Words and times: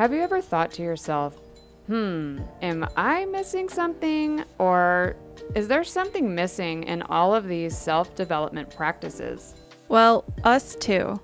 Have 0.00 0.14
you 0.14 0.22
ever 0.22 0.40
thought 0.40 0.72
to 0.72 0.82
yourself, 0.82 1.36
hmm, 1.86 2.38
am 2.62 2.88
I 2.96 3.26
missing 3.26 3.68
something? 3.68 4.42
Or 4.56 5.14
is 5.54 5.68
there 5.68 5.84
something 5.84 6.34
missing 6.34 6.84
in 6.84 7.02
all 7.02 7.34
of 7.34 7.46
these 7.46 7.76
self 7.76 8.14
development 8.14 8.74
practices? 8.74 9.56
Well, 9.88 10.24
us 10.42 10.74
too. 10.76 11.20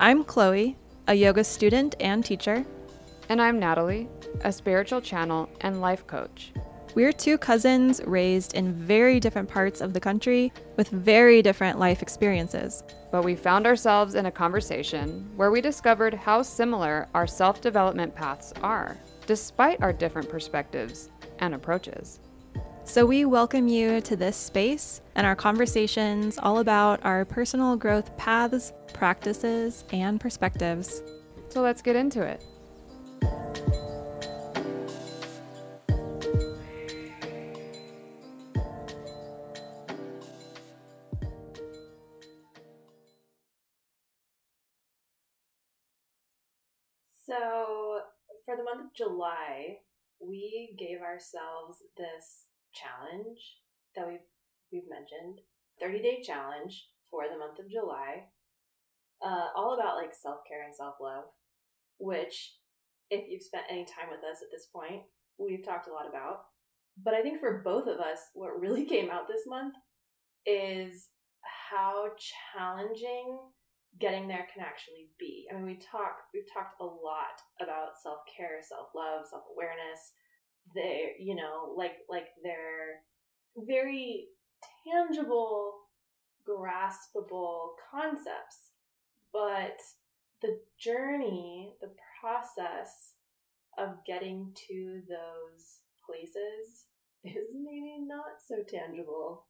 I'm 0.00 0.24
Chloe, 0.24 0.76
a 1.06 1.14
yoga 1.14 1.44
student 1.44 1.94
and 2.00 2.24
teacher. 2.24 2.66
And 3.28 3.40
I'm 3.40 3.60
Natalie, 3.60 4.08
a 4.40 4.50
spiritual 4.50 5.00
channel 5.00 5.48
and 5.60 5.80
life 5.80 6.04
coach. 6.08 6.50
We're 6.94 7.12
two 7.12 7.36
cousins 7.36 8.00
raised 8.06 8.54
in 8.54 8.72
very 8.72 9.20
different 9.20 9.48
parts 9.48 9.80
of 9.80 9.92
the 9.92 10.00
country 10.00 10.52
with 10.76 10.88
very 10.88 11.42
different 11.42 11.78
life 11.78 12.00
experiences. 12.02 12.82
But 13.12 13.24
we 13.24 13.36
found 13.36 13.66
ourselves 13.66 14.14
in 14.14 14.26
a 14.26 14.30
conversation 14.30 15.30
where 15.36 15.50
we 15.50 15.60
discovered 15.60 16.14
how 16.14 16.42
similar 16.42 17.08
our 17.14 17.26
self 17.26 17.60
development 17.60 18.14
paths 18.14 18.52
are, 18.62 18.96
despite 19.26 19.82
our 19.82 19.92
different 19.92 20.28
perspectives 20.28 21.10
and 21.40 21.54
approaches. 21.54 22.20
So, 22.84 23.04
we 23.04 23.26
welcome 23.26 23.68
you 23.68 24.00
to 24.00 24.16
this 24.16 24.36
space 24.36 25.02
and 25.14 25.26
our 25.26 25.36
conversations 25.36 26.38
all 26.38 26.58
about 26.58 27.04
our 27.04 27.26
personal 27.26 27.76
growth 27.76 28.16
paths, 28.16 28.72
practices, 28.94 29.84
and 29.92 30.18
perspectives. 30.18 31.02
So, 31.50 31.60
let's 31.60 31.82
get 31.82 31.96
into 31.96 32.22
it. 32.22 32.42
So, 47.28 48.00
for 48.46 48.56
the 48.56 48.64
month 48.64 48.86
of 48.86 48.96
July, 48.96 49.84
we 50.18 50.74
gave 50.78 51.02
ourselves 51.02 51.84
this 51.98 52.48
challenge 52.72 53.60
that 53.94 54.08
we've 54.08 54.24
we've 54.72 54.88
mentioned 54.88 55.40
30 55.78 56.00
day 56.00 56.22
challenge 56.24 56.88
for 57.10 57.24
the 57.28 57.36
month 57.38 57.58
of 57.58 57.70
July, 57.70 58.24
uh, 59.22 59.48
all 59.54 59.76
about 59.78 59.96
like 59.96 60.14
self 60.14 60.38
care 60.48 60.64
and 60.64 60.74
self 60.74 60.94
love, 61.02 61.24
which, 61.98 62.54
if 63.10 63.28
you've 63.28 63.42
spent 63.42 63.64
any 63.68 63.84
time 63.84 64.08
with 64.10 64.24
us 64.24 64.40
at 64.40 64.48
this 64.50 64.68
point, 64.72 65.02
we've 65.36 65.64
talked 65.64 65.88
a 65.88 65.92
lot 65.92 66.08
about. 66.08 66.44
But 66.96 67.12
I 67.12 67.20
think 67.20 67.40
for 67.40 67.60
both 67.62 67.88
of 67.88 68.00
us, 68.00 68.20
what 68.32 68.58
really 68.58 68.84
came 68.94 69.10
out 69.10 69.28
this 69.28 69.44
month 69.46 69.74
is 70.46 71.08
how 71.70 72.08
challenging 72.56 73.38
getting 74.00 74.28
there 74.28 74.46
can 74.52 74.62
actually 74.62 75.10
be. 75.18 75.46
I 75.50 75.54
mean, 75.54 75.64
we 75.64 75.76
talk 75.76 76.16
we've 76.32 76.52
talked 76.52 76.80
a 76.80 76.84
lot 76.84 77.40
about 77.60 77.98
self 78.02 78.18
care, 78.34 78.60
self 78.62 78.88
love, 78.94 79.26
self 79.28 79.44
awareness. 79.54 80.12
They, 80.74 81.14
you 81.18 81.34
know, 81.34 81.74
like 81.76 81.98
like 82.08 82.28
they're 82.42 83.00
very 83.56 84.26
tangible, 84.86 85.74
graspable 86.48 87.70
concepts, 87.90 88.72
but 89.32 89.78
the 90.42 90.58
journey, 90.78 91.74
the 91.80 91.90
process 92.20 93.14
of 93.78 94.04
getting 94.06 94.52
to 94.68 95.02
those 95.08 95.80
places 96.04 96.86
is 97.24 97.54
maybe 97.54 97.98
not 98.00 98.40
so 98.46 98.56
tangible 98.68 99.46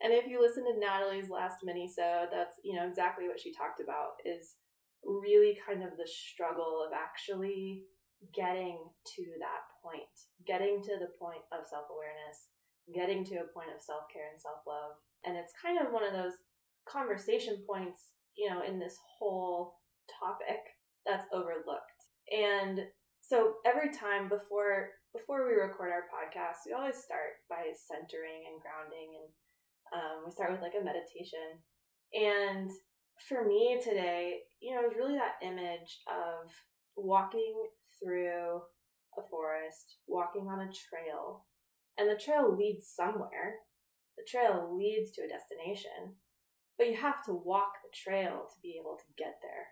and 0.00 0.12
if 0.12 0.26
you 0.26 0.40
listen 0.40 0.64
to 0.64 0.78
Natalie's 0.78 1.30
last 1.30 1.58
mini 1.64 1.88
so 1.88 2.26
that's 2.30 2.56
you 2.64 2.74
know 2.74 2.86
exactly 2.86 3.26
what 3.26 3.40
she 3.40 3.52
talked 3.52 3.80
about 3.80 4.18
is 4.24 4.56
really 5.04 5.58
kind 5.64 5.82
of 5.82 5.96
the 5.96 6.06
struggle 6.06 6.84
of 6.84 6.92
actually 6.92 7.84
getting 8.34 8.78
to 9.06 9.22
that 9.38 9.62
point, 9.82 10.14
getting 10.46 10.82
to 10.82 10.98
the 10.98 11.14
point 11.18 11.44
of 11.54 11.66
self-awareness, 11.70 12.50
getting 12.90 13.22
to 13.24 13.46
a 13.46 13.52
point 13.54 13.70
of 13.70 13.82
self-care 13.82 14.26
and 14.32 14.40
self-love. 14.40 14.98
And 15.22 15.36
it's 15.36 15.54
kind 15.54 15.78
of 15.78 15.92
one 15.92 16.02
of 16.02 16.14
those 16.14 16.34
conversation 16.88 17.62
points, 17.66 18.14
you 18.36 18.50
know, 18.50 18.62
in 18.66 18.78
this 18.78 18.98
whole 19.18 19.78
topic 20.10 20.62
that's 21.06 21.26
overlooked. 21.32 22.10
And 22.34 22.90
so 23.22 23.62
every 23.66 23.92
time 23.92 24.28
before 24.28 24.98
before 25.16 25.48
we 25.48 25.56
record 25.56 25.88
our 25.88 26.04
podcast, 26.12 26.68
we 26.68 26.76
always 26.76 27.00
start 27.00 27.40
by 27.48 27.72
centering 27.72 28.44
and 28.44 28.60
grounding 28.60 29.16
and 29.16 29.32
um, 29.94 30.24
we 30.24 30.32
start 30.32 30.52
with 30.52 30.62
like 30.62 30.76
a 30.78 30.84
meditation. 30.84 31.60
And 32.12 32.70
for 33.28 33.44
me 33.44 33.80
today, 33.82 34.40
you 34.60 34.74
know, 34.74 34.82
it 34.82 34.88
was 34.88 34.96
really 34.96 35.18
that 35.18 35.44
image 35.44 36.00
of 36.08 36.50
walking 36.96 37.54
through 37.98 38.62
a 39.18 39.22
forest, 39.30 39.96
walking 40.06 40.48
on 40.48 40.60
a 40.60 40.72
trail, 40.72 41.46
and 41.98 42.08
the 42.08 42.20
trail 42.20 42.54
leads 42.54 42.86
somewhere. 42.86 43.58
The 44.16 44.26
trail 44.26 44.76
leads 44.76 45.10
to 45.12 45.22
a 45.22 45.28
destination, 45.28 46.14
but 46.76 46.88
you 46.88 46.96
have 46.96 47.24
to 47.26 47.32
walk 47.32 47.72
the 47.82 47.94
trail 47.94 48.46
to 48.50 48.56
be 48.62 48.78
able 48.80 48.96
to 48.96 49.14
get 49.16 49.38
there. 49.42 49.66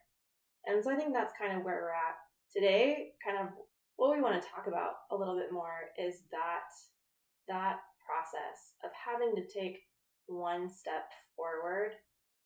And 0.66 0.82
so 0.82 0.90
I 0.90 0.96
think 0.96 1.14
that's 1.14 1.32
kind 1.38 1.56
of 1.56 1.64
where 1.64 1.82
we're 1.82 1.94
at 1.94 2.18
today. 2.52 3.14
Kind 3.24 3.38
of 3.38 3.54
what 3.96 4.14
we 4.14 4.22
want 4.22 4.40
to 4.40 4.48
talk 4.48 4.66
about 4.66 5.06
a 5.10 5.16
little 5.16 5.36
bit 5.36 5.52
more 5.52 5.90
is 5.98 6.22
that 6.30 6.70
that 7.48 7.78
process 8.02 8.74
of 8.84 8.90
having 8.94 9.34
to 9.34 9.46
take 9.46 9.82
one 10.26 10.70
step 10.70 11.10
forward, 11.36 11.92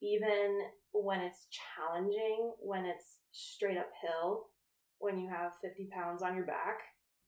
even 0.02 0.58
when 0.92 1.20
it's 1.20 1.46
challenging, 1.50 2.52
when 2.60 2.84
it's 2.84 3.18
straight 3.32 3.78
uphill, 3.78 4.46
when 4.98 5.18
you 5.18 5.28
have 5.28 5.52
50 5.62 5.88
pounds 5.92 6.22
on 6.22 6.34
your 6.34 6.46
back, 6.46 6.80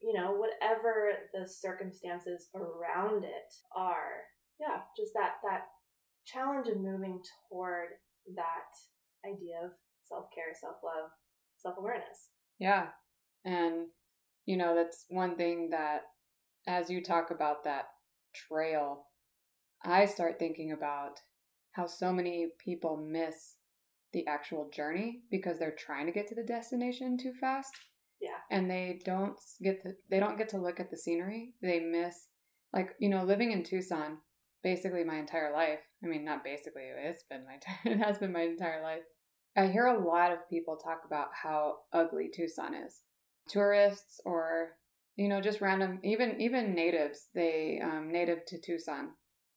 you 0.03 0.13
know, 0.13 0.33
whatever 0.33 1.13
the 1.33 1.49
circumstances 1.49 2.49
around 2.55 3.25
it 3.25 3.55
are. 3.77 4.25
Yeah, 4.61 4.81
just 4.97 5.13
that 5.15 5.35
that 5.43 5.63
challenge 6.27 6.69
of 6.69 6.81
moving 6.81 7.21
toward 7.51 7.89
that 8.35 9.29
idea 9.29 9.57
of 9.65 9.71
self-care, 10.05 10.55
self-love, 10.61 11.11
self-awareness. 11.57 12.31
Yeah. 12.59 12.89
And 13.45 13.87
you 14.47 14.57
know, 14.57 14.75
that's 14.75 15.07
one 15.09 15.37
thing 15.37 15.71
that 15.71 16.03
as 16.67 16.91
you 16.91 17.03
talk 17.03 17.31
about 17.31 17.65
that 17.65 17.87
trail 18.35 19.07
I 19.85 20.07
start 20.07 20.39
thinking 20.39 20.73
about 20.73 21.21
how 21.73 21.87
so 21.87 22.13
many 22.13 22.49
people 22.63 22.97
miss 22.97 23.57
the 24.13 24.27
actual 24.27 24.69
journey 24.71 25.23
because 25.31 25.59
they're 25.59 25.75
trying 25.77 26.07
to 26.07 26.13
get 26.13 26.29
to 26.29 26.35
the 26.35 26.43
destination 26.43 27.17
too 27.17 27.33
fast. 27.41 27.73
Yeah. 28.21 28.39
And 28.51 28.71
they 28.71 29.01
don't 29.05 29.37
get 29.63 29.83
to 29.83 29.93
they 30.11 30.21
don't 30.21 30.39
get 30.39 30.51
to 30.51 30.59
look 30.59 30.79
at 30.79 30.91
the 30.91 30.97
scenery. 30.97 31.55
They 31.63 31.81
miss 31.81 32.29
like, 32.73 32.91
you 33.01 33.09
know, 33.09 33.25
living 33.25 33.53
in 33.53 33.65
Tucson 33.65 34.19
basically 34.63 35.03
my 35.03 35.19
entire 35.19 35.53
life. 35.53 35.81
I 36.05 36.07
mean, 36.07 36.25
not 36.25 36.45
basically, 36.45 36.83
it's 36.85 37.25
been 37.29 37.45
my 37.45 37.59
it 37.91 37.99
has 37.99 38.19
been 38.19 38.33
my 38.33 38.43
entire 38.43 38.83
life. 38.83 39.03
I 39.57 39.67
hear 39.67 39.87
a 39.87 40.07
lot 40.07 40.33
of 40.33 40.49
people 40.49 40.77
talk 40.77 41.03
about 41.05 41.29
how 41.35 41.79
ugly 41.93 42.31
Tucson 42.35 42.75
is. 42.75 43.01
Tourists 43.49 44.21
or 44.25 44.73
you 45.17 45.29
know, 45.29 45.41
just 45.41 45.61
random 45.61 45.99
even 46.05 46.41
even 46.41 46.75
natives, 46.75 47.29
they 47.35 47.81
um 47.83 48.11
native 48.13 48.45
to 48.47 48.61
Tucson 48.61 49.11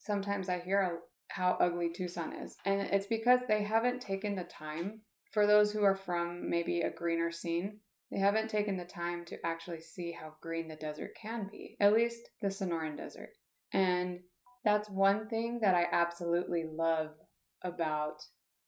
sometimes 0.06 0.50
I 0.50 0.60
hear 0.60 1.00
how 1.30 1.58
ugly 1.60 1.90
Tucson 1.90 2.34
is. 2.34 2.56
And 2.66 2.82
it's 2.82 3.08
because 3.08 3.42
they 3.48 3.64
haven't 3.64 4.02
taken 4.02 4.36
the 4.36 4.44
time, 4.44 5.02
for 5.32 5.48
those 5.48 5.72
who 5.72 5.84
are 5.84 5.96
from 5.96 6.50
maybe 6.50 6.82
a 6.82 6.92
greener 6.92 7.32
scene, 7.32 7.80
they 8.12 8.20
haven't 8.20 8.50
taken 8.50 8.78
the 8.78 8.86
time 8.86 9.26
to 9.26 9.46
actually 9.46 9.82
see 9.82 10.12
how 10.12 10.36
green 10.42 10.68
the 10.68 10.76
desert 10.76 11.12
can 11.20 11.50
be, 11.52 11.76
at 11.80 11.94
least 11.94 12.30
the 12.42 12.48
Sonoran 12.48 12.96
Desert. 12.96 13.32
And 13.74 14.20
that's 14.64 14.90
one 14.90 15.28
thing 15.28 15.60
that 15.62 15.76
I 15.76 15.88
absolutely 15.92 16.66
love 16.72 17.10
about 17.64 18.22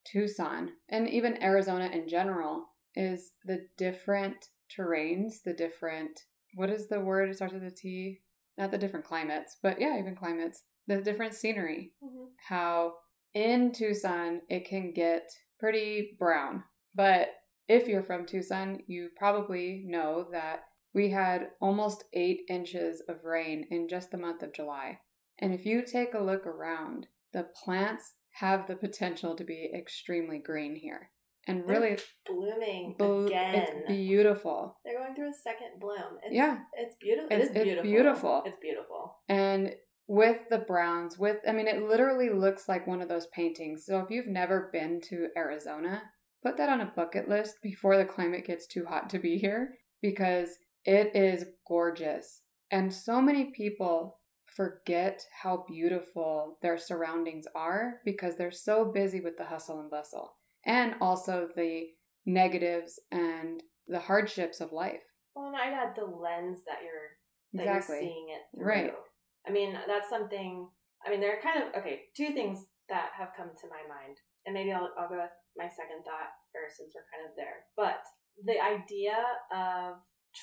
Tucson 0.06 0.72
and 0.90 1.08
even 1.08 1.42
Arizona 1.44 1.90
in 1.94 2.08
general 2.08 2.66
is 2.96 3.32
the 3.46 3.68
different 3.78 4.36
terrains, 4.76 5.44
the 5.46 5.54
different, 5.54 6.20
what 6.56 6.70
is 6.70 6.88
the 6.88 7.00
word? 7.00 7.30
It 7.30 7.36
starts 7.36 7.54
with 7.54 7.64
a 7.64 7.72
T. 7.72 8.22
Not 8.58 8.72
the 8.72 8.78
different 8.78 9.06
climates, 9.06 9.58
but 9.62 9.80
yeah, 9.80 10.00
even 10.00 10.16
climates 10.16 10.64
the 10.88 11.02
different 11.02 11.34
scenery. 11.34 11.94
Mm-hmm. 12.04 12.26
How 12.48 12.94
in 13.34 13.72
Tucson 13.72 14.42
it 14.50 14.68
can 14.68 14.94
get 14.94 15.30
pretty 15.60 16.16
brown. 16.20 16.64
But 16.96 17.30
if 17.68 17.88
you're 17.88 18.04
from 18.04 18.26
Tucson, 18.26 18.80
you 18.88 19.10
probably 19.18 19.84
know 19.86 20.28
that 20.32 20.62
we 20.94 21.10
had 21.10 21.50
almost 21.62 22.06
eight 22.14 22.42
inches 22.50 23.02
of 23.08 23.24
rain 23.24 23.68
in 23.70 23.88
just 23.88 24.12
the 24.12 24.18
month 24.18 24.42
of 24.42 24.54
July. 24.54 25.00
And 25.40 25.54
if 25.54 25.66
you 25.66 25.84
take 25.86 26.14
a 26.14 26.24
look 26.24 26.48
around, 26.48 27.08
the 27.34 27.48
plants 27.64 28.14
have 28.32 28.68
the 28.68 28.76
potential 28.76 29.36
to 29.36 29.44
be 29.44 29.70
extremely 29.76 30.40
green 30.40 30.76
here. 30.76 31.12
And 31.48 31.70
really 31.70 31.96
They're 31.96 32.36
blooming 32.36 32.96
again. 33.00 33.56
It's 33.56 33.88
beautiful. 33.88 34.78
They're 34.84 34.98
going 34.98 35.16
through 35.16 35.30
a 35.30 35.34
second 35.34 35.80
bloom. 35.80 36.20
It's, 36.24 36.36
yeah, 36.36 36.60
it's 36.74 36.96
beautiful. 37.00 37.30
It's, 37.32 37.52
it 37.52 37.68
is 37.68 37.82
beautiful. 37.82 37.84
It's 37.84 37.88
beautiful. 37.88 38.44
It's 38.46 38.58
beautiful. 38.62 39.16
And 39.30 39.76
with 40.08 40.38
the 40.50 40.60
browns 40.60 41.18
with 41.18 41.38
i 41.48 41.52
mean 41.52 41.68
it 41.68 41.84
literally 41.84 42.30
looks 42.30 42.70
like 42.70 42.88
one 42.88 43.02
of 43.02 43.10
those 43.10 43.28
paintings 43.28 43.86
so 43.86 44.00
if 44.00 44.10
you've 44.10 44.28
never 44.28 44.70
been 44.72 45.02
to 45.02 45.28
arizona 45.36 46.02
put 46.44 46.58
that 46.58 46.70
on 46.70 46.82
a 46.82 46.94
bucket 46.96 47.28
list 47.28 47.56
before 47.62 47.98
the 47.98 48.06
climate 48.06 48.46
gets 48.46 48.68
too 48.68 48.86
hot 48.86 49.10
to 49.10 49.20
be 49.20 49.38
here 49.38 49.76
because 50.02 50.58
it 50.86 51.16
is 51.16 51.46
gorgeous. 51.68 52.42
And 52.72 52.94
so 52.94 53.22
many 53.22 53.52
people 53.52 54.20
forget 54.46 55.22
how 55.42 55.66
beautiful 55.68 56.58
their 56.62 56.78
surroundings 56.78 57.46
are 57.56 57.96
because 58.06 58.36
they're 58.36 58.52
so 58.52 58.86
busy 58.86 59.20
with 59.20 59.38
the 59.38 59.44
hustle 59.44 59.82
and 59.82 59.90
bustle 59.92 60.34
and 60.66 60.96
also 61.02 61.50
the 61.56 61.88
negatives 62.26 63.00
and 63.12 63.62
the 63.88 64.00
hardships 64.00 64.62
of 64.62 64.72
life. 64.72 65.04
Well, 65.36 65.48
and 65.48 65.56
I'd 65.56 65.74
add 65.74 65.96
the 65.96 66.06
lens 66.06 66.62
that 66.66 66.80
you're 66.84 67.18
that 67.54 67.76
Exactly. 67.76 67.96
you're 67.96 68.04
seeing 68.04 68.28
it 68.30 68.58
through. 68.58 68.66
Right. 68.66 68.94
I 69.48 69.52
mean, 69.52 69.78
that's 69.88 70.10
something. 70.10 70.68
I 71.06 71.10
mean, 71.10 71.22
there 71.22 71.38
are 71.38 71.42
kind 71.42 71.64
of 71.64 71.74
okay. 71.82 72.02
Two 72.16 72.34
things 72.34 72.66
that 72.90 73.10
have 73.18 73.30
come 73.38 73.50
to 73.50 73.68
my 73.70 73.84
mind, 73.88 74.18
and 74.46 74.54
maybe 74.54 74.72
I'll 74.72 74.90
I'll 75.00 75.10
go 75.10 75.18
with 75.18 75.36
my 75.58 75.70
second 75.70 76.04
thought 76.04 76.32
first, 76.54 76.78
since 76.78 76.94
we're 76.96 77.08
kind 77.14 77.26
of 77.30 77.36
there. 77.36 77.66
But 77.76 78.02
the 78.46 78.60
idea 78.62 79.18
of 79.52 79.96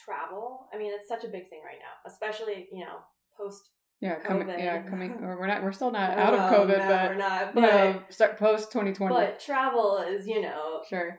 travel. 0.04 0.66
I 0.74 0.78
mean, 0.78 0.90
it's 0.94 1.08
such 1.08 1.24
a 1.24 1.28
big 1.28 1.48
thing 1.50 1.60
right 1.64 1.78
now, 1.78 2.10
especially 2.10 2.68
you 2.72 2.84
know 2.84 2.98
post. 3.36 3.70
Yeah, 4.00 4.16
coming. 4.18 4.48
COVID. 4.48 4.58
Yeah, 4.58 4.82
coming. 4.90 5.12
Or 5.22 5.38
we're 5.38 5.46
not. 5.46 5.62
We're 5.62 5.72
still 5.72 5.92
not 5.92 6.10
out 6.18 6.34
of 6.34 6.40
COVID, 6.52 6.78
no, 6.78 6.88
but 6.88 7.08
we're 7.10 7.14
not. 7.16 7.54
you 7.54 7.60
know, 7.62 8.02
start 8.10 8.38
post 8.38 8.72
twenty 8.72 8.92
twenty. 8.92 9.14
but 9.14 9.40
travel 9.40 9.98
is 10.06 10.26
you 10.26 10.42
know 10.42 10.82
Sure. 10.88 11.18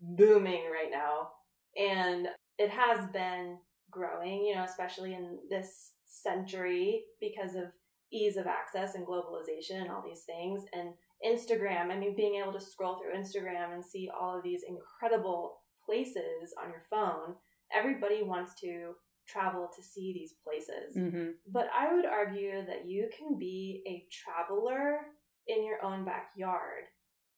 booming 0.00 0.64
right 0.70 0.90
now 0.90 1.28
and 1.76 2.26
it 2.58 2.70
has 2.70 3.08
been 3.10 3.58
growing 3.90 4.44
you 4.44 4.54
know 4.54 4.64
especially 4.64 5.14
in 5.14 5.38
this 5.48 5.92
century 6.06 7.04
because 7.20 7.54
of 7.54 7.64
ease 8.12 8.36
of 8.36 8.46
access 8.46 8.94
and 8.94 9.06
globalization 9.06 9.80
and 9.80 9.90
all 9.90 10.02
these 10.04 10.22
things 10.22 10.64
and 10.72 10.90
instagram 11.24 11.90
i 11.90 11.96
mean 11.96 12.14
being 12.16 12.40
able 12.40 12.52
to 12.52 12.60
scroll 12.60 12.98
through 12.98 13.18
instagram 13.20 13.72
and 13.72 13.84
see 13.84 14.10
all 14.18 14.36
of 14.36 14.42
these 14.42 14.62
incredible 14.68 15.58
places 15.84 16.54
on 16.62 16.70
your 16.70 16.82
phone 16.90 17.34
everybody 17.72 18.22
wants 18.22 18.54
to 18.60 18.94
travel 19.28 19.70
to 19.76 19.82
see 19.82 20.12
these 20.12 20.34
places 20.42 20.96
Mm-hmm. 20.96 21.30
but 21.52 21.68
I 21.76 21.94
would 21.94 22.04
argue 22.06 22.64
that 22.66 22.88
you 22.88 23.08
can 23.16 23.38
be 23.38 23.82
a 23.86 24.04
traveler 24.10 24.98
in 25.46 25.64
your 25.64 25.84
own 25.84 26.04
backyard. 26.04 26.84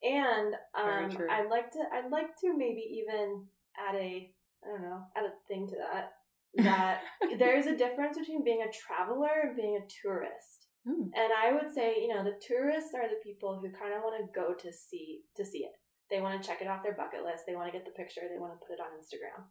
And 0.02 0.54
um. 0.74 1.10
I'd 1.30 1.48
like 1.50 1.70
to 1.72 1.78
I'd 1.92 2.10
like 2.10 2.36
to 2.40 2.56
maybe 2.56 2.82
even 3.04 3.44
add 3.78 3.94
a 3.94 4.30
I 4.64 4.68
don't 4.68 4.82
know, 4.82 5.02
add 5.16 5.24
a 5.24 5.32
thing 5.48 5.66
to 5.68 5.76
that. 5.76 6.12
That 6.56 7.00
there's 7.38 7.66
a 7.66 7.76
difference 7.76 8.18
between 8.18 8.44
being 8.44 8.62
a 8.62 8.72
traveler 8.72 9.30
and 9.48 9.56
being 9.56 9.76
a 9.76 9.86
tourist. 10.02 10.66
Mm. 10.86 11.10
And 11.14 11.32
I 11.32 11.52
would 11.52 11.72
say, 11.72 11.96
you 12.02 12.08
know, 12.08 12.24
the 12.24 12.40
tourists 12.46 12.90
are 12.94 13.08
the 13.08 13.22
people 13.22 13.58
who 13.60 13.70
kind 13.70 13.94
of 13.94 14.02
want 14.02 14.18
to 14.18 14.32
go 14.38 14.52
to 14.54 14.72
see 14.72 15.20
to 15.36 15.44
see 15.44 15.58
it. 15.64 15.72
They 16.10 16.20
want 16.20 16.40
to 16.40 16.46
check 16.46 16.60
it 16.60 16.68
off 16.68 16.82
their 16.82 16.94
bucket 16.96 17.24
list. 17.24 17.44
They 17.46 17.54
want 17.54 17.72
to 17.72 17.76
get 17.78 17.86
the 17.86 17.92
picture. 17.92 18.22
They 18.28 18.38
want 18.40 18.52
to 18.52 18.66
put 18.66 18.74
it 18.74 18.80
on 18.80 18.98
Instagram. 19.00 19.44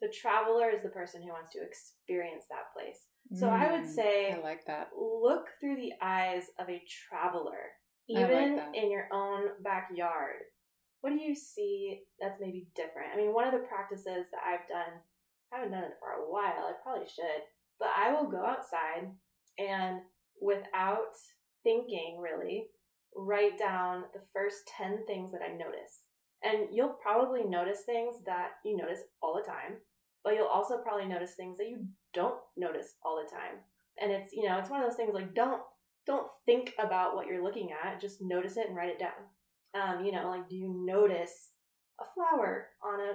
The 0.00 0.08
traveler 0.14 0.70
is 0.70 0.82
the 0.82 0.88
person 0.90 1.22
who 1.22 1.28
wants 1.28 1.50
to 1.52 1.62
experience 1.62 2.46
that 2.50 2.72
place. 2.74 3.06
So 3.34 3.48
I 3.48 3.70
would 3.70 3.82
Mm, 3.82 3.94
say 3.94 4.32
I 4.32 4.40
like 4.42 4.64
that. 4.66 4.88
look 4.96 5.48
through 5.60 5.76
the 5.76 5.92
eyes 6.00 6.44
of 6.58 6.68
a 6.70 6.82
traveler, 6.88 7.76
I 8.10 8.20
like 8.22 8.30
even 8.30 8.60
in 8.74 8.90
your 8.90 9.08
own 9.12 9.50
backyard. 9.62 10.42
What 11.02 11.10
do 11.10 11.20
you 11.20 11.34
see 11.34 12.04
that's 12.20 12.40
maybe 12.40 12.68
different? 12.74 13.10
I 13.12 13.16
mean, 13.16 13.34
one 13.34 13.46
of 13.46 13.52
the 13.52 13.66
practices 13.68 14.26
that 14.32 14.40
I've 14.46 14.66
done, 14.66 14.98
I 15.52 15.56
haven't 15.56 15.72
done 15.72 15.84
it 15.84 15.98
for 16.00 16.10
a 16.10 16.30
while, 16.30 16.68
I 16.68 16.72
probably 16.82 17.08
should, 17.08 17.42
but 17.78 17.88
I 17.96 18.12
will 18.12 18.30
go 18.30 18.44
outside 18.44 19.10
and 19.58 20.00
without 20.40 21.14
thinking 21.62 22.18
really, 22.20 22.66
write 23.16 23.58
down 23.58 24.04
the 24.12 24.20
first 24.32 24.68
10 24.76 25.04
things 25.06 25.32
that 25.32 25.42
I 25.42 25.56
notice. 25.56 26.04
And 26.42 26.68
you'll 26.72 26.96
probably 27.02 27.44
notice 27.44 27.80
things 27.84 28.16
that 28.26 28.50
you 28.64 28.76
notice 28.76 29.00
all 29.22 29.34
the 29.34 29.50
time, 29.50 29.78
but 30.22 30.34
you'll 30.34 30.46
also 30.46 30.78
probably 30.78 31.06
notice 31.06 31.34
things 31.34 31.58
that 31.58 31.68
you 31.68 31.84
don't 32.14 32.38
notice 32.56 32.94
all 33.04 33.16
the 33.16 33.28
time. 33.30 33.58
And 34.00 34.12
it's, 34.12 34.32
you 34.32 34.48
know, 34.48 34.58
it's 34.58 34.70
one 34.70 34.80
of 34.80 34.88
those 34.88 34.96
things 34.96 35.14
like 35.14 35.34
don't 35.34 35.62
don't 36.06 36.28
think 36.46 36.72
about 36.78 37.14
what 37.14 37.26
you're 37.26 37.42
looking 37.42 37.70
at, 37.72 38.00
just 38.00 38.22
notice 38.22 38.56
it 38.56 38.66
and 38.66 38.76
write 38.76 38.88
it 38.88 38.98
down. 38.98 39.12
Um, 39.74 40.04
you 40.04 40.12
know, 40.12 40.28
like 40.28 40.48
do 40.48 40.56
you 40.56 40.82
notice 40.86 41.50
a 42.00 42.04
flower 42.14 42.68
on 42.82 43.00
a 43.00 43.14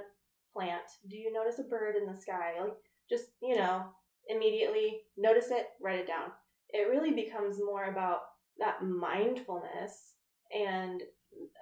plant? 0.53 0.83
Do 1.09 1.17
you 1.17 1.31
notice 1.33 1.59
a 1.59 1.63
bird 1.63 1.95
in 1.95 2.07
the 2.07 2.19
sky? 2.19 2.53
Like 2.61 2.73
just, 3.09 3.25
you 3.41 3.55
know, 3.55 3.83
immediately 4.27 5.01
notice 5.17 5.51
it, 5.51 5.67
write 5.81 5.99
it 5.99 6.07
down. 6.07 6.31
It 6.69 6.89
really 6.89 7.11
becomes 7.11 7.59
more 7.59 7.85
about 7.85 8.21
that 8.59 8.83
mindfulness 8.83 10.13
and 10.53 11.01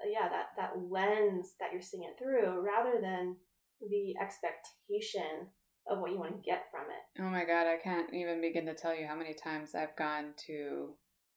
yeah, 0.05 0.27
that 0.29 0.47
that 0.57 0.73
lens 0.89 1.53
that 1.59 1.71
you're 1.71 1.81
seeing 1.81 2.03
it 2.03 2.17
through 2.19 2.65
rather 2.65 2.99
than 3.01 3.37
the 3.89 4.13
expectation 4.21 5.47
of 5.89 5.99
what 5.99 6.11
you 6.11 6.19
want 6.19 6.35
to 6.35 6.49
get 6.49 6.65
from 6.69 6.81
it. 6.81 7.21
Oh 7.21 7.29
my 7.29 7.45
god, 7.45 7.67
I 7.67 7.77
can't 7.81 8.13
even 8.13 8.41
begin 8.41 8.65
to 8.65 8.75
tell 8.75 8.95
you 8.95 9.07
how 9.07 9.15
many 9.15 9.33
times 9.33 9.73
I've 9.73 9.95
gone 9.95 10.33
to 10.47 10.89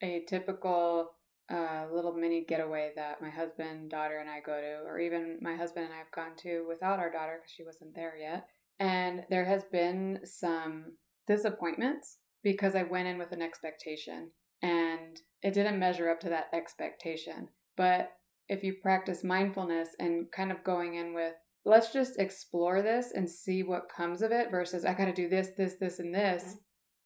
a 0.02 0.24
typical 0.28 1.10
uh, 1.50 1.86
little 1.92 2.12
mini 2.12 2.44
getaway 2.48 2.92
that 2.96 3.20
my 3.20 3.30
husband, 3.30 3.90
daughter, 3.90 4.18
and 4.18 4.30
I 4.30 4.40
go 4.40 4.60
to, 4.60 4.88
or 4.88 4.98
even 4.98 5.38
my 5.40 5.56
husband 5.56 5.86
and 5.86 5.94
I 5.94 5.98
have 5.98 6.10
gone 6.14 6.36
to 6.42 6.64
without 6.68 6.98
our 6.98 7.10
daughter 7.10 7.38
because 7.40 7.52
she 7.52 7.64
wasn't 7.64 7.94
there 7.94 8.16
yet. 8.16 8.46
And 8.80 9.24
there 9.30 9.44
has 9.44 9.64
been 9.64 10.20
some 10.24 10.96
disappointments 11.28 12.18
because 12.42 12.74
I 12.74 12.82
went 12.82 13.08
in 13.08 13.18
with 13.18 13.32
an 13.32 13.42
expectation 13.42 14.30
and 14.62 15.20
it 15.42 15.54
didn't 15.54 15.78
measure 15.78 16.10
up 16.10 16.20
to 16.20 16.30
that 16.30 16.48
expectation. 16.52 17.48
But 17.76 18.12
if 18.48 18.62
you 18.62 18.74
practice 18.82 19.24
mindfulness 19.24 19.90
and 19.98 20.30
kind 20.32 20.50
of 20.50 20.64
going 20.64 20.94
in 20.96 21.14
with, 21.14 21.34
let's 21.64 21.92
just 21.92 22.18
explore 22.18 22.82
this 22.82 23.12
and 23.14 23.28
see 23.28 23.62
what 23.62 23.88
comes 23.94 24.22
of 24.22 24.32
it 24.32 24.50
versus 24.50 24.84
I 24.84 24.94
got 24.94 25.06
to 25.06 25.12
do 25.12 25.28
this, 25.28 25.50
this, 25.56 25.74
this, 25.80 25.98
and 25.98 26.14
this. 26.14 26.42
Mhm. 26.42 26.58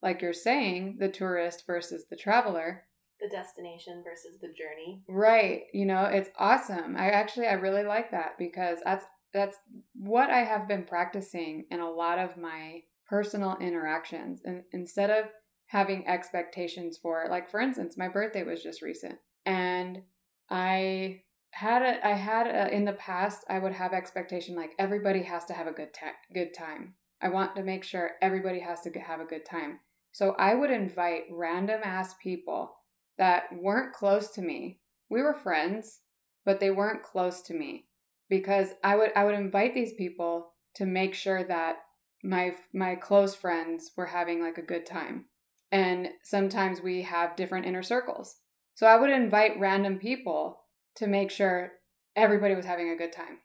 Like 0.03 0.23
you're 0.23 0.33
saying, 0.33 0.97
the 0.99 1.09
tourist 1.09 1.65
versus 1.67 2.07
the 2.09 2.17
traveler. 2.17 2.88
The 3.21 3.29
destination 3.29 4.03
versus 4.05 4.39
the 4.41 4.49
journey. 4.49 5.03
Right. 5.09 5.63
You 5.73 5.87
know, 5.87 6.05
it's 6.05 6.31
awesome. 6.39 6.97
I 6.97 7.11
actually 7.11 7.47
I 7.47 7.55
really 7.55 7.85
like 7.85 8.11
that 8.13 8.39
because 8.39 8.79
that's 8.85 9.05
that's 9.33 9.57
what 9.95 10.31
I 10.31 10.45
have 10.45 10.69
been 10.69 10.85
practicing 10.85 11.67
in 11.71 11.81
a 11.81 11.91
lot 11.91 12.19
of 12.19 12.37
my 12.37 12.83
personal 13.07 13.57
interactions. 13.61 14.43
And 14.45 14.63
instead 14.73 15.11
of 15.11 15.27
having 15.67 16.07
expectations 16.07 16.99
for 16.99 17.27
like 17.31 17.51
for 17.51 17.61
instance, 17.61 17.97
my 17.97 18.09
birthday 18.09 18.43
was 18.43 18.63
just 18.63 18.83
recent 18.83 19.19
and 19.45 20.03
I 20.51 21.23
had 21.51 21.83
a 21.83 22.07
I 22.07 22.13
had 22.13 22.47
a, 22.47 22.75
in 22.75 22.85
the 22.85 22.93
past 22.93 23.45
I 23.49 23.59
would 23.59 23.73
have 23.73 23.93
expectation 23.93 24.55
like 24.55 24.73
everybody 24.79 25.23
has 25.23 25.45
to 25.47 25.55
have 25.55 25.67
a 25.67 25.73
good 25.73 25.91
good 26.33 26.55
time. 26.55 26.95
I 27.21 27.29
want 27.31 27.57
to 27.57 27.63
make 27.63 27.85
sure 27.85 28.13
everybody 28.23 28.61
has 28.61 28.81
to 28.83 28.91
have 29.01 29.21
a 29.21 29.25
good 29.25 29.45
time. 29.45 29.81
So 30.13 30.35
I 30.39 30.55
would 30.55 30.71
invite 30.71 31.25
random 31.31 31.81
ass 31.85 32.15
people 32.23 32.78
that 33.19 33.45
weren't 33.53 33.93
close 33.93 34.31
to 34.33 34.43
me. 34.43 34.79
We 35.11 35.23
were 35.23 35.35
friends, 35.35 36.01
but 36.45 36.61
they 36.61 36.71
weren't 36.71 37.03
close 37.03 37.43
to 37.43 37.55
me 37.55 37.87
because 38.29 38.69
I 38.83 38.97
would 38.97 39.11
I 39.17 39.25
would 39.25 39.35
invite 39.35 39.75
these 39.75 39.93
people 39.95 40.55
to 40.75 40.87
make 40.87 41.15
sure 41.15 41.45
that 41.45 41.79
my 42.23 42.55
my 42.73 42.95
close 42.95 43.35
friends 43.35 43.93
were 43.97 44.07
having 44.07 44.41
like 44.41 44.59
a 44.59 44.63
good 44.63 44.87
time. 44.87 45.27
And 45.71 46.09
sometimes 46.23 46.81
we 46.81 47.03
have 47.03 47.37
different 47.37 47.67
inner 47.67 47.83
circles. 47.83 48.37
So 48.75 48.87
I 48.87 48.97
would 48.97 49.11
invite 49.11 49.59
random 49.59 49.99
people 49.99 50.61
to 50.97 51.07
make 51.07 51.31
sure 51.31 51.73
everybody 52.17 52.55
was 52.55 52.65
having 52.65 52.91
a 52.91 52.97
good 52.97 53.13
time. 53.13 53.39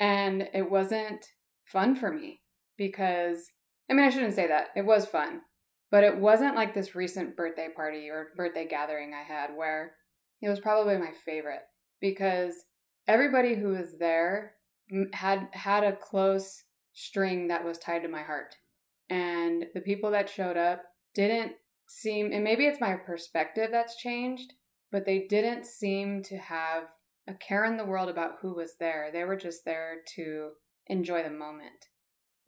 And 0.00 0.48
it 0.52 0.68
wasn't 0.68 1.24
fun 1.64 1.94
for 1.94 2.10
me 2.12 2.40
because 2.76 3.50
I 3.90 3.94
mean 3.94 4.04
I 4.04 4.10
shouldn't 4.10 4.34
say 4.34 4.48
that. 4.48 4.68
It 4.74 4.84
was 4.84 5.06
fun. 5.06 5.42
But 5.92 6.04
it 6.04 6.16
wasn't 6.16 6.56
like 6.56 6.72
this 6.72 6.94
recent 6.94 7.36
birthday 7.36 7.68
party 7.68 8.08
or 8.08 8.30
birthday 8.34 8.66
gathering 8.66 9.12
I 9.12 9.22
had 9.22 9.54
where 9.54 9.92
it 10.40 10.48
was 10.48 10.58
probably 10.58 10.96
my 10.96 11.12
favorite 11.26 11.60
because 12.00 12.54
everybody 13.06 13.54
who 13.54 13.68
was 13.68 13.98
there 13.98 14.54
had 15.12 15.48
had 15.52 15.84
a 15.84 15.94
close 15.94 16.64
string 16.94 17.48
that 17.48 17.62
was 17.62 17.76
tied 17.76 18.02
to 18.04 18.08
my 18.08 18.22
heart. 18.22 18.56
And 19.10 19.66
the 19.74 19.82
people 19.82 20.10
that 20.12 20.30
showed 20.30 20.56
up 20.56 20.82
didn't 21.14 21.52
seem 21.86 22.32
and 22.32 22.42
maybe 22.42 22.64
it's 22.64 22.80
my 22.80 22.94
perspective 22.94 23.68
that's 23.70 23.96
changed, 23.96 24.54
but 24.90 25.04
they 25.04 25.26
didn't 25.28 25.66
seem 25.66 26.22
to 26.22 26.38
have 26.38 26.84
a 27.28 27.34
care 27.34 27.66
in 27.66 27.76
the 27.76 27.84
world 27.84 28.08
about 28.08 28.38
who 28.40 28.54
was 28.54 28.76
there. 28.80 29.10
They 29.12 29.24
were 29.24 29.36
just 29.36 29.66
there 29.66 29.96
to 30.14 30.52
enjoy 30.86 31.22
the 31.22 31.28
moment. 31.28 31.86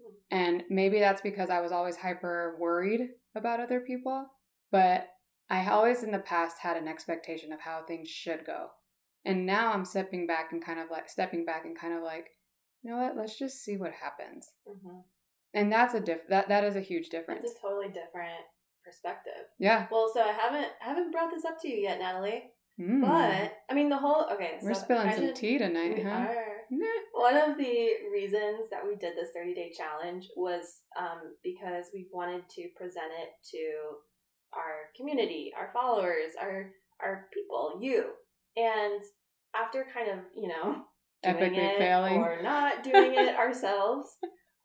Hmm. 0.02 0.14
And 0.30 0.62
maybe 0.70 0.98
that's 0.98 1.20
because 1.20 1.50
I 1.50 1.60
was 1.60 1.72
always 1.72 1.96
hyper 1.96 2.56
worried 2.58 3.10
about 3.34 3.60
other 3.60 3.80
people, 3.80 4.26
but 4.70 5.08
I 5.50 5.66
always 5.68 6.02
in 6.02 6.10
the 6.10 6.18
past 6.18 6.58
had 6.60 6.76
an 6.76 6.88
expectation 6.88 7.52
of 7.52 7.60
how 7.60 7.82
things 7.82 8.08
should 8.08 8.44
go. 8.46 8.68
And 9.24 9.46
now 9.46 9.72
I'm 9.72 9.84
stepping 9.84 10.26
back 10.26 10.52
and 10.52 10.64
kind 10.64 10.78
of 10.78 10.90
like 10.90 11.08
stepping 11.08 11.44
back 11.44 11.64
and 11.64 11.78
kind 11.78 11.94
of 11.94 12.02
like, 12.02 12.28
you 12.82 12.90
know 12.90 12.98
what, 12.98 13.16
let's 13.16 13.38
just 13.38 13.62
see 13.64 13.76
what 13.76 13.92
happens. 13.92 14.48
Mm-hmm. 14.68 14.98
And 15.54 15.72
that's 15.72 15.94
a 15.94 16.00
diff 16.00 16.20
that 16.28 16.48
that 16.48 16.64
is 16.64 16.76
a 16.76 16.80
huge 16.80 17.08
difference. 17.08 17.44
It's 17.44 17.58
a 17.58 17.62
totally 17.62 17.86
different 17.88 18.42
perspective. 18.84 19.46
Yeah. 19.58 19.86
Well, 19.90 20.10
so 20.12 20.20
I 20.20 20.32
haven't 20.32 20.68
haven't 20.80 21.12
brought 21.12 21.30
this 21.30 21.44
up 21.44 21.60
to 21.62 21.68
you 21.68 21.76
yet, 21.76 22.00
Natalie. 22.00 22.42
Mm. 22.80 23.00
But 23.02 23.52
I 23.70 23.74
mean, 23.74 23.88
the 23.88 23.96
whole 23.96 24.26
okay. 24.32 24.58
we're 24.60 24.74
so 24.74 24.80
spilling 24.80 25.08
I 25.08 25.14
some 25.14 25.26
should- 25.26 25.36
tea 25.36 25.58
tonight, 25.58 25.96
We 25.96 26.02
huh? 26.02 26.10
are. 26.10 26.53
One 27.12 27.36
of 27.36 27.56
the 27.56 27.88
reasons 28.12 28.70
that 28.70 28.86
we 28.86 28.96
did 28.96 29.16
this 29.16 29.30
30 29.34 29.54
day 29.54 29.72
challenge 29.76 30.28
was 30.36 30.80
um, 30.98 31.34
because 31.42 31.86
we 31.92 32.06
wanted 32.12 32.48
to 32.50 32.68
present 32.76 33.12
it 33.20 33.30
to 33.52 33.96
our 34.52 34.90
community, 34.96 35.52
our 35.56 35.70
followers, 35.72 36.32
our 36.40 36.70
our 37.02 37.28
people, 37.32 37.78
you. 37.80 38.10
And 38.56 39.02
after 39.54 39.86
kind 39.92 40.10
of, 40.10 40.18
you 40.36 40.48
know, 40.48 40.84
doing 41.22 41.54
Epically 41.54 41.74
it 41.74 41.78
failing. 41.78 42.16
or 42.18 42.42
not 42.42 42.82
doing 42.84 43.14
it 43.14 43.36
ourselves, 43.36 44.08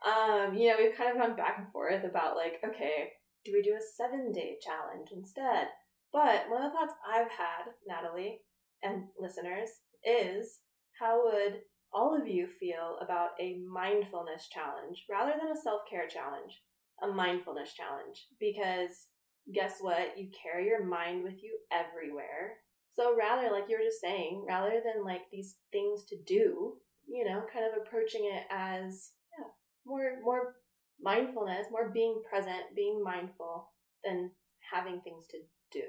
um, 0.05 0.55
you 0.55 0.69
know, 0.69 0.75
we've 0.77 0.95
kind 0.95 1.11
of 1.11 1.21
gone 1.21 1.35
back 1.35 1.55
and 1.57 1.71
forth 1.71 2.03
about 2.03 2.35
like, 2.35 2.59
okay, 2.65 3.09
do 3.45 3.51
we 3.53 3.61
do 3.61 3.73
a 3.73 3.81
seven 3.97 4.31
day 4.31 4.57
challenge 4.61 5.09
instead? 5.11 5.67
But 6.11 6.49
one 6.49 6.63
of 6.63 6.71
the 6.71 6.77
thoughts 6.77 6.93
I've 7.07 7.31
had, 7.31 7.71
Natalie, 7.87 8.39
and 8.81 9.05
listeners, 9.19 9.69
is 10.03 10.59
how 10.99 11.23
would 11.25 11.61
all 11.93 12.19
of 12.19 12.27
you 12.27 12.47
feel 12.59 12.97
about 13.01 13.31
a 13.39 13.59
mindfulness 13.67 14.47
challenge 14.51 15.05
rather 15.09 15.33
than 15.39 15.51
a 15.51 15.61
self 15.61 15.81
care 15.89 16.07
challenge? 16.07 16.61
A 17.01 17.07
mindfulness 17.07 17.73
challenge. 17.73 18.27
Because 18.39 19.07
guess 19.53 19.77
what? 19.79 20.17
You 20.17 20.29
carry 20.43 20.67
your 20.67 20.83
mind 20.83 21.23
with 21.23 21.41
you 21.41 21.57
everywhere. 21.71 22.57
So 22.93 23.15
rather, 23.17 23.51
like 23.51 23.65
you 23.69 23.77
were 23.77 23.83
just 23.83 24.01
saying, 24.01 24.45
rather 24.47 24.81
than 24.83 25.05
like 25.05 25.21
these 25.31 25.55
things 25.71 26.03
to 26.05 26.17
do, 26.25 26.73
you 27.07 27.25
know, 27.25 27.43
kind 27.51 27.65
of 27.65 27.81
approaching 27.81 28.29
it 28.31 28.43
as 28.51 29.11
yeah, 29.37 29.45
more 29.85 30.17
more 30.23 30.55
mindfulness, 31.01 31.67
more 31.71 31.89
being 31.89 32.21
present, 32.29 32.75
being 32.75 33.01
mindful 33.03 33.69
than 34.03 34.31
having 34.73 35.01
things 35.01 35.25
to 35.27 35.37
do. 35.71 35.83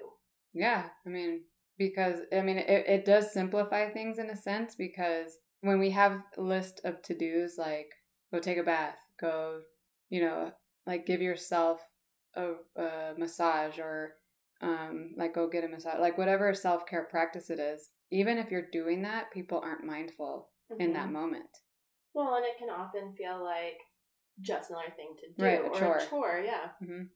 Yeah, 0.52 0.84
I 1.06 1.08
mean, 1.08 1.42
because 1.78 2.20
I 2.32 2.42
mean, 2.42 2.58
it, 2.58 2.84
it 2.86 3.04
does 3.04 3.32
simplify 3.32 3.90
things 3.90 4.18
in 4.18 4.30
a 4.30 4.36
sense 4.36 4.74
because 4.74 5.38
when 5.62 5.78
we 5.78 5.90
have 5.90 6.22
a 6.36 6.40
list 6.42 6.80
of 6.84 7.02
to 7.02 7.14
dos 7.14 7.58
like 7.58 7.90
go 8.32 8.38
take 8.38 8.58
a 8.58 8.62
bath, 8.62 8.96
go, 9.20 9.60
you 10.08 10.20
know, 10.22 10.52
like 10.86 11.06
give 11.06 11.20
yourself 11.20 11.80
a, 12.34 12.52
a 12.76 13.14
massage 13.18 13.78
or 13.78 14.14
um, 14.62 15.12
like 15.16 15.34
go 15.34 15.48
get 15.48 15.64
a 15.64 15.68
massage, 15.68 15.98
like 16.00 16.18
whatever 16.18 16.52
self 16.54 16.86
care 16.86 17.04
practice 17.04 17.50
it 17.50 17.58
is, 17.58 17.90
even 18.10 18.38
if 18.38 18.50
you're 18.50 18.70
doing 18.72 19.02
that, 19.02 19.30
people 19.32 19.60
aren't 19.62 19.84
mindful 19.84 20.48
in 20.78 20.92
that 20.92 21.08
Mhm. 21.08 21.12
moment. 21.12 21.50
Well, 22.14 22.34
and 22.36 22.44
it 22.44 22.58
can 22.58 22.70
often 22.70 23.14
feel 23.14 23.42
like 23.42 23.80
just 24.40 24.70
another 24.70 24.90
thing 24.96 25.16
to 25.18 25.28
do 25.32 25.44
Right, 25.44 25.60
a 25.60 25.68
or 25.68 25.74
chore. 25.74 25.96
a 25.96 26.06
chore, 26.06 26.42
yeah. 26.44 26.70
Mhm. 26.82 27.08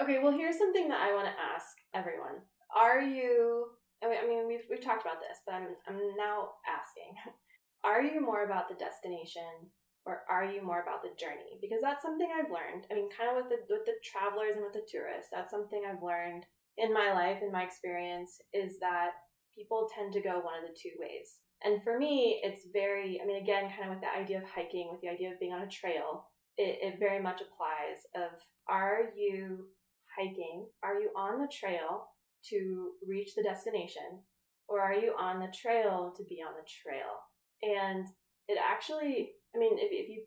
Okay, 0.00 0.18
well, 0.18 0.32
here's 0.32 0.58
something 0.58 0.88
that 0.88 1.00
I 1.00 1.14
want 1.14 1.26
to 1.26 1.40
ask 1.40 1.76
everyone: 1.94 2.42
Are 2.74 3.00
you? 3.00 3.76
I 4.02 4.08
mean, 4.08 4.18
I 4.22 4.26
mean, 4.26 4.46
we've 4.46 4.64
we've 4.68 4.80
talked 4.80 5.02
about 5.02 5.20
this, 5.20 5.38
but 5.46 5.54
I'm 5.54 5.76
I'm 5.88 6.16
now 6.16 6.50
asking: 6.66 7.14
Are 7.86 8.02
you 8.02 8.20
more 8.20 8.44
about 8.44 8.68
the 8.68 8.74
destination 8.74 9.70
or 10.04 10.22
are 10.28 10.44
you 10.44 10.60
more 10.60 10.82
about 10.82 11.02
the 11.02 11.14
journey? 11.14 11.62
Because 11.62 11.80
that's 11.80 12.02
something 12.02 12.26
I've 12.26 12.50
learned. 12.50 12.86
I 12.90 12.94
mean, 12.94 13.08
kind 13.14 13.30
of 13.30 13.38
with 13.38 13.48
the 13.48 13.62
with 13.70 13.86
the 13.86 13.94
travelers 14.02 14.58
and 14.58 14.66
with 14.66 14.74
the 14.74 14.86
tourists, 14.90 15.30
that's 15.30 15.54
something 15.54 15.86
I've 15.86 16.02
learned 16.02 16.46
in 16.76 16.92
my 16.92 17.14
life, 17.14 17.38
in 17.42 17.54
my 17.54 17.62
experience, 17.62 18.42
is 18.52 18.78
that 18.80 19.14
people 19.54 19.88
tend 19.94 20.12
to 20.12 20.20
go 20.20 20.42
one 20.42 20.58
of 20.58 20.66
the 20.66 20.74
two 20.74 20.98
ways. 20.98 21.38
And 21.64 21.82
for 21.82 21.98
me, 21.98 22.40
it's 22.42 22.66
very, 22.72 23.20
I 23.22 23.24
mean, 23.24 23.40
again, 23.40 23.70
kind 23.70 23.88
of 23.88 23.96
with 23.96 24.04
the 24.04 24.12
idea 24.12 24.38
of 24.38 24.44
hiking, 24.44 24.88
with 24.90 25.00
the 25.00 25.08
idea 25.08 25.32
of 25.32 25.40
being 25.40 25.54
on 25.54 25.62
a 25.62 25.70
trail, 25.70 26.26
it, 26.58 26.78
it 26.82 27.00
very 27.00 27.22
much 27.22 27.40
applies 27.40 28.04
of 28.14 28.36
are 28.68 29.14
you 29.16 29.70
hiking? 30.18 30.66
Are 30.82 31.00
you 31.00 31.10
on 31.16 31.40
the 31.40 31.48
trail 31.48 32.08
to 32.50 32.90
reach 33.06 33.34
the 33.34 33.42
destination? 33.42 34.26
Or 34.68 34.80
are 34.80 34.94
you 34.94 35.14
on 35.18 35.40
the 35.40 35.52
trail 35.54 36.12
to 36.16 36.24
be 36.24 36.42
on 36.46 36.54
the 36.54 36.66
trail? 36.82 37.22
And 37.62 38.06
it 38.48 38.58
actually, 38.62 39.30
I 39.54 39.58
mean, 39.58 39.78
if, 39.78 39.90
if 39.90 40.08
you 40.08 40.22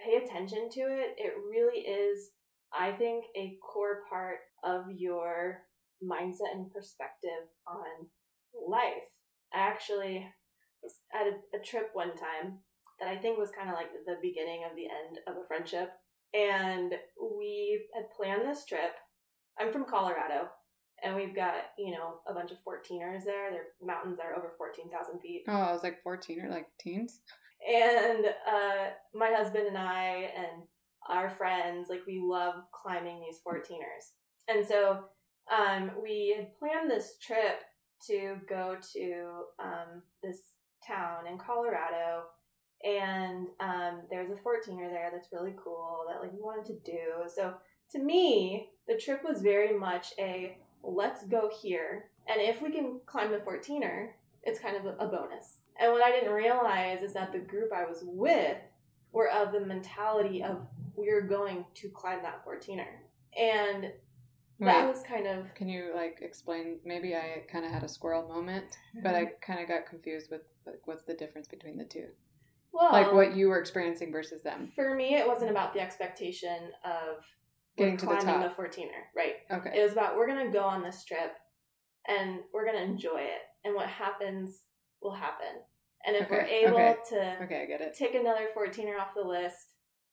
pay 0.00 0.16
attention 0.24 0.68
to 0.72 0.80
it, 0.80 1.14
it 1.16 1.32
really 1.48 1.80
is, 1.80 2.30
I 2.72 2.92
think, 2.92 3.24
a 3.36 3.56
core 3.62 4.02
part 4.10 4.38
of 4.64 4.84
your 4.90 5.62
mindset 6.02 6.54
and 6.54 6.72
perspective 6.72 7.48
on 7.66 8.08
life. 8.68 9.04
I 9.54 9.60
actually 9.60 10.26
was 10.82 10.94
at 11.14 11.26
a, 11.26 11.56
a 11.56 11.62
trip 11.62 11.90
one 11.92 12.16
time 12.16 12.58
that 13.00 13.08
I 13.08 13.16
think 13.16 13.38
was 13.38 13.50
kind 13.50 13.68
of 13.68 13.74
like 13.74 13.90
the 14.06 14.16
beginning 14.20 14.62
of 14.68 14.76
the 14.76 14.86
end 14.86 15.18
of 15.26 15.36
a 15.36 15.46
friendship. 15.46 15.90
And 16.34 16.94
we 17.20 17.84
had 17.94 18.10
planned 18.16 18.48
this 18.48 18.64
trip. 18.64 18.92
I'm 19.60 19.72
from 19.72 19.84
Colorado, 19.84 20.48
and 21.02 21.16
we've 21.16 21.34
got, 21.34 21.54
you 21.78 21.90
know, 21.90 22.20
a 22.28 22.34
bunch 22.34 22.50
of 22.52 22.58
14ers 22.58 23.24
there. 23.24 23.50
They're 23.50 23.66
mountains 23.84 24.18
are 24.22 24.36
over 24.36 24.52
14,000 24.56 25.20
feet. 25.20 25.44
Oh, 25.48 25.52
I 25.52 25.72
was 25.72 25.82
like 25.82 26.02
14 26.02 26.40
or 26.44 26.50
like 26.50 26.66
teens. 26.80 27.20
And 27.68 28.26
uh, 28.26 28.90
my 29.14 29.32
husband 29.32 29.66
and 29.66 29.78
I 29.78 30.30
and 30.36 30.62
our 31.08 31.30
friends, 31.30 31.88
like, 31.88 32.02
we 32.06 32.20
love 32.22 32.54
climbing 32.72 33.20
these 33.20 33.40
14ers. 33.46 34.12
And 34.48 34.66
so 34.66 35.04
um, 35.52 35.90
we 36.02 36.34
had 36.36 36.56
planned 36.58 36.90
this 36.90 37.14
trip 37.20 37.60
to 38.08 38.36
go 38.48 38.76
to 38.94 39.42
um, 39.62 40.02
this 40.22 40.40
town 40.86 41.26
in 41.30 41.38
Colorado. 41.38 42.24
And 42.84 43.46
um, 43.60 44.02
there's 44.10 44.30
a 44.30 44.34
14er 44.34 44.90
there 44.90 45.10
that's 45.12 45.32
really 45.32 45.54
cool 45.62 46.04
that 46.08 46.20
like 46.20 46.32
we 46.32 46.40
wanted 46.40 46.66
to 46.66 46.90
do. 46.90 47.28
So 47.32 47.54
to 47.92 47.98
me, 48.00 48.70
the 48.88 48.96
trip 48.96 49.22
was 49.24 49.40
very 49.40 49.78
much 49.78 50.08
a 50.18 50.56
let's 50.82 51.24
go 51.24 51.50
here. 51.60 52.10
And 52.28 52.40
if 52.40 52.62
we 52.62 52.70
can 52.70 53.00
climb 53.06 53.32
the 53.32 53.38
14er, 53.38 54.10
it's 54.42 54.58
kind 54.58 54.76
of 54.76 54.86
a, 54.86 55.06
bonus. 55.06 55.58
And 55.80 55.92
what 55.92 56.02
I 56.02 56.10
didn't 56.10 56.32
realize 56.32 57.02
is 57.02 57.14
that 57.14 57.32
the 57.32 57.38
group 57.38 57.72
I 57.72 57.84
was 57.84 58.02
with 58.02 58.58
were 59.12 59.30
of 59.30 59.52
the 59.52 59.60
mentality 59.60 60.42
of 60.42 60.66
we're 60.94 61.22
going 61.22 61.64
to 61.74 61.88
climb 61.88 62.22
that 62.22 62.44
14er. 62.46 62.84
And 63.38 63.92
that 64.60 64.86
Wait. 64.86 64.94
was 64.94 65.02
kind 65.02 65.26
of 65.26 65.52
Can 65.54 65.68
you 65.68 65.92
like 65.94 66.18
explain? 66.22 66.78
Maybe 66.84 67.14
I 67.14 67.42
kind 67.50 67.64
of 67.64 67.72
had 67.72 67.82
a 67.82 67.88
squirrel 67.88 68.28
moment, 68.28 68.76
but 69.02 69.14
I 69.14 69.26
kind 69.44 69.60
of 69.60 69.68
got 69.68 69.86
confused 69.86 70.30
with 70.30 70.42
like, 70.66 70.80
what's 70.84 71.04
the 71.04 71.14
difference 71.14 71.48
between 71.48 71.76
the 71.76 71.84
two, 71.84 72.06
well, 72.72 72.92
like 72.92 73.12
what 73.12 73.36
you 73.36 73.48
were 73.48 73.58
experiencing 73.58 74.12
versus 74.12 74.42
them. 74.42 74.72
for 74.74 74.94
me 74.94 75.14
it 75.14 75.26
wasn't 75.26 75.50
about 75.50 75.74
the 75.74 75.80
expectation 75.80 76.70
of 76.84 77.24
Getting 77.76 77.94
we're 77.94 77.98
to 77.98 78.06
the 78.06 78.32
top. 78.32 78.56
the 78.56 78.62
14er, 78.62 79.02
right? 79.16 79.34
Okay. 79.50 79.78
It 79.78 79.82
was 79.82 79.92
about 79.92 80.16
we're 80.16 80.26
gonna 80.26 80.50
go 80.52 80.62
on 80.64 80.82
this 80.82 81.04
trip 81.04 81.32
and 82.06 82.40
we're 82.52 82.66
gonna 82.66 82.84
enjoy 82.84 83.20
it, 83.20 83.40
and 83.64 83.74
what 83.74 83.86
happens 83.86 84.62
will 85.00 85.14
happen. 85.14 85.46
And 86.06 86.16
if 86.16 86.28
we're 86.30 86.40
able 86.42 86.74
okay. 86.74 86.96
to 87.10 87.36
Okay, 87.44 87.62
I 87.62 87.66
get 87.66 87.80
it. 87.80 87.94
take 87.96 88.14
another 88.14 88.48
14er 88.56 88.98
off 89.00 89.14
the 89.14 89.26
list, 89.26 89.56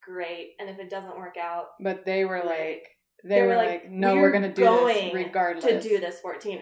great. 0.04 0.52
And 0.60 0.70
if 0.70 0.80
it 0.80 0.90
doesn't 0.90 1.18
work 1.18 1.36
out, 1.38 1.70
But 1.80 2.06
they 2.06 2.26
were 2.26 2.44
like, 2.46 2.88
they, 3.24 3.42
were 3.42 3.56
like, 3.56 3.90
no, 3.90 4.14
we're, 4.16 4.22
"We're 4.22 4.32
gonna 4.32 4.54
do 4.54 4.64
this 4.64 5.14
regardless. 5.14 5.66
to 5.66 5.82
do 5.82 6.00
this 6.00 6.22
14er. 6.24 6.62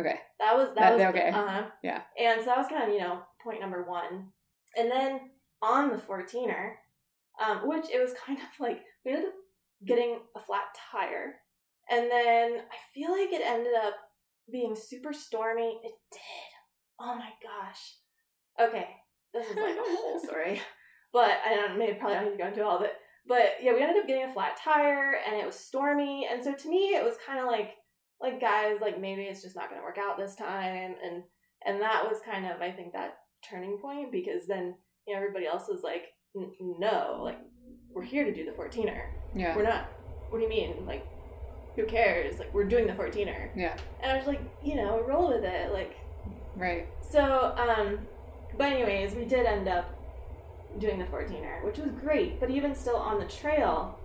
Okay. 0.00 0.18
That 0.40 0.56
was 0.56 0.68
that, 0.74 0.96
That- 0.96 1.12
was 1.14 1.20
okay. 1.20 1.28
Uh 1.28 1.46
huh. 1.46 1.70
Yeah. 1.84 2.02
And 2.18 2.40
so 2.40 2.46
that 2.46 2.58
was 2.58 2.66
kind 2.66 2.84
of 2.84 2.88
you 2.94 2.98
know 3.00 3.20
point 3.44 3.60
number 3.60 3.84
one, 3.84 4.32
and 4.76 4.90
then 4.90 5.20
on 5.60 5.90
the 5.90 5.98
14er, 5.98 6.72
um, 7.44 7.68
which 7.68 7.84
it 7.90 8.00
was 8.00 8.14
kind 8.14 8.38
of 8.38 8.44
like 8.58 8.80
we 9.04 9.12
ended 9.12 9.28
up 9.28 9.34
getting 9.86 10.20
a 10.36 10.40
flat 10.40 10.64
tire, 10.92 11.36
and 11.90 12.10
then 12.10 12.58
I 12.58 12.76
feel 12.94 13.10
like 13.12 13.32
it 13.32 13.42
ended 13.44 13.74
up 13.84 13.94
being 14.50 14.76
super 14.76 15.12
stormy. 15.12 15.80
It 15.82 15.92
did. 16.10 16.50
Oh 17.00 17.14
my 17.14 17.30
gosh. 17.42 17.96
Okay, 18.60 18.88
this 19.32 19.46
is 19.48 19.56
like 19.56 19.76
a 19.76 19.82
whole 19.82 20.20
story, 20.24 20.60
but 21.12 21.38
I 21.46 21.54
don't 21.54 21.78
maybe 21.78 21.98
probably 21.98 22.16
don't 22.16 22.24
need 22.26 22.36
to 22.36 22.42
go 22.42 22.48
into 22.48 22.64
all 22.64 22.78
of 22.78 22.82
it. 22.84 22.92
But 23.26 23.56
yeah, 23.62 23.72
we 23.72 23.82
ended 23.82 23.98
up 23.98 24.08
getting 24.08 24.24
a 24.24 24.32
flat 24.32 24.58
tire, 24.62 25.14
and 25.26 25.36
it 25.36 25.46
was 25.46 25.54
stormy, 25.56 26.28
and 26.30 26.42
so 26.42 26.54
to 26.54 26.68
me 26.68 26.94
it 26.94 27.04
was 27.04 27.14
kind 27.26 27.40
of 27.40 27.46
like 27.46 27.70
like 28.22 28.40
guys 28.40 28.76
like 28.80 29.00
maybe 29.00 29.22
it's 29.22 29.42
just 29.42 29.56
not 29.56 29.68
going 29.68 29.80
to 29.80 29.84
work 29.84 29.98
out 29.98 30.16
this 30.16 30.36
time 30.36 30.94
and 31.04 31.24
and 31.66 31.82
that 31.82 32.04
was 32.08 32.20
kind 32.24 32.46
of 32.46 32.62
i 32.62 32.70
think 32.70 32.92
that 32.92 33.16
turning 33.48 33.76
point 33.82 34.12
because 34.12 34.46
then 34.46 34.74
you 35.06 35.12
know 35.12 35.20
everybody 35.20 35.46
else 35.46 35.64
was 35.68 35.82
like 35.82 36.04
"N- 36.36 36.52
no 36.78 37.20
like 37.22 37.38
we're 37.94 38.02
here 38.02 38.24
to 38.24 38.32
do 38.34 38.44
the 38.44 38.52
14er 38.52 39.02
Yeah. 39.34 39.56
we're 39.56 39.62
not 39.64 39.86
what 40.30 40.38
do 40.38 40.44
you 40.44 40.48
mean 40.50 40.86
like 40.86 41.06
who 41.76 41.84
cares 41.86 42.38
like 42.38 42.52
we're 42.54 42.64
doing 42.64 42.86
the 42.86 42.92
14er 42.92 43.48
Yeah. 43.54 43.76
and 44.02 44.12
i 44.12 44.16
was 44.16 44.26
like 44.26 44.40
you 44.62 44.74
know 44.76 45.02
roll 45.06 45.28
with 45.28 45.44
it 45.44 45.72
like 45.72 45.96
Right. 46.56 46.86
so 47.00 47.54
um 47.56 47.98
but 48.58 48.72
anyways 48.72 49.14
we 49.14 49.24
did 49.24 49.46
end 49.46 49.68
up 49.68 49.90
doing 50.78 50.98
the 50.98 51.04
14er 51.06 51.64
which 51.64 51.78
was 51.78 51.90
great 51.92 52.40
but 52.40 52.50
even 52.50 52.74
still 52.74 52.96
on 52.96 53.18
the 53.18 53.26
trail 53.26 53.98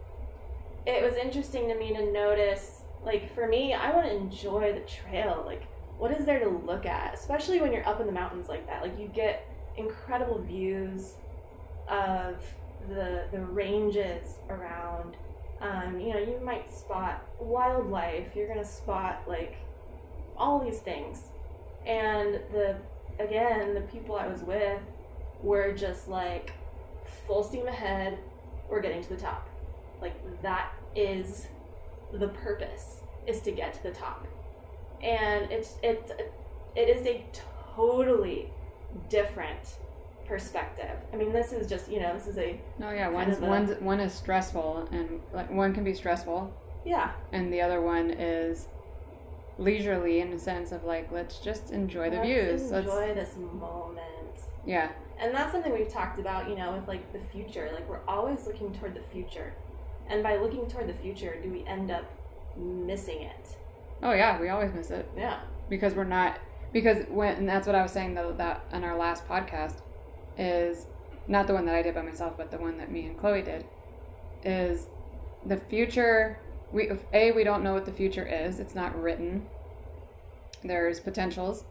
it 0.86 1.04
was 1.04 1.16
interesting 1.16 1.68
to 1.70 1.76
me 1.76 1.94
to 1.94 2.12
notice 2.12 2.82
like 3.04 3.34
for 3.34 3.48
me 3.48 3.74
i 3.74 3.92
want 3.94 4.06
to 4.06 4.14
enjoy 4.16 4.74
the 4.74 4.82
trail 4.82 5.44
like 5.46 5.64
what 5.98 6.12
is 6.12 6.26
there 6.26 6.40
to 6.40 6.50
look 6.50 6.86
at 6.86 7.14
especially 7.14 7.60
when 7.62 7.72
you're 7.74 7.88
up 7.88 8.00
in 8.02 8.06
the 8.08 8.12
mountains 8.14 8.48
like 8.50 8.66
that 8.68 8.82
like 8.82 8.98
you 9.00 9.08
get 9.08 9.48
incredible 9.78 10.40
views 10.40 11.14
of 11.88 12.36
the 12.90 13.24
the 13.32 13.40
ranges 13.40 14.40
around 14.50 15.16
um, 15.62 16.00
you 16.00 16.14
know 16.14 16.20
you 16.20 16.40
might 16.44 16.72
spot 16.72 17.26
wildlife 17.40 18.36
you're 18.36 18.48
gonna 18.48 18.64
spot 18.64 19.22
like 19.28 19.56
all 20.38 20.64
these 20.64 20.80
things 20.80 21.24
and 21.86 22.40
the 22.54 22.76
again 23.20 23.74
the 23.74 23.82
people 23.82 24.16
i 24.16 24.28
was 24.28 24.42
with 24.42 24.80
we're 25.42 25.76
just 25.76 26.08
like 26.08 26.54
full 27.26 27.44
steam 27.44 27.68
ahead, 27.68 28.18
we're 28.70 28.82
getting 28.82 29.02
to 29.04 29.10
the 29.10 29.18
top. 29.18 29.48
Like 30.02 30.16
that 30.42 30.72
is 30.96 31.48
the 32.14 32.30
purpose 32.30 33.02
is 33.26 33.42
to 33.42 33.52
get 33.52 33.74
to 33.74 33.84
the 33.84 33.92
top. 33.92 34.28
And 35.02 35.52
it's 35.52 35.76
it's 35.84 36.12
it 36.76 36.90
is 36.90 37.06
a 37.06 37.26
totally 37.76 38.52
different 39.10 39.78
perspective. 40.28 40.98
I 41.14 41.16
mean, 41.16 41.32
this 41.34 41.52
is 41.54 41.68
just, 41.70 41.90
you 41.90 42.00
know, 42.00 42.14
this 42.14 42.28
is 42.28 42.38
a 42.38 42.60
No, 42.80 42.92
yeah, 42.92 43.04
Kind 43.06 43.14
one's 43.16 43.38
a- 43.40 43.46
one's 43.46 43.82
one 43.82 44.00
is 44.00 44.14
stressful 44.14 44.88
and 44.92 45.22
like 45.34 45.50
one 45.52 45.74
can 45.74 45.84
be 45.84 45.94
stressful 45.94 46.54
yeah, 46.86 47.12
and 47.34 47.52
the 47.52 47.62
other 47.62 47.82
one 47.82 48.12
is 48.12 48.68
leisurely 49.58 50.20
in 50.22 50.30
the 50.32 50.40
sense 50.40 50.72
of 50.72 50.84
like 50.84 51.12
let's 51.12 51.40
just 51.40 51.72
enjoy 51.72 52.10
the 52.10 52.18
let's 52.18 52.28
views. 52.28 52.72
Enjoy 52.72 53.14
this 53.14 53.36
moment. 53.38 54.04
yeah. 54.66 54.90
And 55.20 55.34
that's 55.34 55.52
something 55.52 55.74
we've 55.74 55.90
talked 55.92 56.20
about, 56.20 56.48
you 56.48 56.56
know, 56.56 56.74
with 56.74 56.88
like 56.88 57.12
the 57.12 57.20
future. 57.32 57.72
Like 57.74 57.90
we're 57.90 58.06
always 58.08 58.46
looking 58.46 58.72
toward 58.74 58.94
the 58.94 59.02
future. 59.12 59.54
And 60.10 60.22
by 60.24 60.38
looking 60.38 60.68
toward 60.68 60.88
the 60.88 60.94
future, 60.94 61.36
do 61.42 61.52
we 61.52 61.66
end 61.66 61.90
up 61.92 62.06
missing 62.56 63.24
it? 63.24 63.58
Oh 64.04 64.14
yeah, 64.14 64.40
we 64.40 64.50
always 64.50 64.72
miss 64.74 64.92
it. 64.92 65.10
Yeah. 65.18 65.40
because 65.70 65.96
we're 65.96 66.04
not 66.04 66.38
because 66.72 67.04
when 67.10 67.36
and 67.38 67.50
that's 67.50 67.66
what 67.66 67.76
I 67.76 67.82
was 67.82 67.92
saying 67.92 68.14
though 68.14 68.32
that 68.34 68.64
on 68.72 68.84
our 68.84 68.96
last 68.96 69.28
podcast 69.28 69.82
is 70.38 70.88
not 71.28 71.48
the 71.48 71.54
one 71.54 71.66
that 71.66 71.76
I 71.76 71.82
did 71.82 71.96
by 71.96 72.02
myself 72.02 72.36
but 72.38 72.52
the 72.52 72.58
one 72.58 72.78
that 72.78 72.92
me 72.92 73.06
and 73.06 73.18
Chloe 73.18 73.42
did 73.42 73.66
is 74.44 74.88
the 75.46 75.58
future 75.58 76.40
we 76.72 76.92
a 77.14 77.32
we 77.32 77.44
don't 77.44 77.64
know 77.64 77.74
what 77.74 77.86
the 77.86 77.92
future 77.92 78.26
is 78.26 78.60
it's 78.60 78.76
not 78.76 79.00
written 79.02 79.46
there's 80.64 81.00
potentials 81.00 81.64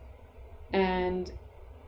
and 0.72 1.32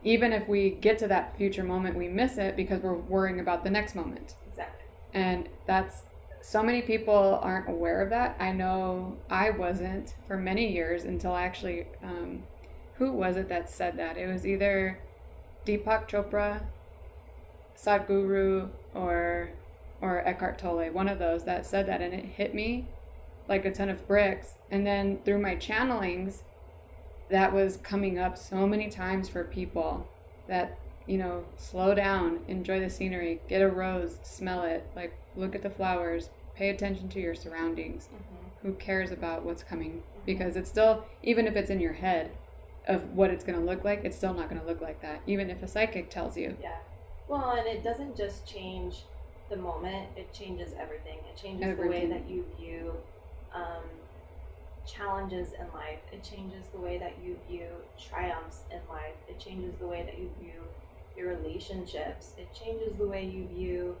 even 0.03 0.31
if 0.31 0.47
we 0.47 0.69
get 0.69 0.97
to 0.99 1.07
that 1.07 1.35
future 1.35 1.63
moment 1.63 1.95
we 1.95 2.07
miss 2.07 2.37
it 2.37 2.55
because 2.55 2.81
we're 2.81 2.93
worrying 2.93 3.39
about 3.39 3.63
the 3.63 3.69
next 3.69 3.95
moment 3.95 4.35
Exactly. 4.47 4.85
and 5.13 5.49
that's 5.65 6.03
so 6.41 6.63
many 6.63 6.81
people 6.81 7.39
aren't 7.43 7.69
aware 7.69 8.01
of 8.01 8.09
that. 8.09 8.35
I 8.39 8.51
know 8.51 9.17
I 9.29 9.49
wasn't 9.51 10.15
for 10.27 10.37
many 10.37 10.71
years 10.71 11.03
until 11.03 11.31
I 11.33 11.43
actually, 11.43 11.87
um, 12.03 12.43
who 12.95 13.11
was 13.11 13.37
it 13.37 13.49
that 13.49 13.69
said 13.69 13.97
that? 13.97 14.17
It 14.17 14.27
was 14.27 14.47
either 14.47 14.99
Deepak 15.65 16.07
Chopra, 16.09 16.61
Sadhguru, 17.77 18.69
or 18.93 19.49
or 20.01 20.25
Eckhart 20.25 20.57
Tolle, 20.57 20.89
one 20.91 21.09
of 21.09 21.19
those 21.19 21.43
that 21.43 21.65
said 21.65 21.85
that, 21.87 22.01
and 22.01 22.13
it 22.13 22.23
hit 22.23 22.55
me 22.55 22.87
like 23.49 23.65
a 23.65 23.71
ton 23.71 23.89
of 23.89 24.07
bricks. 24.07 24.53
And 24.71 24.87
then 24.87 25.19
through 25.25 25.39
my 25.39 25.55
channelings, 25.57 26.43
that 27.29 27.51
was 27.51 27.77
coming 27.77 28.17
up 28.17 28.37
so 28.37 28.65
many 28.65 28.89
times 28.89 29.27
for 29.27 29.43
people 29.43 30.07
that 30.47 30.79
you 31.09 31.17
know, 31.17 31.43
slow 31.57 31.95
down, 31.95 32.39
enjoy 32.47 32.79
the 32.79 32.89
scenery, 32.89 33.41
get 33.49 33.63
a 33.63 33.67
rose, 33.67 34.19
smell 34.21 34.61
it, 34.61 34.87
like 34.95 35.11
look 35.35 35.55
at 35.55 35.63
the 35.63 35.69
flowers, 35.69 36.29
pay 36.55 36.69
attention 36.69 37.09
to 37.09 37.19
your 37.19 37.33
surroundings. 37.33 38.09
Mm-hmm. 38.13 38.67
Who 38.67 38.73
cares 38.75 39.09
about 39.09 39.43
what's 39.43 39.63
coming? 39.63 40.03
Because 40.27 40.55
it's 40.55 40.69
still, 40.69 41.03
even 41.23 41.47
if 41.47 41.55
it's 41.55 41.71
in 41.71 41.79
your 41.79 41.93
head 41.93 42.29
of 42.87 43.13
what 43.13 43.29
it's 43.29 43.43
going 43.43 43.59
to 43.59 43.65
look 43.65 43.83
like, 43.83 44.03
it's 44.03 44.17
still 44.17 44.33
not 44.33 44.49
going 44.49 44.59
to 44.61 44.67
look 44.67 44.81
like 44.81 45.01
that, 45.01 45.21
even 45.27 45.49
if 45.49 45.61
a 45.61 45.67
psychic 45.67 46.09
tells 46.09 46.37
you. 46.37 46.55
Yeah. 46.61 46.71
Well, 47.27 47.51
and 47.51 47.67
it 47.67 47.83
doesn't 47.83 48.17
just 48.17 48.47
change 48.47 49.03
the 49.49 49.57
moment, 49.57 50.09
it 50.15 50.33
changes 50.33 50.73
everything. 50.79 51.17
It 51.31 51.37
changes 51.37 51.77
the 51.77 51.87
way 51.87 52.07
that 52.07 52.29
you 52.29 52.45
view 52.57 52.93
um, 53.53 53.83
challenges 54.85 55.53
in 55.53 55.65
life, 55.73 55.99
it 56.11 56.23
changes 56.23 56.65
the 56.73 56.79
way 56.79 56.97
that 56.97 57.13
you 57.23 57.35
view 57.47 57.67
triumphs 58.09 58.61
in 58.71 58.79
life, 58.89 59.15
it 59.27 59.39
changes 59.39 59.73
the 59.79 59.87
way 59.87 60.03
that 60.03 60.19
you 60.19 60.29
view 60.39 60.61
your 61.17 61.35
relationships, 61.35 62.33
it 62.37 62.47
changes 62.53 62.93
the 62.97 63.05
way 63.05 63.25
you 63.25 63.47
view 63.55 63.95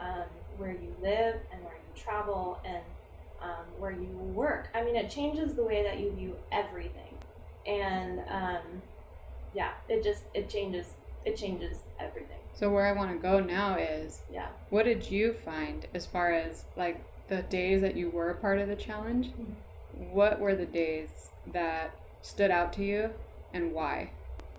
um, 0.00 0.24
where 0.58 0.72
you 0.72 0.94
live 1.00 1.36
and 1.52 1.62
where 1.62 1.74
you 1.74 2.02
travel 2.02 2.58
and 2.64 2.82
um, 3.42 3.64
where 3.78 3.92
you 3.92 4.08
work. 4.34 4.68
I 4.74 4.82
mean, 4.82 4.96
it 4.96 5.10
changes 5.10 5.54
the 5.54 5.62
way 5.62 5.82
that 5.82 6.00
you 6.00 6.12
view 6.12 6.36
everything. 6.50 7.13
And 7.66 8.20
um, 8.28 8.82
yeah, 9.54 9.72
it 9.88 10.02
just, 10.04 10.24
it 10.34 10.48
changes, 10.48 10.94
it 11.24 11.36
changes 11.36 11.78
everything. 11.98 12.38
So, 12.54 12.70
where 12.70 12.86
I 12.86 12.92
want 12.92 13.10
to 13.10 13.18
go 13.18 13.40
now 13.40 13.76
is 13.76 14.20
Yeah. 14.32 14.48
what 14.70 14.84
did 14.84 15.10
you 15.10 15.32
find 15.32 15.86
as 15.94 16.06
far 16.06 16.32
as 16.32 16.64
like 16.76 17.02
the 17.28 17.42
days 17.42 17.80
that 17.80 17.96
you 17.96 18.10
were 18.10 18.30
a 18.30 18.34
part 18.36 18.58
of 18.58 18.68
the 18.68 18.76
challenge? 18.76 19.30
What 20.12 20.38
were 20.38 20.54
the 20.54 20.66
days 20.66 21.30
that 21.52 21.94
stood 22.22 22.50
out 22.50 22.72
to 22.74 22.84
you 22.84 23.10
and 23.52 23.72
why? 23.72 24.10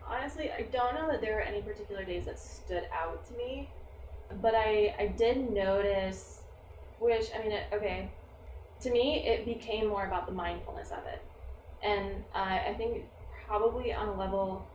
Honestly, 0.07 0.51
I 0.51 0.63
don't 0.63 0.95
know 0.95 1.09
that 1.11 1.21
there 1.21 1.35
were 1.35 1.41
any 1.41 1.61
particular 1.61 2.03
days 2.03 2.25
that 2.25 2.37
stood 2.39 2.83
out 2.93 3.25
to 3.27 3.33
me, 3.37 3.69
but 4.41 4.53
I 4.55 4.93
I 4.99 5.07
did 5.07 5.51
notice, 5.51 6.41
which 6.99 7.29
I 7.35 7.41
mean, 7.41 7.51
it, 7.51 7.63
okay, 7.73 8.11
to 8.81 8.91
me 8.91 9.25
it 9.25 9.45
became 9.45 9.87
more 9.87 10.05
about 10.05 10.25
the 10.27 10.33
mindfulness 10.33 10.91
of 10.91 11.05
it, 11.07 11.21
and 11.83 12.23
uh, 12.33 12.59
I 12.69 12.73
think 12.77 13.03
probably 13.47 13.93
on 13.93 14.07
a 14.09 14.15
level, 14.17 14.65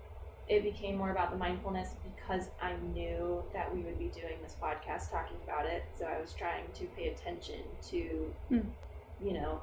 it 0.48 0.62
became 0.62 0.96
more 0.96 1.10
about 1.10 1.30
the 1.30 1.36
mindfulness 1.36 1.90
because 2.04 2.48
I 2.60 2.74
knew 2.92 3.42
that 3.52 3.74
we 3.74 3.82
would 3.82 3.98
be 3.98 4.08
doing 4.08 4.36
this 4.42 4.56
podcast 4.62 5.10
talking 5.10 5.36
about 5.44 5.66
it, 5.66 5.84
so 5.98 6.06
I 6.06 6.20
was 6.20 6.32
trying 6.32 6.64
to 6.74 6.84
pay 6.96 7.08
attention 7.08 7.60
to, 7.90 8.32
Hmm. 8.48 8.60
you 9.22 9.32
know, 9.32 9.60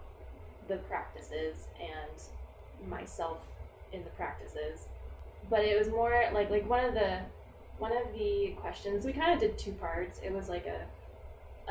the 0.67 0.77
practices 0.77 1.67
and 1.79 2.89
myself 2.89 3.39
in 3.93 4.03
the 4.03 4.09
practices. 4.11 4.87
But 5.49 5.61
it 5.63 5.77
was 5.79 5.87
more 5.89 6.25
like 6.33 6.49
like 6.49 6.69
one 6.69 6.83
of 6.83 6.93
the 6.93 7.19
one 7.77 7.91
of 7.95 8.11
the 8.13 8.53
questions 8.59 9.05
we 9.05 9.13
kind 9.13 9.31
of 9.33 9.39
did 9.39 9.57
two 9.57 9.71
parts. 9.73 10.19
It 10.23 10.33
was 10.33 10.49
like 10.49 10.65
a 10.67 10.85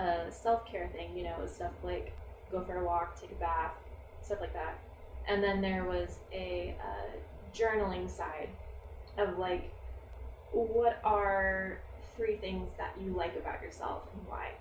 a 0.01 0.31
self-care 0.31 0.89
thing 0.89 1.17
you 1.17 1.25
know 1.25 1.31
it 1.39 1.41
was 1.41 1.55
stuff 1.55 1.73
like 1.83 2.13
go 2.53 2.61
for 2.63 2.77
a 2.77 2.85
walk 2.85 3.19
take 3.19 3.33
a 3.33 3.35
bath 3.37 3.73
stuff 4.23 4.39
like 4.43 4.53
that 4.53 4.79
and 5.29 5.43
then 5.43 5.61
there 5.61 5.85
was 5.85 6.19
a 6.33 6.77
uh, 6.81 7.17
journaling 7.55 8.11
side 8.11 8.49
of 9.19 9.39
like 9.39 9.73
what 10.53 11.01
are 11.05 11.79
three 12.17 12.37
things 12.37 12.71
that 12.79 12.95
you 13.03 13.13
like 13.13 13.37
about 13.37 13.63
yourself 13.63 14.03
and 14.15 14.27
why? 14.27 14.53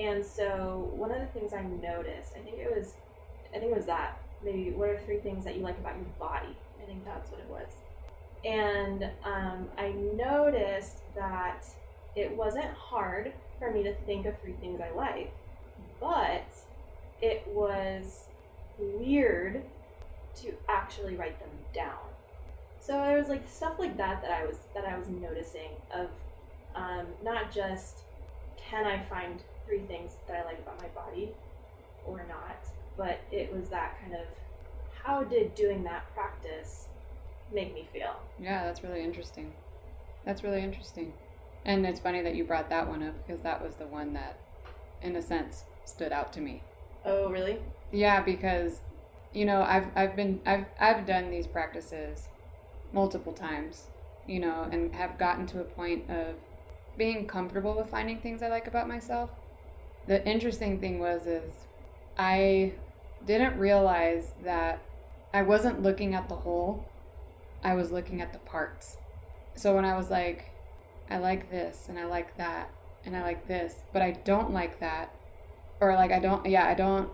And 0.00 0.24
so 0.24 0.90
one 0.94 1.10
of 1.10 1.20
the 1.20 1.26
things 1.38 1.52
i 1.52 1.62
noticed 1.62 2.32
i 2.36 2.40
think 2.40 2.58
it 2.58 2.74
was 2.76 2.94
i 3.54 3.58
think 3.58 3.70
it 3.70 3.76
was 3.76 3.86
that 3.86 4.18
maybe 4.44 4.70
what 4.70 4.88
are 4.88 4.98
three 5.00 5.18
things 5.18 5.44
that 5.44 5.56
you 5.56 5.62
like 5.62 5.78
about 5.78 5.96
your 5.96 6.04
body? 6.18 6.56
I 6.82 6.86
think 6.86 7.04
that's 7.04 7.30
what 7.30 7.40
it 7.40 7.48
was. 7.48 7.68
And 8.44 9.10
um, 9.24 9.68
I 9.78 9.90
noticed 10.14 10.98
that 11.14 11.64
it 12.14 12.36
wasn't 12.36 12.70
hard 12.74 13.32
for 13.58 13.70
me 13.70 13.82
to 13.84 13.94
think 14.06 14.26
of 14.26 14.38
three 14.40 14.54
things 14.60 14.80
I 14.80 14.94
like, 14.94 15.32
but 16.00 16.46
it 17.22 17.46
was 17.48 18.24
weird 18.78 19.62
to 20.36 20.52
actually 20.68 21.16
write 21.16 21.38
them 21.40 21.50
down. 21.74 21.98
So 22.80 23.02
it 23.02 23.16
was 23.16 23.28
like 23.28 23.48
stuff 23.48 23.78
like 23.78 23.96
that 23.96 24.20
that 24.22 24.30
I 24.30 24.44
was 24.44 24.58
that 24.74 24.84
I 24.84 24.98
was 24.98 25.08
noticing 25.08 25.70
of 25.94 26.08
um, 26.74 27.06
not 27.22 27.52
just 27.52 28.00
can 28.56 28.84
I 28.86 29.02
find 29.04 29.40
three 29.66 29.80
things 29.80 30.12
that 30.26 30.36
I 30.36 30.44
like 30.44 30.58
about 30.58 30.80
my 30.80 30.88
body 30.88 31.30
or 32.06 32.24
not, 32.28 32.66
but 32.96 33.20
it 33.30 33.52
was 33.52 33.68
that 33.70 33.98
kind 34.00 34.14
of 34.14 34.26
how 35.02 35.22
did 35.22 35.54
doing 35.54 35.84
that 35.84 36.12
practice 36.14 36.88
make 37.52 37.74
me 37.74 37.86
feel? 37.92 38.16
Yeah, 38.40 38.64
that's 38.64 38.82
really 38.82 39.02
interesting. 39.02 39.52
That's 40.24 40.42
really 40.42 40.62
interesting. 40.62 41.12
And 41.64 41.86
it's 41.86 42.00
funny 42.00 42.22
that 42.22 42.34
you 42.34 42.44
brought 42.44 42.68
that 42.70 42.88
one 42.88 43.02
up 43.02 43.14
because 43.26 43.42
that 43.42 43.62
was 43.62 43.76
the 43.76 43.86
one 43.86 44.12
that, 44.14 44.38
in 45.02 45.16
a 45.16 45.22
sense, 45.22 45.64
stood 45.84 46.12
out 46.12 46.32
to 46.34 46.40
me. 46.40 46.62
Oh, 47.04 47.30
really? 47.30 47.58
Yeah, 47.92 48.22
because 48.22 48.80
you 49.34 49.44
know, 49.44 49.62
I've 49.62 49.86
I've 49.96 50.16
been 50.16 50.40
I've 50.46 50.66
I've 50.80 51.06
done 51.06 51.30
these 51.30 51.46
practices 51.46 52.28
multiple 52.92 53.32
times, 53.32 53.88
you 54.26 54.38
know, 54.38 54.68
and 54.70 54.94
have 54.94 55.18
gotten 55.18 55.46
to 55.48 55.60
a 55.60 55.64
point 55.64 56.08
of 56.08 56.36
being 56.96 57.26
comfortable 57.26 57.74
with 57.76 57.90
finding 57.90 58.20
things 58.20 58.42
I 58.42 58.48
like 58.48 58.68
about 58.68 58.88
myself. 58.88 59.30
The 60.06 60.24
interesting 60.26 60.78
thing 60.78 61.00
was 61.00 61.26
is 61.26 61.52
I 62.16 62.74
didn't 63.26 63.58
realize 63.58 64.32
that 64.44 64.80
I 65.32 65.42
wasn't 65.42 65.82
looking 65.82 66.14
at 66.14 66.28
the 66.28 66.36
whole. 66.36 66.84
I 67.64 67.74
was 67.74 67.90
looking 67.90 68.20
at 68.20 68.32
the 68.32 68.38
parts. 68.40 68.98
So 69.56 69.74
when 69.74 69.84
I 69.84 69.96
was 69.96 70.10
like 70.10 70.50
I 71.10 71.18
like 71.18 71.50
this 71.50 71.86
and 71.88 71.98
I 71.98 72.04
like 72.04 72.36
that 72.36 72.70
and 73.04 73.16
I 73.16 73.22
like 73.22 73.48
this, 73.48 73.74
but 73.92 74.00
I 74.00 74.12
don't 74.12 74.52
like 74.52 74.78
that 74.78 75.12
or 75.80 75.94
like 75.94 76.12
I 76.12 76.20
don't 76.20 76.46
yeah, 76.46 76.68
I 76.68 76.74
don't 76.74 77.10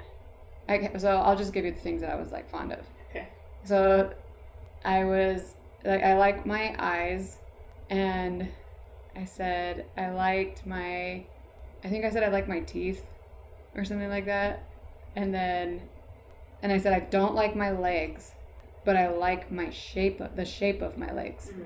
I, 0.71 0.97
so 0.99 1.17
I'll 1.17 1.37
just 1.37 1.53
give 1.53 1.65
you 1.65 1.73
the 1.73 1.81
things 1.81 2.01
that 2.03 2.11
I 2.11 2.15
was 2.15 2.31
like 2.33 2.49
fond 2.49 2.73
of. 2.73 2.85
Okay. 3.11 3.29
So 3.65 4.13
I 4.85 5.05
was 5.05 5.55
like 5.85 6.03
I 6.03 6.17
like 6.17 6.47
my 6.47 6.75
eyes 6.79 7.39
and 7.89 8.49
I 9.17 9.25
said 9.25 9.87
I 9.97 10.11
liked 10.11 10.65
my 10.67 11.25
I 11.83 11.89
think 11.89 12.05
I 12.05 12.11
said 12.11 12.23
I 12.23 12.29
like 12.29 12.49
my 12.49 12.61
teeth 12.61 13.05
or 13.75 13.85
something 13.85 14.09
like 14.09 14.27
that. 14.27 14.65
And 15.17 15.35
then 15.35 15.83
and 16.63 16.71
I 16.71 16.79
said 16.79 16.93
I 16.93 17.01
don't 17.01 17.35
like 17.35 17.57
my 17.57 17.73
legs, 17.73 18.33
but 18.85 18.97
I 18.97 19.09
like 19.09 19.51
my 19.51 19.71
shape 19.71 20.23
the 20.37 20.45
shape 20.45 20.83
of 20.83 20.97
my 20.97 21.13
legs. 21.13 21.49
Mm-hmm. 21.49 21.63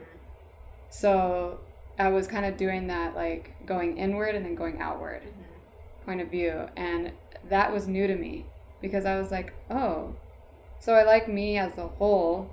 So 0.88 1.60
I 1.98 2.08
was 2.08 2.26
kind 2.26 2.46
of 2.46 2.56
doing 2.56 2.86
that 2.86 3.14
like 3.14 3.54
going 3.66 3.98
inward 3.98 4.34
and 4.34 4.44
then 4.44 4.54
going 4.54 4.80
outward 4.80 5.22
Mm-hmm. 5.22 6.04
point 6.06 6.20
of 6.20 6.30
view. 6.30 6.68
And 6.76 7.12
that 7.50 7.72
was 7.72 7.86
new 7.86 8.06
to 8.06 8.16
me 8.16 8.46
because 8.84 9.06
I 9.06 9.18
was 9.18 9.30
like, 9.30 9.54
oh, 9.70 10.14
so 10.78 10.92
I 10.92 11.04
like 11.04 11.26
me 11.26 11.56
as 11.56 11.78
a 11.78 11.88
whole, 11.88 12.50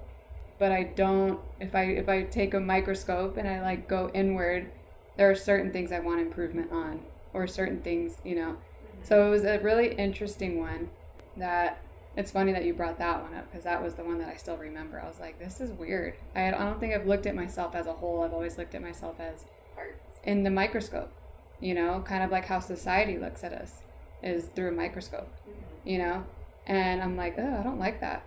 but 0.60 0.72
I 0.72 0.84
don't 0.84 1.38
if 1.60 1.76
I 1.76 1.84
if 1.84 2.08
I 2.08 2.24
take 2.24 2.54
a 2.54 2.60
microscope 2.60 3.36
and 3.36 3.46
I 3.46 3.62
like 3.62 3.90
go 3.90 4.10
inward, 4.14 4.72
there 5.18 5.30
are 5.30 5.36
certain 5.36 5.74
things 5.74 5.92
I 5.92 6.00
want 6.00 6.22
improvement 6.22 6.72
on 6.72 7.02
or 7.34 7.48
certain 7.48 7.82
things, 7.82 8.16
you 8.24 8.36
know. 8.36 8.52
Mm-hmm. 8.52 9.04
So 9.04 9.28
it 9.28 9.30
was 9.30 9.44
a 9.44 9.60
really 9.60 9.94
interesting 9.96 10.58
one 10.60 10.90
that 11.36 11.82
it's 12.16 12.32
funny 12.32 12.54
that 12.54 12.64
you 12.64 12.74
brought 12.74 12.98
that 13.00 13.22
one 13.22 13.34
up 13.34 13.52
because 13.52 13.66
that 13.66 13.84
was 13.84 13.96
the 13.96 14.06
one 14.06 14.18
that 14.20 14.30
I 14.30 14.38
still 14.38 14.56
remember. 14.56 15.02
I 15.02 15.08
was 15.08 15.20
like, 15.20 15.38
this 15.38 15.60
is 15.60 15.72
weird. 15.72 16.14
I, 16.34 16.48
I 16.48 16.52
don't 16.52 16.80
think 16.80 16.94
I've 16.94 17.08
looked 17.08 17.26
at 17.26 17.36
myself 17.36 17.76
as 17.76 17.88
a 17.88 17.94
whole. 17.94 18.24
I've 18.24 18.34
always 18.34 18.58
looked 18.58 18.74
at 18.74 18.82
myself 18.82 19.20
as 19.20 19.44
Parts. 19.76 20.20
in 20.24 20.44
the 20.44 20.50
microscope, 20.50 21.12
you 21.60 21.74
know, 21.74 22.02
kind 22.08 22.24
of 22.24 22.32
like 22.32 22.46
how 22.46 22.62
society 22.62 23.18
looks 23.18 23.44
at 23.44 23.52
us 23.52 23.82
is 24.24 24.46
through 24.56 24.70
a 24.70 24.72
microscope, 24.72 25.30
you 25.84 25.98
know? 25.98 26.24
And 26.68 27.02
I'm 27.02 27.18
like, 27.18 27.36
oh, 27.38 27.58
I 27.60 27.64
don't 27.64 27.80
like 27.80 28.02
that. 28.02 28.26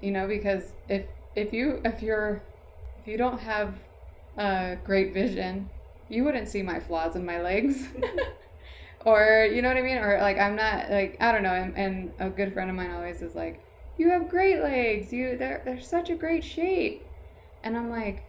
You 0.00 0.12
know, 0.12 0.26
because 0.26 0.72
if 0.88 1.04
if 1.34 1.52
you 1.52 1.80
if 1.84 2.02
you're 2.02 2.42
if 3.00 3.06
you 3.06 3.16
don't 3.16 3.38
have 3.38 3.74
a 4.36 4.76
great 4.84 5.12
vision, 5.12 5.68
you 6.08 6.24
wouldn't 6.24 6.48
see 6.48 6.62
my 6.62 6.80
flaws 6.80 7.16
in 7.16 7.24
my 7.24 7.40
legs. 7.40 7.88
or 9.06 9.48
you 9.52 9.62
know 9.62 9.68
what 9.68 9.76
I 9.76 9.82
mean? 9.82 9.98
Or 9.98 10.18
like 10.20 10.38
I'm 10.38 10.56
not 10.56 10.90
like 10.90 11.16
I 11.20 11.32
don't 11.32 11.42
know. 11.42 11.54
And, 11.54 11.76
and 11.76 12.12
a 12.18 12.30
good 12.30 12.52
friend 12.52 12.70
of 12.70 12.76
mine 12.76 12.90
always 12.90 13.22
is 13.22 13.34
like, 13.34 13.62
"You 13.96 14.10
have 14.10 14.28
great 14.28 14.60
legs. 14.60 15.12
You 15.12 15.36
they're 15.36 15.62
they're 15.64 15.80
such 15.80 16.10
a 16.10 16.14
great 16.14 16.44
shape." 16.44 17.04
And 17.62 17.76
I'm 17.76 17.90
like, 17.90 18.24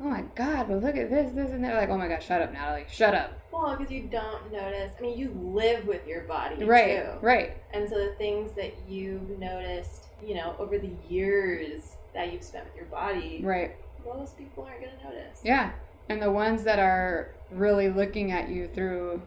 "Oh 0.00 0.04
my 0.04 0.22
god!" 0.34 0.68
But 0.68 0.82
look 0.82 0.96
at 0.96 1.10
this, 1.10 1.32
this, 1.32 1.50
and 1.50 1.64
they're 1.64 1.74
like, 1.74 1.88
"Oh 1.88 1.98
my 1.98 2.08
god, 2.08 2.22
shut 2.22 2.42
up, 2.42 2.52
Natalie, 2.52 2.84
shut 2.88 3.14
up." 3.14 3.32
Well, 3.52 3.76
because 3.76 3.90
you 3.92 4.02
don't 4.02 4.52
notice. 4.52 4.92
I 4.98 5.02
mean, 5.02 5.18
you 5.18 5.30
live 5.30 5.86
with 5.86 6.06
your 6.06 6.22
body 6.22 6.64
Right, 6.64 7.02
too, 7.04 7.12
right, 7.22 7.56
and 7.72 7.88
so 7.88 7.96
the 7.96 8.14
things 8.16 8.52
that 8.52 8.74
you've 8.88 9.38
noticed, 9.38 10.04
you 10.24 10.34
know, 10.34 10.54
over 10.58 10.78
the 10.78 10.92
years 11.08 11.96
that 12.14 12.32
you've 12.32 12.42
spent 12.42 12.64
with 12.66 12.76
your 12.76 12.86
body, 12.86 13.40
right. 13.42 13.74
most 14.04 14.36
people 14.38 14.64
aren't 14.64 14.80
going 14.80 14.96
to 14.98 15.04
notice. 15.04 15.40
Yeah, 15.42 15.72
and 16.08 16.20
the 16.20 16.30
ones 16.30 16.62
that 16.64 16.78
are 16.78 17.34
really 17.50 17.88
looking 17.88 18.32
at 18.32 18.48
you 18.48 18.68
through 18.68 19.22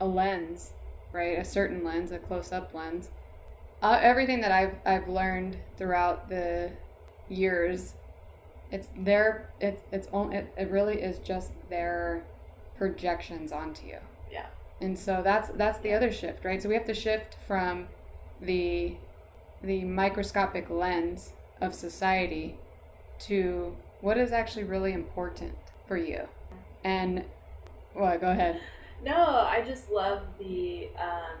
a 0.00 0.06
lens, 0.06 0.72
right? 1.12 1.38
A 1.38 1.44
certain 1.44 1.84
lens, 1.84 2.12
a 2.12 2.18
close-up 2.18 2.72
lens. 2.74 3.10
Uh, 3.82 3.98
everything 4.00 4.40
that 4.40 4.50
I've 4.52 4.74
I've 4.86 5.08
learned 5.08 5.56
throughout 5.76 6.28
the 6.28 6.72
years, 7.28 7.94
it's 8.70 8.88
their 8.96 9.50
it's 9.60 9.82
it's 9.92 10.08
on 10.12 10.32
it, 10.32 10.52
it 10.56 10.70
really 10.70 11.00
is 11.00 11.18
just 11.18 11.50
their 11.68 12.24
projections 12.76 13.52
onto 13.52 13.86
you. 13.86 13.98
Yeah. 14.30 14.46
And 14.80 14.98
so 14.98 15.20
that's 15.22 15.50
that's 15.50 15.78
the 15.80 15.92
other 15.92 16.10
shift, 16.12 16.44
right? 16.44 16.62
So 16.62 16.68
we 16.68 16.74
have 16.74 16.86
to 16.86 16.94
shift 16.94 17.36
from 17.46 17.86
the 18.40 18.96
the 19.62 19.84
microscopic 19.84 20.68
lens 20.68 21.32
of 21.60 21.74
society 21.74 22.56
to 23.20 23.74
what 24.00 24.18
is 24.18 24.32
actually 24.32 24.64
really 24.64 24.92
important 24.92 25.54
for 25.86 25.96
you. 25.96 26.28
And 26.82 27.24
well, 27.94 28.18
go 28.18 28.30
ahead. 28.30 28.60
No, 29.04 29.14
I 29.16 29.62
just 29.66 29.90
love 29.90 30.22
the 30.38 30.88
um, 30.98 31.38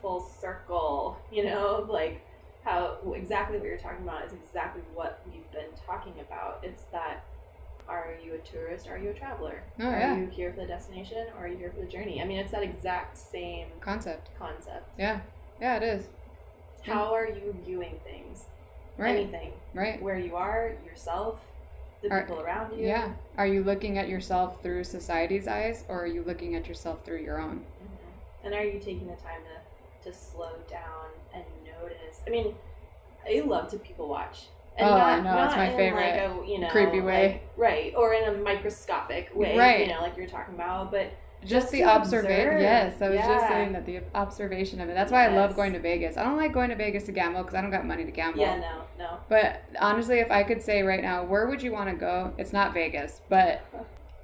full 0.00 0.20
circle, 0.20 1.18
you 1.30 1.44
know, 1.44 1.86
like 1.88 2.20
how 2.64 2.98
exactly 3.14 3.58
what 3.58 3.66
you're 3.66 3.78
talking 3.78 4.04
about 4.04 4.24
is 4.24 4.32
exactly 4.32 4.82
what 4.94 5.20
we've 5.26 5.50
been 5.52 5.70
talking 5.86 6.14
about. 6.20 6.60
It's 6.62 6.84
that 6.92 7.24
are 7.88 8.14
you 8.24 8.34
a 8.34 8.38
tourist? 8.38 8.86
Are 8.88 8.96
you 8.96 9.10
a 9.10 9.14
traveler? 9.14 9.62
Oh, 9.80 9.86
are 9.88 9.98
yeah. 9.98 10.16
you 10.16 10.26
here 10.26 10.52
for 10.52 10.60
the 10.60 10.66
destination 10.66 11.26
or 11.36 11.44
are 11.44 11.48
you 11.48 11.56
here 11.56 11.72
for 11.74 11.80
the 11.80 11.90
journey? 11.90 12.22
I 12.22 12.24
mean, 12.24 12.38
it's 12.38 12.52
that 12.52 12.62
exact 12.62 13.18
same 13.18 13.66
Concept. 13.80 14.30
concept. 14.38 14.88
Yeah. 14.98 15.20
Yeah, 15.60 15.76
it 15.76 15.82
is. 15.82 16.06
How 16.84 17.12
are 17.14 17.26
you 17.28 17.54
viewing 17.64 17.98
things? 18.04 18.44
Right. 18.96 19.16
Anything. 19.16 19.52
Right. 19.74 20.00
Where 20.00 20.18
you 20.18 20.36
are, 20.36 20.74
yourself, 20.86 21.40
the 22.02 22.10
Are- 22.10 22.22
people 22.22 22.40
around 22.40 22.78
you. 22.78 22.86
Yeah. 22.86 23.12
Are 23.36 23.46
you 23.46 23.64
looking 23.64 23.98
at 23.98 24.08
yourself 24.08 24.62
through 24.62 24.84
society's 24.84 25.48
eyes 25.48 25.84
or 25.88 26.02
are 26.02 26.06
you 26.06 26.22
looking 26.22 26.54
at 26.54 26.68
yourself 26.68 27.04
through 27.04 27.22
your 27.22 27.40
own? 27.40 27.58
Mhm. 27.58 28.46
And 28.46 28.54
are 28.54 28.64
you 28.64 28.78
taking 28.78 29.08
the 29.08 29.16
time 29.16 29.40
to, 30.04 30.10
to 30.10 30.16
slow 30.16 30.52
down? 30.70 31.10
I 32.26 32.30
mean, 32.30 32.54
I 33.28 33.40
love 33.40 33.70
to 33.70 33.78
people 33.78 34.08
watch. 34.08 34.46
Oh, 34.78 34.84
I 34.94 35.20
know, 35.20 35.34
that's 35.34 35.54
my 35.56 35.68
in 35.70 35.76
favorite 35.76 36.16
Like 36.16 36.44
a, 36.46 36.50
you 36.50 36.58
know, 36.58 36.68
creepy 36.68 37.00
way. 37.00 37.22
like- 37.32 37.48
right? 37.56 37.94
Or 37.96 38.14
in 38.14 38.24
a 38.34 38.38
microscopic 38.38 39.30
way, 39.34 39.56
Right. 39.56 39.86
You 39.86 39.92
know, 39.92 40.00
like 40.00 40.16
you're 40.16 40.26
talking 40.26 40.54
about. 40.54 40.90
But 40.90 41.12
Just, 41.42 41.50
Just 41.50 41.72
the 41.72 41.84
observation. 41.84 42.60
Yes, 42.60 43.02
I 43.02 43.08
was 43.10 43.18
just 43.18 43.48
saying 43.48 43.72
that 43.72 43.84
the 43.84 44.00
observation 44.14 44.80
of 44.80 44.88
it. 44.88 44.94
That's 44.94 45.10
why 45.12 45.26
I 45.26 45.28
love 45.36 45.56
going 45.56 45.72
to 45.72 45.80
Vegas. 45.80 46.16
I 46.16 46.22
don't 46.22 46.36
like 46.36 46.52
going 46.52 46.70
to 46.70 46.76
Vegas 46.76 47.04
to 47.04 47.12
gamble 47.12 47.42
because 47.42 47.54
I 47.56 47.60
don't 47.60 47.70
got 47.72 47.84
money 47.84 48.04
to 48.04 48.10
gamble. 48.12 48.40
yeah, 48.40 48.56
no, 48.60 48.82
no. 48.98 49.18
But 49.28 49.62
honestly, 49.80 50.20
if 50.20 50.30
I 50.30 50.44
could 50.44 50.62
say 50.62 50.82
right 50.84 51.02
now, 51.02 51.24
where 51.24 51.48
would 51.48 51.60
you 51.60 51.72
want 51.72 51.90
to 51.90 51.96
go? 51.96 52.32
It's 52.38 52.52
not 52.52 52.72
Vegas, 52.72 53.20
but 53.28 53.62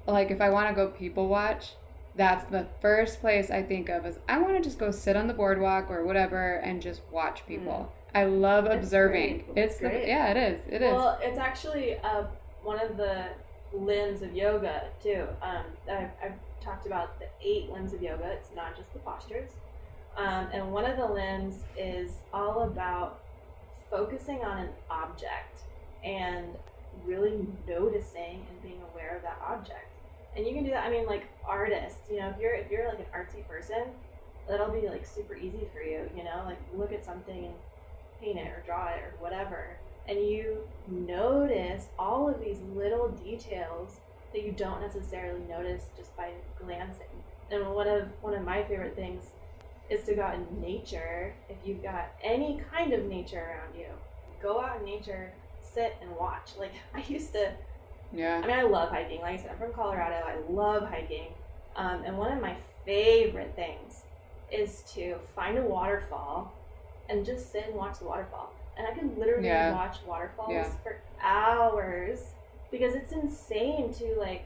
like 0.07 0.31
if 0.31 0.39
I 0.41 0.49
want 0.49 0.69
to 0.69 0.73
go 0.73 0.87
people 0.87 1.27
watch, 1.27 1.73
that's 2.19 2.43
the 2.51 2.67
first 2.81 3.21
place 3.21 3.49
I 3.49 3.63
think 3.63 3.87
of 3.87 4.05
is 4.05 4.19
I 4.27 4.39
want 4.39 4.57
to 4.57 4.61
just 4.61 4.77
go 4.77 4.91
sit 4.91 5.15
on 5.15 5.27
the 5.27 5.33
boardwalk 5.33 5.89
or 5.89 6.03
whatever 6.03 6.57
and 6.57 6.81
just 6.81 7.01
watch 7.11 7.45
people. 7.47 7.89
I 8.13 8.25
love 8.25 8.65
Mm. 8.65 8.71
It's 8.75 8.83
observing. 8.87 9.45
great. 9.53 9.63
It's 9.63 9.77
the 9.77 9.87
yeah, 10.05 10.27
it 10.31 10.35
is. 10.37 10.61
It 10.67 10.81
is. 10.81 10.93
well, 10.93 11.17
it's 11.23 11.37
actually 11.39 11.97
uh, 11.99 12.25
one 12.61 12.77
of 12.81 12.97
the 12.97 13.27
limbs 13.71 14.21
of 14.21 14.33
yoga 14.35 14.87
too. 15.01 15.25
Um, 15.41 15.63
I've, 15.89 16.09
I've 16.21 16.33
talked 16.59 16.85
about 16.85 17.17
the 17.19 17.27
eight 17.41 17.71
limbs 17.71 17.93
of 17.93 18.01
yoga. 18.01 18.25
It's 18.31 18.49
not 18.53 18.75
just 18.75 18.91
the 18.91 18.99
postures. 18.99 19.51
Um, 20.17 20.49
and 20.51 20.73
one 20.73 20.83
of 20.83 20.97
the 20.97 21.05
limbs 21.05 21.63
is 21.77 22.17
all 22.33 22.63
about 22.63 23.21
focusing 23.89 24.43
on 24.43 24.57
an 24.65 24.69
object 24.89 25.61
and 26.03 26.47
really 27.05 27.47
noticing 27.65 28.45
and 28.49 28.61
being 28.61 28.81
aware 28.91 29.15
of 29.15 29.21
that 29.21 29.39
object. 29.47 29.85
And 30.39 30.47
you 30.47 30.53
can 30.53 30.63
do 30.63 30.69
that. 30.71 30.85
I 30.85 30.89
mean, 30.89 31.05
like 31.05 31.27
artists. 31.45 32.09
You 32.09 32.19
know, 32.19 32.29
if 32.29 32.39
you're 32.39 32.53
if 32.53 32.71
you're 32.71 32.87
like 32.87 32.99
an 32.99 33.05
artsy 33.13 33.45
person, 33.45 33.83
that'll 34.47 34.71
be 34.71 34.87
like 34.87 35.05
super 35.05 35.35
easy 35.35 35.67
for 35.73 35.81
you. 35.81 36.09
You 36.15 36.23
know, 36.23 36.43
like 36.45 36.59
look 36.73 36.93
at 36.93 37.03
something 37.03 37.45
and 37.45 37.53
paint 38.21 38.39
it 38.39 38.47
or 38.47 38.63
draw 38.65 38.87
it 38.87 38.99
or 38.99 39.13
whatever 39.19 39.77
and 40.09 40.27
you 40.27 40.57
notice 40.87 41.85
all 41.99 42.27
of 42.27 42.39
these 42.39 42.57
little 42.75 43.09
details 43.09 43.99
that 44.33 44.43
you 44.43 44.51
don't 44.51 44.81
necessarily 44.81 45.41
notice 45.47 45.85
just 45.95 46.15
by 46.17 46.31
glancing. 46.59 47.05
And 47.51 47.71
one 47.73 47.87
of 47.87 48.07
one 48.21 48.33
of 48.33 48.43
my 48.43 48.63
favorite 48.63 48.95
things 48.95 49.23
is 49.89 50.03
to 50.05 50.15
go 50.15 50.23
out 50.23 50.35
in 50.35 50.61
nature. 50.61 51.35
If 51.47 51.57
you've 51.63 51.83
got 51.83 52.11
any 52.23 52.59
kind 52.71 52.93
of 52.93 53.05
nature 53.05 53.39
around 53.39 53.79
you, 53.79 53.87
go 54.41 54.59
out 54.59 54.79
in 54.79 54.85
nature, 54.85 55.31
sit 55.61 55.95
and 56.01 56.15
watch. 56.15 56.51
Like 56.57 56.73
I 56.95 57.03
used 57.07 57.33
to 57.33 57.51
yeah. 58.13 58.41
I 58.43 58.47
mean, 58.47 58.57
I 58.57 58.63
love 58.63 58.89
hiking. 58.89 59.21
Like 59.21 59.39
I 59.39 59.41
said, 59.41 59.51
I'm 59.51 59.57
from 59.57 59.73
Colorado. 59.73 60.15
I 60.25 60.35
love 60.51 60.87
hiking. 60.87 61.27
Um, 61.75 62.03
and 62.05 62.17
one 62.17 62.31
of 62.31 62.41
my 62.41 62.55
favorite 62.85 63.53
things 63.55 64.03
is 64.51 64.83
to 64.93 65.15
find 65.35 65.57
a 65.57 65.61
waterfall 65.61 66.51
and 67.09 67.25
just 67.25 67.51
sit 67.51 67.65
and 67.67 67.75
watch 67.75 67.99
the 67.99 68.05
waterfall. 68.05 68.51
And 68.77 68.87
I 68.87 68.91
can 68.91 69.17
literally 69.17 69.47
Yeah. 69.47 69.73
watch 69.73 69.97
waterfalls 70.07 70.51
Yeah. 70.51 70.69
for 70.83 70.97
hours 71.21 72.31
because 72.71 72.95
it's 72.95 73.11
insane 73.11 73.93
to 73.95 74.15
like 74.17 74.43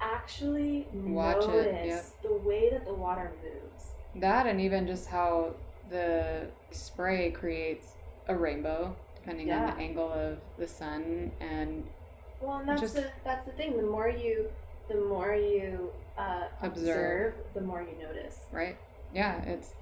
actually 0.00 0.86
Watch 0.92 1.44
it, 1.48 1.72
notice 1.72 2.12
the 2.22 2.32
way 2.32 2.70
that 2.70 2.84
the 2.84 2.94
water 2.94 3.30
moves. 3.42 3.92
That 4.16 4.46
and 4.46 4.60
even 4.60 4.86
just 4.86 5.08
how 5.08 5.54
the 5.90 6.46
spray 6.70 7.30
creates 7.30 7.92
a 8.28 8.34
rainbow 8.34 8.94
depending 9.16 9.50
on 9.52 9.66
the 9.66 9.82
angle 9.82 10.12
of 10.12 10.38
the 10.58 10.66
sun 10.66 11.30
and 11.40 11.86
Well, 12.42 12.58
and 12.58 12.68
that's 12.68 12.80
Just- 12.80 12.94
the 12.94 13.06
that's 13.24 13.44
the 13.46 13.52
thing. 13.52 13.76
The 13.76 13.82
more 13.84 14.08
you 14.08 14.50
the 14.88 14.96
more 14.96 15.34
you 15.34 15.90
uh, 16.18 16.48
Observe. 16.60 16.72
observe, 16.72 17.34
the 17.54 17.60
more 17.62 17.82
you 17.82 17.96
notice. 18.06 18.40
right 18.52 18.76
yeah 19.14 19.42
it's 19.44 19.74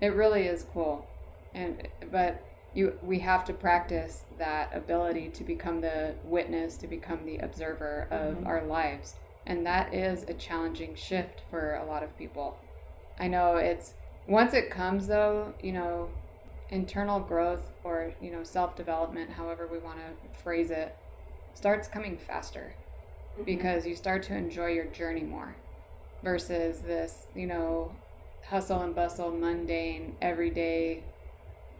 it 0.00 0.14
really 0.14 0.46
is 0.46 0.64
cool 0.72 1.06
and 1.54 1.86
but 2.10 2.42
you 2.74 2.98
we 3.02 3.18
have 3.20 3.44
to 3.44 3.52
practice 3.52 4.24
that 4.38 4.74
ability 4.74 5.28
to 5.28 5.44
become 5.44 5.80
the 5.80 6.14
witness 6.24 6.76
to 6.78 6.86
become 6.86 7.24
the 7.24 7.36
observer 7.38 8.06
of 8.10 8.36
Mhm. 8.36 8.46
our 8.46 8.62
lives 8.64 9.14
and 9.46 9.64
that 9.66 9.92
is 9.94 10.24
a 10.24 10.34
challenging 10.34 10.94
shift 10.94 11.42
for 11.50 11.74
a 11.76 11.84
lot 11.84 12.02
of 12.02 12.16
people 12.18 12.56
i 13.20 13.28
know 13.28 13.56
it's 13.56 13.94
once 14.26 14.54
it 14.54 14.70
comes 14.70 15.06
though 15.06 15.52
you 15.62 15.72
know 15.72 16.08
internal 16.70 17.20
growth 17.20 17.70
or 17.84 18.12
you 18.20 18.30
know 18.32 18.42
self-development 18.42 19.30
however 19.30 19.66
we 19.70 19.78
want 19.78 19.98
to 19.98 20.38
phrase 20.42 20.70
it 20.70 20.96
starts 21.56 21.88
coming 21.88 22.16
faster 22.18 22.74
Mhm. 23.38 23.44
because 23.46 23.86
you 23.86 23.96
start 23.96 24.22
to 24.24 24.36
enjoy 24.36 24.66
your 24.68 24.84
journey 24.86 25.22
more 25.22 25.56
versus 26.22 26.80
this, 26.82 27.26
you 27.34 27.46
know, 27.46 27.90
hustle 28.48 28.82
and 28.82 28.94
bustle, 28.94 29.30
mundane, 29.30 30.16
everyday 30.20 31.02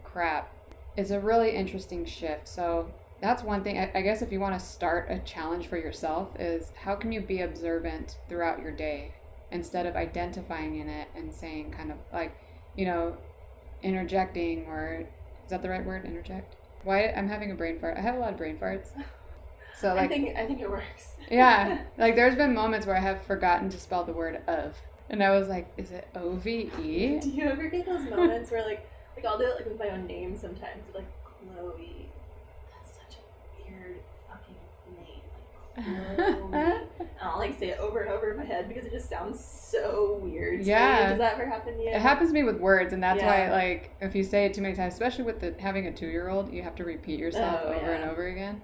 crap. 0.03 0.49
It's 0.97 1.11
a 1.11 1.19
really 1.19 1.51
interesting 1.51 2.05
shift. 2.05 2.47
So 2.47 2.89
that's 3.21 3.43
one 3.43 3.63
thing. 3.63 3.77
I, 3.77 3.91
I 3.95 4.01
guess 4.01 4.21
if 4.21 4.31
you 4.31 4.39
want 4.39 4.59
to 4.59 4.65
start 4.65 5.07
a 5.09 5.19
challenge 5.19 5.67
for 5.67 5.77
yourself, 5.77 6.29
is 6.39 6.71
how 6.75 6.95
can 6.95 7.11
you 7.11 7.21
be 7.21 7.41
observant 7.41 8.17
throughout 8.27 8.61
your 8.61 8.71
day 8.71 9.13
instead 9.51 9.85
of 9.85 9.95
identifying 9.95 10.79
in 10.79 10.89
it 10.89 11.07
and 11.15 11.31
saying 11.31 11.71
kind 11.71 11.91
of 11.91 11.97
like, 12.11 12.35
you 12.75 12.85
know, 12.85 13.15
interjecting 13.83 14.65
or 14.65 15.01
is 15.43 15.49
that 15.49 15.61
the 15.61 15.69
right 15.69 15.85
word? 15.85 16.03
Interject. 16.05 16.55
Why 16.83 17.09
I'm 17.09 17.29
having 17.29 17.51
a 17.51 17.55
brain 17.55 17.79
fart. 17.79 17.97
I 17.97 18.01
have 18.01 18.15
a 18.15 18.19
lot 18.19 18.31
of 18.31 18.37
brain 18.37 18.57
farts. 18.57 18.89
So 19.79 19.89
like 19.93 20.05
I 20.05 20.07
think 20.07 20.35
I 20.35 20.45
think 20.45 20.61
it 20.61 20.69
works. 20.69 21.15
yeah, 21.31 21.79
like 21.97 22.15
there's 22.15 22.35
been 22.35 22.53
moments 22.53 22.87
where 22.87 22.95
I 22.95 22.99
have 22.99 23.21
forgotten 23.23 23.69
to 23.69 23.79
spell 23.79 24.03
the 24.03 24.11
word 24.13 24.41
of, 24.47 24.75
and 25.09 25.23
I 25.23 25.29
was 25.37 25.47
like, 25.47 25.71
is 25.77 25.91
it 25.91 26.07
O 26.15 26.31
V 26.31 26.71
E? 26.81 27.19
Do 27.19 27.29
you 27.29 27.43
ever 27.45 27.67
get 27.67 27.85
those 27.85 28.09
moments 28.09 28.49
where 28.51 28.63
like 28.65 28.89
like 29.15 29.25
I'll 29.25 29.37
do 29.37 29.45
it 29.45 29.55
like 29.55 29.65
with 29.65 29.79
my 29.79 29.89
own 29.89 30.07
name 30.07 30.35
sometimes, 30.37 30.83
like 30.95 31.05
Chloe. 31.23 32.09
That's 32.73 32.93
such 32.95 33.17
a 33.19 33.71
weird 33.71 33.97
fucking 34.27 34.55
name. 34.97 35.21
Like 35.77 36.39
Chloe. 36.39 36.77
and 36.99 37.09
I'll 37.21 37.37
like 37.37 37.59
say 37.59 37.69
it 37.69 37.79
over 37.79 37.99
and 37.99 38.09
over 38.11 38.31
in 38.31 38.37
my 38.37 38.45
head 38.45 38.67
because 38.67 38.85
it 38.85 38.91
just 38.91 39.09
sounds 39.09 39.43
so 39.43 40.19
weird. 40.23 40.53
to 40.59 40.65
me. 40.65 40.69
Yeah. 40.69 41.09
Does 41.09 41.19
that 41.19 41.33
ever 41.33 41.45
happen 41.45 41.77
to 41.77 41.83
you? 41.83 41.89
It 41.89 42.01
happens 42.01 42.29
to 42.29 42.33
me 42.33 42.43
with 42.43 42.57
words, 42.59 42.93
and 42.93 43.03
that's 43.03 43.21
Yeah. 43.21 43.49
why, 43.51 43.55
like, 43.55 43.91
if 44.01 44.15
you 44.15 44.23
say 44.23 44.45
it 44.45 44.53
too 44.55 44.61
many 44.61 44.75
times, 44.75 44.93
especially 44.93 45.25
with 45.25 45.39
the 45.39 45.53
having 45.59 45.85
a 45.87 45.91
two-year-old, 45.91 46.51
you 46.51 46.63
have 46.63 46.75
to 46.77 46.83
repeat 46.83 47.19
yourself 47.19 47.59
Oh, 47.63 47.73
over 47.73 47.91
and 47.93 48.09
over 48.09 48.25
again. 48.27 48.61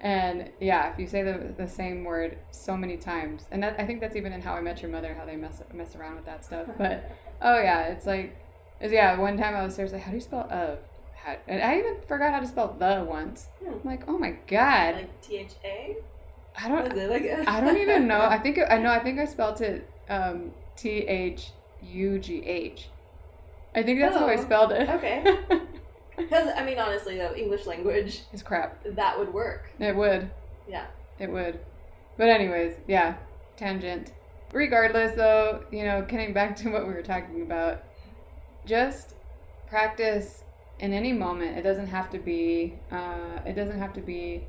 And 0.00 0.50
yeah, 0.60 0.92
if 0.92 0.98
you 0.98 1.06
say 1.06 1.22
the 1.22 1.54
the 1.56 1.66
same 1.66 2.04
word 2.04 2.38
so 2.50 2.76
many 2.76 2.96
times, 2.96 3.46
and 3.50 3.62
that, 3.62 3.76
I 3.80 3.86
think 3.86 4.00
that's 4.00 4.14
even 4.16 4.32
in 4.32 4.42
How 4.42 4.54
I 4.54 4.60
Met 4.60 4.82
Your 4.82 4.90
Mother, 4.90 5.14
how 5.14 5.24
they 5.24 5.36
mess 5.36 5.62
mess 5.72 5.96
around 5.96 6.16
with 6.16 6.26
that 6.26 6.44
stuff. 6.44 6.66
But 6.78 7.10
oh 7.40 7.58
yeah, 7.58 7.84
it's 7.84 8.06
like, 8.06 8.36
it's, 8.80 8.92
yeah. 8.92 9.18
One 9.18 9.36
time 9.38 9.54
I 9.54 9.64
was 9.64 9.74
seriously, 9.74 9.98
like, 9.98 10.04
how 10.04 10.10
do 10.10 10.16
you 10.16 10.22
spell 10.22 10.46
of? 10.50 10.78
How, 11.14 11.36
and 11.48 11.62
I 11.62 11.78
even 11.78 11.96
forgot 12.06 12.32
how 12.34 12.40
to 12.40 12.46
spell 12.46 12.76
the 12.78 13.04
once. 13.08 13.46
Hmm. 13.64 13.72
I'm 13.72 13.80
like, 13.84 14.04
oh 14.06 14.18
my 14.18 14.36
god, 14.46 14.96
like 14.96 15.20
T 15.22 15.36
H 15.38 15.52
A. 15.64 15.96
I 16.58 16.68
don't, 16.68 17.10
like 17.10 17.48
I 17.48 17.60
don't 17.60 17.76
even 17.78 18.06
know. 18.06 18.20
I 18.20 18.38
think 18.42 18.58
it, 18.58 18.66
I 18.70 18.78
know. 18.78 18.90
I 18.90 18.98
think 19.02 19.18
I 19.18 19.24
spelled 19.24 19.60
it 19.62 19.88
um, 20.10 20.52
T 20.76 20.88
H 21.08 21.52
U 21.82 22.18
G 22.18 22.42
H. 22.44 22.88
I 23.74 23.82
think 23.82 24.00
that's 24.00 24.16
how 24.16 24.26
I 24.26 24.36
Oh, 24.36 24.40
spelled 24.42 24.72
it. 24.72 24.88
okay. 24.88 25.38
Because 26.16 26.48
I 26.56 26.64
mean, 26.64 26.78
honestly, 26.78 27.18
though, 27.18 27.34
English 27.34 27.66
language 27.66 28.22
is 28.32 28.42
crap. 28.42 28.82
that 28.84 29.18
would 29.18 29.32
work. 29.32 29.70
It 29.78 29.94
would. 29.94 30.30
Yeah. 30.68 30.86
It 31.18 31.30
would. 31.30 31.60
But 32.16 32.28
anyways, 32.28 32.74
yeah. 32.86 33.16
Tangent. 33.56 34.12
Regardless, 34.52 35.14
though, 35.16 35.64
you 35.70 35.84
know, 35.84 36.02
getting 36.02 36.32
back 36.32 36.56
to 36.56 36.70
what 36.72 36.86
we 36.86 36.94
were 36.94 37.02
talking 37.02 37.42
about, 37.42 37.82
just 38.64 39.14
practice 39.68 40.42
in 40.78 40.92
any 40.92 41.12
moment. 41.12 41.56
It 41.56 41.62
doesn't 41.62 41.88
have 41.88 42.10
to 42.10 42.18
be. 42.18 42.74
Uh, 42.90 43.40
it 43.44 43.54
doesn't 43.54 43.78
have 43.78 43.92
to 43.94 44.00
be 44.00 44.46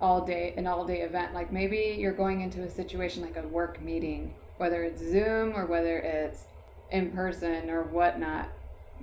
all 0.00 0.24
day 0.24 0.52
an 0.56 0.66
all 0.66 0.84
day 0.84 1.00
event. 1.00 1.34
Like 1.34 1.52
maybe 1.52 1.96
you're 1.98 2.12
going 2.12 2.42
into 2.42 2.62
a 2.62 2.70
situation 2.70 3.22
like 3.22 3.36
a 3.36 3.46
work 3.48 3.82
meeting, 3.82 4.34
whether 4.58 4.82
it's 4.82 5.00
Zoom 5.00 5.56
or 5.56 5.66
whether 5.66 5.98
it's 5.98 6.44
in 6.90 7.10
person 7.10 7.70
or 7.70 7.82
whatnot. 7.84 8.48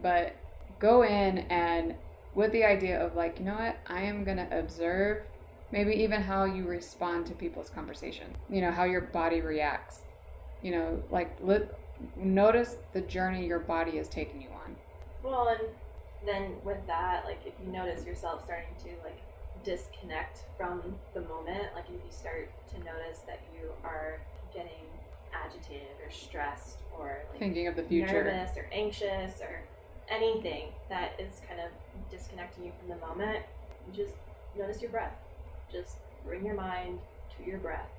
But 0.02 0.36
go 0.80 1.04
in 1.04 1.40
and 1.50 1.96
with 2.36 2.52
the 2.52 2.64
idea 2.64 3.04
of 3.04 3.16
like, 3.16 3.40
you 3.40 3.46
know 3.46 3.54
what, 3.56 3.78
I 3.88 4.02
am 4.02 4.24
gonna 4.24 4.48
observe 4.52 5.24
maybe 5.72 5.94
even 5.96 6.22
how 6.22 6.46
you 6.46 6.66
respond 6.68 7.26
to 7.28 7.34
people's 7.34 7.70
conversation. 7.70 8.28
You 8.50 8.62
know 8.62 8.72
how 8.72 8.84
your 8.84 9.02
body 9.02 9.42
reacts. 9.42 10.02
You 10.62 10.72
know, 10.72 11.04
like 11.12 11.36
li- 11.42 11.68
notice 12.16 12.78
the 12.94 13.02
journey 13.02 13.46
your 13.46 13.60
body 13.60 13.98
is 13.98 14.08
taking 14.08 14.42
you 14.42 14.50
on. 14.66 14.76
Well, 15.24 15.48
and 15.50 15.68
then 16.26 16.54
with 16.64 16.86
that, 16.88 17.26
like 17.26 17.42
if 17.46 17.54
you 17.64 17.72
notice 17.72 18.06
yourself 18.06 18.44
starting 18.44 18.74
to 18.84 18.90
like 19.04 19.20
disconnect 19.64 20.44
from 20.58 20.96
the 21.14 21.22
moment, 21.22 21.64
like 21.76 21.86
if 21.86 21.94
you 22.06 22.12
start 22.12 22.50
to 22.74 22.80
notice 22.80 23.20
that 23.28 23.42
you 23.54 23.70
are 23.84 24.20
getting 24.54 24.86
agitated 25.34 25.88
or 26.06 26.12
stressed 26.12 26.80
or 26.98 27.20
like 27.32 27.40
Thinking 27.40 27.68
of 27.68 27.76
the 27.76 27.84
future. 27.84 28.24
nervous 28.24 28.58
or 28.58 28.68
anxious 28.72 29.42
or 29.42 29.62
anything 30.10 30.70
that 30.90 31.20
is 31.20 31.42
kind 31.48 31.60
of 31.60 31.72
disconnecting 32.12 32.66
you 32.66 32.72
from 32.80 32.90
the 32.90 33.06
moment, 33.06 33.44
just 33.96 34.14
notice 34.58 34.82
your 34.82 34.92
breath. 34.92 35.16
Just 35.72 35.98
bring 36.26 36.46
your 36.46 36.56
mind 36.56 37.00
to 37.38 37.50
your 37.50 37.60
breath. 37.60 37.90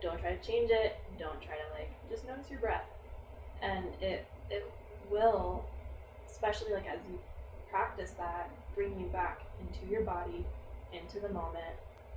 Don't 0.00 0.18
try 0.20 0.34
to 0.34 0.46
change 0.46 0.70
it. 0.70 0.96
Don't 1.18 1.40
try 1.40 1.54
to 1.56 1.78
like 1.78 1.90
just 2.08 2.26
notice 2.26 2.50
your 2.50 2.60
breath. 2.60 2.84
And 3.62 3.84
it 4.00 4.26
it 4.50 4.70
will, 5.10 5.64
especially 6.30 6.72
like 6.72 6.86
as 6.86 7.00
you 7.10 7.18
practice 7.70 8.12
that, 8.12 8.50
bring 8.74 8.98
you 8.98 9.06
back 9.06 9.42
into 9.60 9.90
your 9.90 10.02
body, 10.02 10.46
into 10.92 11.20
the 11.20 11.28
moment, 11.28 11.74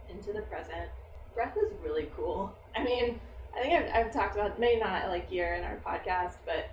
into 0.09 0.31
the 0.31 0.41
present. 0.43 0.89
Breath 1.33 1.57
is 1.57 1.71
really 1.83 2.09
cool. 2.15 2.53
I 2.75 2.83
mean, 2.83 3.19
I 3.55 3.61
think 3.61 3.73
I've, 3.73 4.05
I've 4.05 4.13
talked 4.13 4.35
about 4.35 4.59
maybe 4.59 4.79
not 4.79 5.07
like 5.09 5.29
here 5.29 5.55
in 5.55 5.63
our 5.63 5.77
podcast, 5.85 6.35
but 6.45 6.69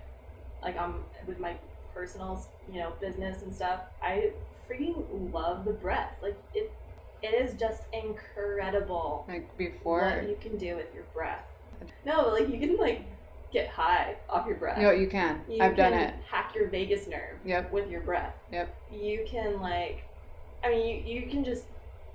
like 0.61 0.77
um 0.77 1.03
with 1.27 1.39
my 1.39 1.55
personal 1.93 2.45
you 2.71 2.79
know 2.79 2.93
business 3.01 3.41
and 3.43 3.53
stuff, 3.53 3.81
I 4.01 4.31
freaking 4.69 5.33
love 5.33 5.65
the 5.65 5.73
breath. 5.73 6.13
Like 6.21 6.37
it, 6.53 6.71
it 7.21 7.33
is 7.33 7.59
just 7.59 7.83
incredible 7.93 9.25
Like 9.27 9.57
before. 9.57 10.01
what 10.01 10.29
you 10.29 10.37
can 10.39 10.57
do 10.57 10.75
with 10.75 10.93
your 10.93 11.03
breath. 11.13 11.43
No, 12.05 12.23
but 12.23 12.33
like 12.33 12.49
you 12.49 12.59
can 12.59 12.77
like 12.77 13.05
get 13.51 13.67
high 13.69 14.15
off 14.29 14.45
your 14.45 14.57
breath. 14.57 14.77
Know, 14.77 14.91
you 14.91 15.07
can. 15.07 15.41
You 15.49 15.63
I've 15.63 15.75
done 15.75 15.93
it. 15.93 16.13
Hack 16.29 16.53
your 16.55 16.67
vagus 16.69 17.07
nerve 17.07 17.37
Yep. 17.45 17.71
with 17.71 17.89
your 17.89 18.01
breath. 18.01 18.33
Yep. 18.51 18.75
You 18.91 19.25
can 19.27 19.59
like, 19.59 20.03
I 20.63 20.69
mean, 20.69 21.05
you, 21.05 21.21
you 21.21 21.29
can 21.29 21.43
just 21.43 21.65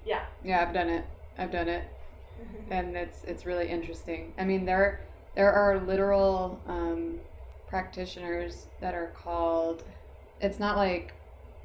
yeah. 0.07 0.25
Yeah, 0.45 0.63
I've 0.63 0.75
done 0.75 0.89
it. 0.89 1.05
I've 1.39 1.51
done 1.51 1.69
it. 1.69 1.85
and 2.71 2.97
it's 2.97 3.25
it's 3.25 3.47
really 3.47 3.69
interesting. 3.69 4.33
I 4.39 4.45
mean, 4.45 4.65
there 4.65 5.01
there 5.35 5.53
are 5.53 5.81
literal 5.81 6.61
um, 6.69 7.19
practitioners 7.69 8.67
that 8.81 8.95
are 8.95 9.13
called. 9.15 9.85
It's 10.41 10.59
not 10.59 10.77
like 10.77 11.15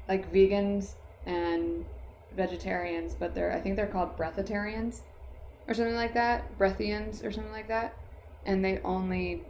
like 0.08 0.32
vegans 0.32 0.94
and 1.26 1.84
vegetarians, 2.34 3.14
but 3.14 3.34
they're 3.34 3.52
I 3.52 3.60
think 3.60 3.76
they're 3.76 3.86
called 3.86 4.16
breathitarians 4.16 5.00
or 5.68 5.74
something 5.74 5.94
like 5.94 6.14
that, 6.14 6.58
breathians 6.58 7.24
or 7.24 7.30
something 7.30 7.52
like 7.52 7.68
that, 7.68 7.96
and 8.44 8.64
they 8.64 8.78
only 8.84 9.44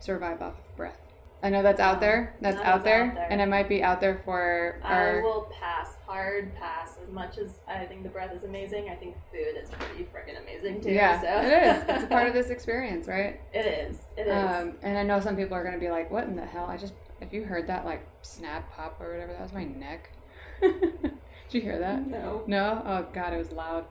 survive 0.00 0.42
off 0.42 0.58
of 0.58 0.76
breath. 0.76 1.01
I 1.42 1.50
know 1.50 1.62
that's 1.62 1.80
out 1.80 2.00
there. 2.00 2.36
That's 2.40 2.56
That 2.56 2.66
out 2.66 2.84
there, 2.84 3.06
out 3.06 3.14
there. 3.14 3.26
and 3.28 3.40
it 3.40 3.46
might 3.46 3.68
be 3.68 3.82
out 3.82 4.00
there 4.00 4.20
for 4.24 4.78
Our... 4.84 5.18
I 5.18 5.22
will 5.22 5.50
pass, 5.58 5.96
hard 6.06 6.54
pass. 6.54 6.98
As 7.02 7.12
much 7.12 7.36
as 7.38 7.58
I 7.66 7.84
think 7.84 8.04
the 8.04 8.08
breath 8.08 8.32
is 8.32 8.44
amazing, 8.44 8.88
I 8.88 8.94
think 8.94 9.16
food 9.32 9.60
is 9.60 9.68
pretty 9.70 10.04
freaking 10.04 10.40
amazing 10.40 10.80
too. 10.80 10.92
yeah, 10.92 11.20
so. 11.20 11.48
it 11.48 11.76
is. 11.76 11.84
It's 11.88 12.04
a 12.04 12.06
part 12.06 12.28
of 12.28 12.34
this 12.38 12.50
experience, 12.50 13.08
right? 13.08 13.40
It 13.52 13.66
is. 13.66 13.98
It 14.16 14.28
is. 14.28 14.32
Um, 14.32 14.74
and 14.82 14.96
I 14.96 15.02
know 15.02 15.18
some 15.18 15.36
people 15.36 15.56
are 15.56 15.62
going 15.62 15.74
to 15.74 15.80
be 15.80 15.90
like, 15.90 16.10
what 16.12 16.24
in 16.24 16.36
the 16.36 16.46
hell? 16.46 16.66
I 16.66 16.76
just, 16.76 16.94
if 17.20 17.32
you 17.32 17.42
heard 17.44 17.66
that 17.66 17.84
like 17.84 18.06
snap 18.22 18.70
pop 18.72 19.00
or 19.00 19.10
whatever, 19.12 19.32
that 19.32 19.42
was 19.42 19.52
my 19.52 19.64
neck. 19.64 20.10
Did 20.60 21.12
you 21.50 21.60
hear 21.60 21.78
that? 21.80 22.06
no. 22.06 22.44
No? 22.46 22.82
Oh 22.86 23.06
god, 23.12 23.32
it 23.32 23.36
was 23.36 23.50
loud. 23.50 23.84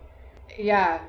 Yeah. 0.57 1.01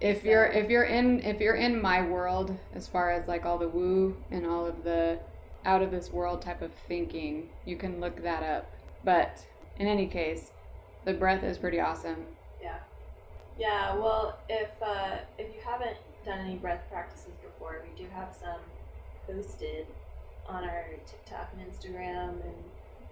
If 0.00 0.24
you're 0.24 0.46
if 0.46 0.70
you're 0.70 0.84
in 0.84 1.20
if 1.20 1.40
you're 1.40 1.56
in 1.56 1.80
my 1.80 2.00
world 2.06 2.56
as 2.74 2.86
far 2.86 3.10
as 3.10 3.28
like 3.28 3.44
all 3.44 3.58
the 3.58 3.68
woo 3.68 4.16
and 4.30 4.46
all 4.46 4.64
of 4.66 4.82
the 4.84 5.18
out 5.64 5.82
of 5.82 5.90
this 5.90 6.10
world 6.10 6.42
type 6.42 6.62
of 6.62 6.72
thinking, 6.88 7.48
you 7.64 7.76
can 7.76 8.00
look 8.00 8.22
that 8.22 8.42
up. 8.42 8.70
But 9.04 9.44
in 9.78 9.86
any 9.86 10.06
case, 10.06 10.52
the 11.04 11.14
breath 11.14 11.42
is 11.42 11.58
pretty 11.58 11.80
awesome. 11.80 12.26
Yeah. 12.62 12.78
Yeah, 13.58 13.94
well, 13.96 14.38
if 14.48 14.70
uh, 14.82 15.18
if 15.38 15.48
you 15.54 15.60
haven't 15.64 15.96
done 16.24 16.40
any 16.40 16.56
breath 16.56 16.82
practices 16.90 17.32
before, 17.42 17.82
we 17.82 18.02
do 18.02 18.08
have 18.10 18.34
some 18.34 18.60
posted 19.26 19.86
on 20.48 20.64
our 20.64 20.86
TikTok 21.06 21.52
and 21.56 21.70
Instagram 21.70 22.30
and 22.30 22.60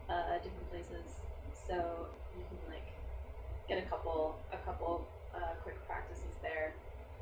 uh, 0.09 0.35
different 0.37 0.71
places. 0.71 1.21
So 1.67 2.07
you 2.37 2.45
can 2.49 2.73
like 2.73 2.89
get 3.69 3.79
a 3.79 3.89
couple 3.89 4.37
a 4.53 4.57
couple 4.59 5.07
uh, 5.35 5.55
quick 5.63 5.77
practices 5.87 6.35
there. 6.43 6.73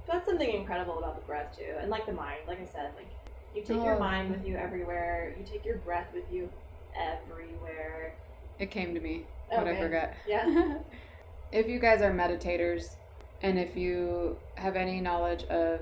But 0.06 0.14
that's 0.14 0.26
something 0.26 0.50
incredible 0.50 0.98
about 0.98 1.16
the 1.16 1.26
breath 1.26 1.56
too, 1.56 1.74
and 1.80 1.90
like 1.90 2.06
the 2.06 2.12
mind. 2.12 2.40
Like 2.46 2.60
I 2.60 2.66
said, 2.66 2.92
like 2.96 3.10
you 3.56 3.62
take 3.62 3.82
your 3.82 3.98
mind 3.98 4.30
with 4.30 4.46
you 4.46 4.56
everywhere. 4.56 5.34
You 5.38 5.44
take 5.44 5.64
your 5.64 5.78
breath 5.78 6.08
with 6.14 6.24
you 6.30 6.50
everywhere. 6.94 8.14
It 8.58 8.70
came 8.70 8.94
to 8.94 9.00
me, 9.00 9.24
but 9.50 9.66
I 9.66 9.72
Okay. 9.72 9.80
forgot. 9.80 10.12
Yeah. 10.26 10.74
if 11.52 11.66
you 11.68 11.78
guys 11.78 12.02
are 12.02 12.12
meditators 12.12 12.96
and 13.42 13.58
if 13.58 13.76
you 13.76 14.36
have 14.56 14.76
any 14.76 15.00
knowledge 15.00 15.44
of 15.44 15.80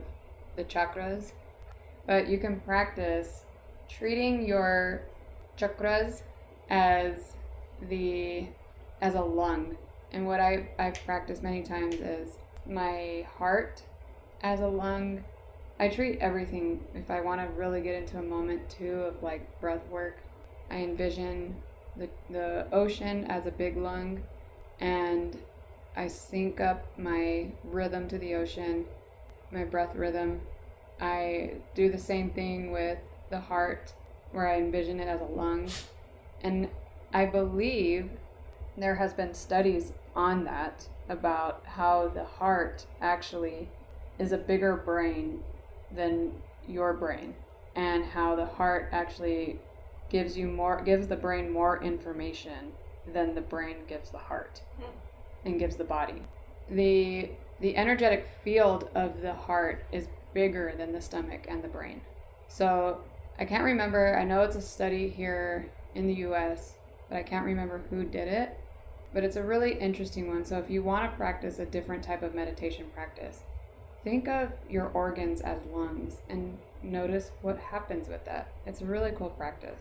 the 0.56 0.64
chakras, 0.64 1.32
but 2.06 2.28
you 2.28 2.38
can 2.38 2.60
practice 2.60 3.44
treating 3.88 4.46
your 4.46 5.02
chakras 5.58 6.22
as 6.70 7.34
the 7.88 8.46
as 9.00 9.14
a 9.14 9.20
lung. 9.20 9.76
And 10.12 10.26
what 10.26 10.40
I 10.40 10.68
I've 10.78 10.94
practiced 11.04 11.42
many 11.42 11.62
times 11.62 11.96
is 11.96 12.38
my 12.66 13.26
heart 13.36 13.82
as 14.42 14.60
a 14.60 14.68
lung. 14.68 15.24
I 15.84 15.88
treat 15.88 16.18
everything 16.20 16.82
if 16.94 17.10
I 17.10 17.20
want 17.20 17.42
to 17.42 17.46
really 17.58 17.82
get 17.82 17.94
into 17.94 18.16
a 18.16 18.22
moment 18.22 18.70
too 18.70 19.02
of 19.02 19.22
like 19.22 19.60
breath 19.60 19.86
work. 19.90 20.16
I 20.70 20.76
envision 20.76 21.54
the 21.94 22.08
the 22.30 22.66
ocean 22.72 23.26
as 23.26 23.44
a 23.44 23.50
big 23.50 23.76
lung 23.76 24.22
and 24.80 25.38
I 25.94 26.08
sync 26.08 26.58
up 26.58 26.86
my 26.96 27.48
rhythm 27.64 28.08
to 28.08 28.16
the 28.16 28.34
ocean, 28.34 28.86
my 29.50 29.64
breath 29.64 29.94
rhythm. 29.94 30.40
I 31.02 31.56
do 31.74 31.90
the 31.90 31.98
same 31.98 32.30
thing 32.30 32.70
with 32.72 32.96
the 33.28 33.40
heart, 33.40 33.92
where 34.32 34.48
I 34.48 34.56
envision 34.56 35.00
it 35.00 35.06
as 35.06 35.20
a 35.20 35.24
lung. 35.24 35.68
And 36.40 36.70
I 37.12 37.26
believe 37.26 38.08
there 38.78 38.94
has 38.94 39.12
been 39.12 39.34
studies 39.34 39.92
on 40.16 40.44
that 40.44 40.88
about 41.10 41.62
how 41.66 42.08
the 42.08 42.24
heart 42.24 42.86
actually 43.02 43.68
is 44.18 44.32
a 44.32 44.38
bigger 44.38 44.76
brain 44.76 45.42
than 45.94 46.32
your 46.66 46.92
brain 46.92 47.34
and 47.76 48.04
how 48.04 48.34
the 48.34 48.46
heart 48.46 48.88
actually 48.92 49.58
gives 50.08 50.36
you 50.36 50.46
more 50.46 50.80
gives 50.82 51.08
the 51.08 51.16
brain 51.16 51.50
more 51.50 51.82
information 51.82 52.72
than 53.12 53.34
the 53.34 53.40
brain 53.40 53.76
gives 53.88 54.10
the 54.10 54.18
heart 54.18 54.62
hmm. 54.76 55.48
and 55.48 55.58
gives 55.58 55.76
the 55.76 55.84
body. 55.84 56.22
The 56.70 57.30
the 57.60 57.76
energetic 57.76 58.28
field 58.42 58.88
of 58.94 59.20
the 59.20 59.32
heart 59.32 59.84
is 59.92 60.08
bigger 60.32 60.74
than 60.76 60.92
the 60.92 61.00
stomach 61.00 61.46
and 61.48 61.62
the 61.62 61.68
brain. 61.68 62.00
So 62.48 63.00
i 63.38 63.44
can't 63.44 63.64
remember 63.64 64.16
i 64.16 64.24
know 64.24 64.42
it's 64.42 64.54
a 64.54 64.62
study 64.62 65.08
here 65.08 65.68
in 65.96 66.06
the 66.06 66.14
us 66.14 66.74
but 67.08 67.16
i 67.16 67.22
can't 67.22 67.44
remember 67.44 67.82
who 67.90 68.04
did 68.04 68.28
it. 68.28 68.58
But 69.12 69.22
it's 69.22 69.36
a 69.36 69.42
really 69.44 69.74
interesting 69.78 70.26
one. 70.26 70.44
So 70.44 70.58
if 70.58 70.68
you 70.68 70.82
want 70.82 71.08
to 71.08 71.16
practice 71.16 71.60
a 71.60 71.66
different 71.66 72.02
type 72.02 72.24
of 72.24 72.34
meditation 72.34 72.86
practice 72.94 73.42
think 74.04 74.28
of 74.28 74.52
your 74.68 74.88
organs 74.88 75.40
as 75.40 75.58
lungs 75.72 76.16
and 76.28 76.56
notice 76.82 77.30
what 77.42 77.58
happens 77.58 78.08
with 78.08 78.24
that. 78.26 78.52
It's 78.66 78.80
a 78.82 78.84
really 78.84 79.12
cool 79.16 79.30
practice. 79.30 79.80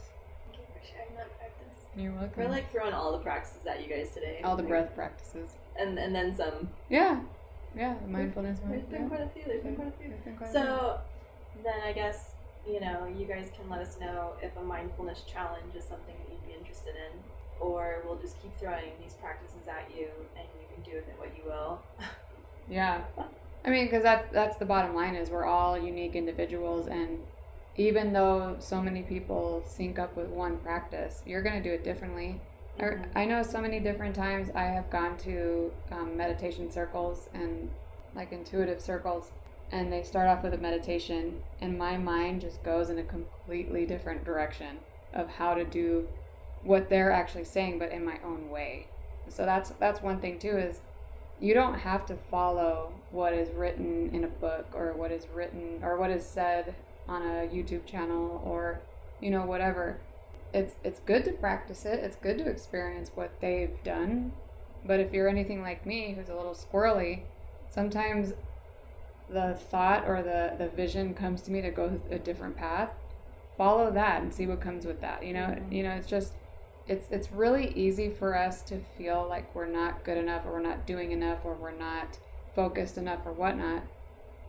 Thank 0.52 0.62
you 0.62 0.66
for 0.74 0.88
sharing 0.88 1.16
that 1.18 1.38
practice. 1.38 1.78
You're 1.96 2.14
welcome. 2.14 2.32
We're 2.38 2.50
like 2.50 2.72
throwing 2.72 2.94
all 2.94 3.12
the 3.12 3.20
practices 3.24 3.68
at 3.68 3.82
you 3.84 3.94
guys 3.94 4.12
today. 4.12 4.42
all 4.44 4.56
the 4.56 4.64
Like, 4.64 4.70
breath 4.70 4.96
practices. 4.96 5.52
And 5.78 5.98
and 6.00 6.16
then 6.16 6.34
some. 6.36 6.70
Yeah, 6.90 7.20
yeah, 7.76 7.96
the 8.02 8.08
mindfulness 8.08 8.60
one. 8.60 8.72
There's 8.72 8.84
been 8.86 9.04
yeah. 9.04 9.08
quite 9.10 9.22
a 9.22 9.30
few. 9.30 9.44
There's 9.46 9.64
been 9.64 9.76
quite 9.76 9.88
a 9.90 9.92
few. 9.92 10.14
Quite 10.38 10.50
a 10.50 10.52
few. 10.52 10.62
So 10.62 11.00
then 11.64 11.82
I 11.86 11.92
guess, 11.92 12.32
you 12.68 12.80
know, 12.80 13.06
you 13.18 13.26
guys 13.26 13.52
can 13.58 13.70
let 13.70 13.82
us 13.82 13.98
know 14.00 14.34
if 14.42 14.56
a 14.58 14.64
mindfulness 14.64 15.24
challenge 15.32 15.76
is 15.76 15.84
something 15.84 16.16
that 16.18 16.32
you'd 16.32 16.48
be 16.48 16.54
interested 16.58 16.94
in. 16.96 17.20
Or 17.60 18.02
we'll 18.06 18.18
just 18.20 18.42
keep 18.42 18.56
throwing 18.60 18.92
these 19.02 19.14
practices 19.14 19.68
at 19.68 19.90
you 19.96 20.08
and 20.38 20.46
you 20.60 20.66
can 20.74 20.84
do 20.84 20.98
with 20.98 21.08
it 21.08 21.16
what 21.18 21.30
you 21.38 21.44
will. 21.46 21.82
Yeah, 22.70 23.02
I 23.66 23.70
mean, 23.70 23.86
because 23.86 24.04
that's 24.04 24.32
that's 24.32 24.58
the 24.58 24.66
bottom 24.66 24.94
line 24.94 25.16
is 25.16 25.30
we're 25.30 25.46
all 25.46 25.78
unique 25.78 26.16
individuals, 26.16 26.88
and 26.88 27.20
even 27.78 28.14
though 28.14 28.56
so 28.60 28.82
many 28.82 29.04
people 29.04 29.64
sync 29.66 29.98
up 30.00 30.16
with 30.16 30.28
one 30.28 30.58
practice, 30.58 31.24
you're 31.26 31.42
gonna 31.42 31.64
do 31.64 31.72
it 31.72 31.84
differently. 31.84 32.40
I- 32.80 32.84
Mhm. 32.84 33.06
I 33.16 33.26
know 33.26 33.44
so 33.44 33.62
many 33.62 33.80
different 33.80 34.16
times 34.16 34.50
I 34.54 34.64
have 34.66 34.90
gone 34.90 35.18
to 35.20 35.72
um, 35.92 36.18
meditation 36.18 36.70
circles 36.72 37.30
and 37.34 37.70
like 38.16 38.32
intuitive 38.32 38.82
circles, 38.82 39.32
and 39.72 39.92
they 39.92 40.04
start 40.04 40.28
off 40.28 40.44
with 40.44 40.54
a 40.54 40.58
meditation, 40.58 41.42
and 41.62 41.78
my 41.78 41.98
mind 41.98 42.42
just 42.42 42.62
goes 42.64 42.90
in 42.90 43.00
a 43.00 43.04
completely 43.04 43.86
different 43.86 44.24
direction 44.24 44.80
of 45.14 45.30
how 45.30 45.54
to 45.54 45.64
do 45.64 46.08
what 46.64 46.90
they're 46.90 47.12
actually 47.12 47.44
saying, 47.46 47.80
but 47.80 47.92
in 47.92 48.04
my 48.04 48.18
own 48.26 48.50
way. 48.50 48.88
So 49.30 49.46
that's 49.46 49.70
that's 49.80 50.02
one 50.02 50.20
thing 50.20 50.38
too 50.40 50.58
is 50.58 50.82
you 51.40 51.54
don't 51.54 51.76
have 51.80 52.06
to 52.08 52.16
follow 52.30 52.94
what 53.12 53.34
is 53.34 53.50
written 53.54 54.10
in 54.14 54.24
a 54.24 54.28
book 54.28 54.68
or 54.74 54.94
what 54.94 55.12
is 55.12 55.28
written 55.34 55.80
or 55.84 55.98
what 55.98 56.10
is 56.10 56.26
said 56.26 56.74
on 57.08 57.22
a 57.22 57.48
YouTube 57.48 57.86
channel 57.86 58.42
or 58.46 58.80
you 59.22 59.30
know 59.30 59.46
whatever. 59.46 59.98
It's 60.54 60.76
it's 60.84 61.00
good 61.02 61.26
to 61.26 61.32
practice 61.32 61.86
it. 61.86 62.00
It's 62.00 62.16
good 62.16 62.38
to 62.40 62.50
experience 62.50 63.12
what 63.16 63.32
they've 63.42 63.76
done. 63.84 64.32
But 64.86 65.00
if 65.00 65.14
you're 65.14 65.30
anything 65.30 65.62
like 65.62 65.86
me 65.86 66.14
who's 66.14 66.30
a 66.30 66.36
little 66.36 66.56
squirrely, 66.56 67.22
sometimes 67.70 68.34
the 69.30 69.56
thought 69.70 70.08
or 70.08 70.22
the 70.22 70.54
the 70.58 70.70
vision 70.70 71.14
comes 71.14 71.42
to 71.44 71.52
me 71.52 71.62
to 71.62 71.72
go 71.72 72.00
a 72.12 72.20
different 72.20 72.56
path. 72.56 72.90
Follow 73.58 73.92
that 73.92 74.22
and 74.22 74.34
see 74.34 74.48
what 74.48 74.62
comes 74.62 74.86
with 74.86 75.02
that. 75.02 75.24
You 75.26 75.34
know, 75.34 75.46
Mhm. 75.46 75.72
you 75.72 75.84
know, 75.84 75.92
it's 75.92 76.08
just 76.08 76.34
it's 76.88 77.08
it's 77.12 77.32
really 77.32 77.72
easy 77.76 78.10
for 78.10 78.36
us 78.38 78.62
to 78.64 78.80
feel 78.98 79.26
like 79.30 79.54
we're 79.56 79.68
not 79.68 80.04
good 80.04 80.18
enough 80.18 80.46
or 80.46 80.54
we're 80.54 80.62
not 80.62 80.86
doing 80.86 81.12
enough 81.12 81.40
or 81.44 81.54
we're 81.56 81.72
not 81.72 82.18
focused 82.56 82.98
enough 82.98 83.20
or 83.26 83.32
whatnot 83.32 83.84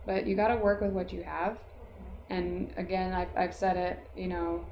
but 0.06 0.26
you 0.26 0.34
got 0.34 0.48
to 0.48 0.56
work 0.56 0.80
with 0.80 0.90
what 0.92 1.12
you 1.12 1.22
have 1.22 1.58
and 2.30 2.72
again 2.76 3.12
I've, 3.12 3.28
I've 3.36 3.54
said 3.54 3.76
it 3.76 3.98
you 4.16 4.28
know 4.28 4.64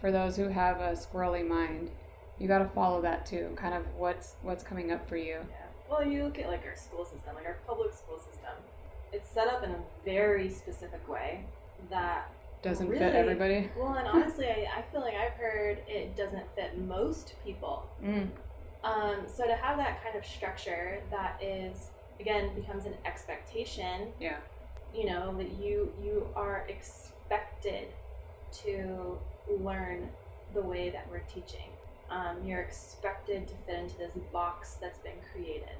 for 0.00 0.12
those 0.12 0.36
who 0.36 0.48
have 0.48 0.80
a 0.80 0.92
squirrely 0.92 1.46
mind 1.46 1.90
you 2.38 2.46
got 2.46 2.58
to 2.58 2.68
follow 2.68 3.00
that 3.02 3.24
too 3.24 3.50
kind 3.56 3.74
of 3.74 3.82
what's 3.96 4.34
what's 4.42 4.62
coming 4.62 4.92
up 4.92 5.08
for 5.08 5.16
you 5.16 5.38
Yeah. 5.50 5.66
Well, 5.88 6.04
you 6.04 6.24
look 6.24 6.38
at 6.38 6.48
like 6.48 6.64
our 6.66 6.76
school 6.76 7.04
system, 7.04 7.34
like 7.36 7.46
our 7.46 7.58
public 7.66 7.92
school 7.94 8.18
system. 8.18 8.52
It's 9.12 9.28
set 9.28 9.46
up 9.48 9.62
in 9.62 9.70
a 9.70 9.78
very 10.04 10.50
specific 10.50 11.08
way 11.08 11.44
that 11.90 12.30
doesn't 12.68 12.88
Really? 12.88 12.98
fit 13.04 13.14
everybody 13.14 13.70
well, 13.78 13.94
and 13.94 14.08
honestly, 14.08 14.46
I, 14.46 14.66
I 14.78 14.82
feel 14.90 15.00
like 15.00 15.14
I've 15.14 15.32
heard 15.38 15.78
it 15.86 16.16
doesn't 16.16 16.44
fit 16.54 16.78
most 16.78 17.34
people. 17.44 17.88
mm, 18.02 18.28
Um, 18.84 19.16
so 19.28 19.46
to 19.46 19.54
have 19.54 19.76
that 19.78 20.02
kind 20.02 20.16
of 20.16 20.24
structure 20.26 21.00
that 21.10 21.40
is 21.42 21.90
again 22.20 22.54
becomes 22.54 22.84
an 22.86 22.94
expectation, 23.04 24.08
yeah 24.20 24.36
you 24.94 25.04
know, 25.06 25.36
that 25.36 25.50
you 25.62 25.92
you 26.02 26.26
are 26.34 26.66
expected 26.68 27.88
to 28.64 29.18
learn 29.60 30.08
the 30.54 30.60
way 30.62 30.88
that 30.90 31.06
we're 31.10 31.20
teaching. 31.34 31.68
Um, 32.08 32.36
you're 32.46 32.60
expected 32.62 33.46
to 33.48 33.54
fit 33.66 33.78
into 33.78 33.98
this 33.98 34.12
box 34.32 34.76
that's 34.80 34.98
been 35.00 35.18
created. 35.32 35.76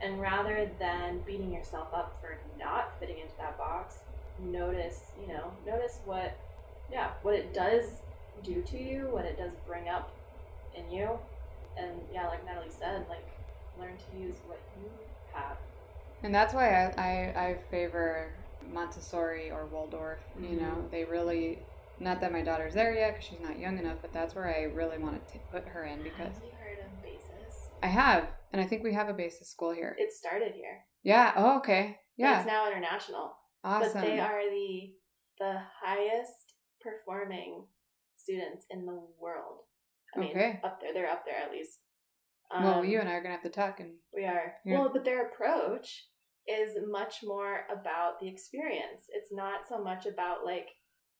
And 0.00 0.20
rather 0.20 0.70
than 0.78 1.18
beating 1.26 1.52
yourself 1.52 1.88
up 1.92 2.16
for 2.20 2.38
not 2.58 2.92
fitting 3.00 3.18
into 3.18 3.36
that 3.38 3.58
box, 3.58 3.96
notice, 4.42 5.00
you 5.20 5.28
know, 5.28 5.52
notice 5.66 6.00
what, 6.04 6.36
yeah, 6.90 7.10
what 7.22 7.34
it 7.34 7.52
does 7.54 8.02
do 8.42 8.62
to 8.62 8.78
you, 8.78 9.08
what 9.10 9.24
it 9.24 9.36
does 9.38 9.52
bring 9.66 9.88
up 9.88 10.12
in 10.76 10.90
you. 10.90 11.10
And 11.76 11.92
yeah, 12.12 12.26
like 12.28 12.44
Natalie 12.44 12.68
said, 12.70 13.06
like, 13.08 13.26
learn 13.78 13.94
to 13.96 14.18
use 14.18 14.36
what 14.46 14.60
you 14.80 14.88
have. 15.32 15.56
and 16.22 16.32
that's 16.34 16.54
why 16.54 16.68
I, 16.68 16.94
I, 16.96 17.46
I 17.46 17.58
favor 17.70 18.32
montessori 18.72 19.50
or 19.50 19.66
waldorf 19.66 20.18
you 20.40 20.46
mm-hmm. 20.48 20.64
know 20.64 20.84
they 20.90 21.04
really 21.04 21.58
not 22.00 22.20
that 22.20 22.32
my 22.32 22.40
daughter's 22.40 22.72
there 22.72 22.94
yet 22.94 23.12
because 23.14 23.28
she's 23.28 23.40
not 23.40 23.58
young 23.58 23.78
enough 23.78 23.98
but 24.00 24.12
that's 24.12 24.34
where 24.34 24.46
i 24.46 24.62
really 24.74 24.96
want 24.96 25.20
to 25.28 25.38
put 25.52 25.66
her 25.66 25.84
in 25.84 26.02
because 26.02 26.32
Have 26.32 26.42
you 26.44 26.50
heard 26.58 26.78
of 26.78 27.02
Basis? 27.02 27.68
i 27.82 27.88
have 27.88 28.28
and 28.52 28.62
i 28.62 28.64
think 28.64 28.82
we 28.82 28.92
have 28.94 29.08
a 29.08 29.12
basis 29.12 29.48
school 29.48 29.72
here 29.74 29.94
It 29.98 30.12
started 30.12 30.52
here. 30.54 30.84
yeah 31.02 31.32
oh 31.36 31.58
okay 31.58 31.98
but 32.16 32.22
yeah 32.24 32.38
It's 32.38 32.46
now 32.46 32.68
international. 32.70 33.32
Awesome 33.64 33.92
But 33.94 34.00
they 34.02 34.18
are 34.20 34.42
the 34.50 34.94
the 35.38 35.58
highest 35.82 36.54
performing 36.80 37.66
students 38.14 38.66
in 38.70 38.86
the 38.86 39.00
world. 39.18 39.60
I 40.14 40.20
mean, 40.20 40.30
Okay. 40.30 40.60
up 40.62 40.80
there. 40.80 40.92
They're 40.94 41.10
up 41.10 41.24
there 41.24 41.36
at 41.38 41.50
least. 41.50 41.80
well 42.52 42.80
Um, 42.80 42.84
you 42.84 43.00
and 43.00 43.08
i 43.08 43.14
are 43.14 43.20
gonna 43.22 43.34
have 43.34 43.42
to 43.42 43.48
talk 43.50 43.80
and 43.80 43.96
we 44.12 44.24
are. 44.24 44.54
Yeah. 44.64 44.78
Well, 44.78 44.90
but 44.92 45.04
their 45.04 45.26
approach 45.26 46.08
is 46.46 46.76
much 46.86 47.22
more 47.24 47.66
about 47.70 48.20
the 48.20 48.28
experience. 48.28 49.06
It's 49.08 49.32
not 49.32 49.66
so 49.68 49.82
much 49.82 50.06
about 50.06 50.44
like, 50.44 50.68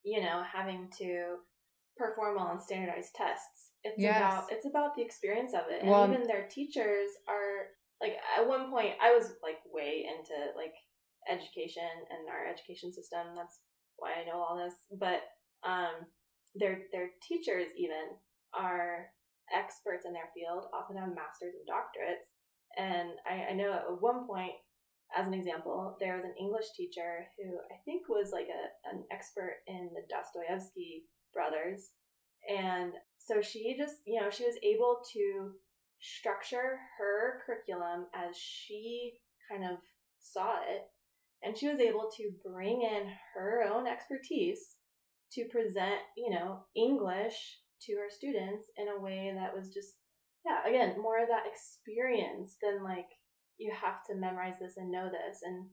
you 0.04 0.20
know, 0.20 0.42
having 0.44 0.90
to 0.98 1.38
perform 1.96 2.36
well 2.36 2.46
on 2.46 2.60
standardized 2.60 3.14
tests. 3.14 3.70
It's 3.82 3.98
Yes. 4.00 4.18
about 4.20 4.52
it's 4.52 4.66
about 4.66 4.94
the 4.94 5.02
experience 5.02 5.54
of 5.54 5.70
it. 5.70 5.80
And 5.80 5.90
Well, 5.90 6.06
even 6.08 6.26
their 6.26 6.46
teachers 6.48 7.10
are 7.26 7.68
like 8.00 8.16
at 8.38 8.46
one 8.46 8.70
point 8.70 8.94
I 9.02 9.12
was 9.14 9.32
like 9.42 9.58
way 9.72 10.06
into 10.06 10.34
like 10.56 10.74
education 11.30 11.92
and 12.10 12.28
our 12.28 12.46
education 12.46 12.92
system. 12.92 13.34
That's 13.36 13.60
why 13.96 14.12
I 14.20 14.24
know 14.26 14.38
all 14.38 14.56
this. 14.56 14.74
But 14.92 15.22
um 15.66 16.06
their 16.54 16.82
their 16.92 17.10
teachers 17.22 17.68
even 17.76 18.16
are 18.54 19.10
experts 19.52 20.04
in 20.06 20.12
their 20.12 20.30
field, 20.34 20.64
often 20.72 20.96
have 20.96 21.14
masters 21.14 21.54
and 21.58 21.68
doctorates. 21.68 22.32
And 22.76 23.10
I, 23.28 23.52
I 23.52 23.54
know 23.54 23.72
at 23.72 24.00
one 24.00 24.26
point, 24.26 24.52
as 25.16 25.26
an 25.26 25.34
example, 25.34 25.96
there 26.00 26.16
was 26.16 26.24
an 26.24 26.34
English 26.40 26.66
teacher 26.76 27.26
who 27.36 27.58
I 27.70 27.76
think 27.84 28.08
was 28.08 28.30
like 28.32 28.48
a, 28.48 28.90
an 28.90 29.04
expert 29.12 29.62
in 29.66 29.90
the 29.94 30.02
Dostoevsky 30.08 31.04
brothers. 31.32 31.90
And 32.48 32.92
so 33.18 33.40
she 33.40 33.76
just, 33.78 33.96
you 34.06 34.20
know, 34.20 34.30
she 34.30 34.44
was 34.44 34.58
able 34.62 35.00
to 35.12 35.52
structure 36.00 36.78
her 36.98 37.42
curriculum 37.46 38.06
as 38.14 38.36
she 38.36 39.14
kind 39.50 39.64
of 39.64 39.78
saw 40.18 40.56
it. 40.68 40.82
And 41.44 41.56
she 41.56 41.68
was 41.68 41.80
able 41.80 42.10
to 42.16 42.30
bring 42.44 42.82
in 42.82 43.12
her 43.34 43.62
own 43.62 43.86
expertise 43.86 44.76
to 45.32 45.44
present, 45.46 46.00
you 46.16 46.30
know, 46.30 46.64
English 46.74 47.58
to 47.82 47.92
her 47.94 48.08
students 48.08 48.70
in 48.76 48.88
a 48.88 49.00
way 49.00 49.32
that 49.34 49.54
was 49.54 49.68
just, 49.72 49.94
yeah, 50.46 50.68
again, 50.68 51.00
more 51.00 51.20
of 51.20 51.28
that 51.28 51.44
experience 51.50 52.56
than 52.62 52.82
like 52.82 53.08
you 53.58 53.72
have 53.72 54.02
to 54.08 54.14
memorize 54.14 54.58
this 54.60 54.76
and 54.76 54.90
know 54.90 55.10
this. 55.10 55.40
And 55.44 55.66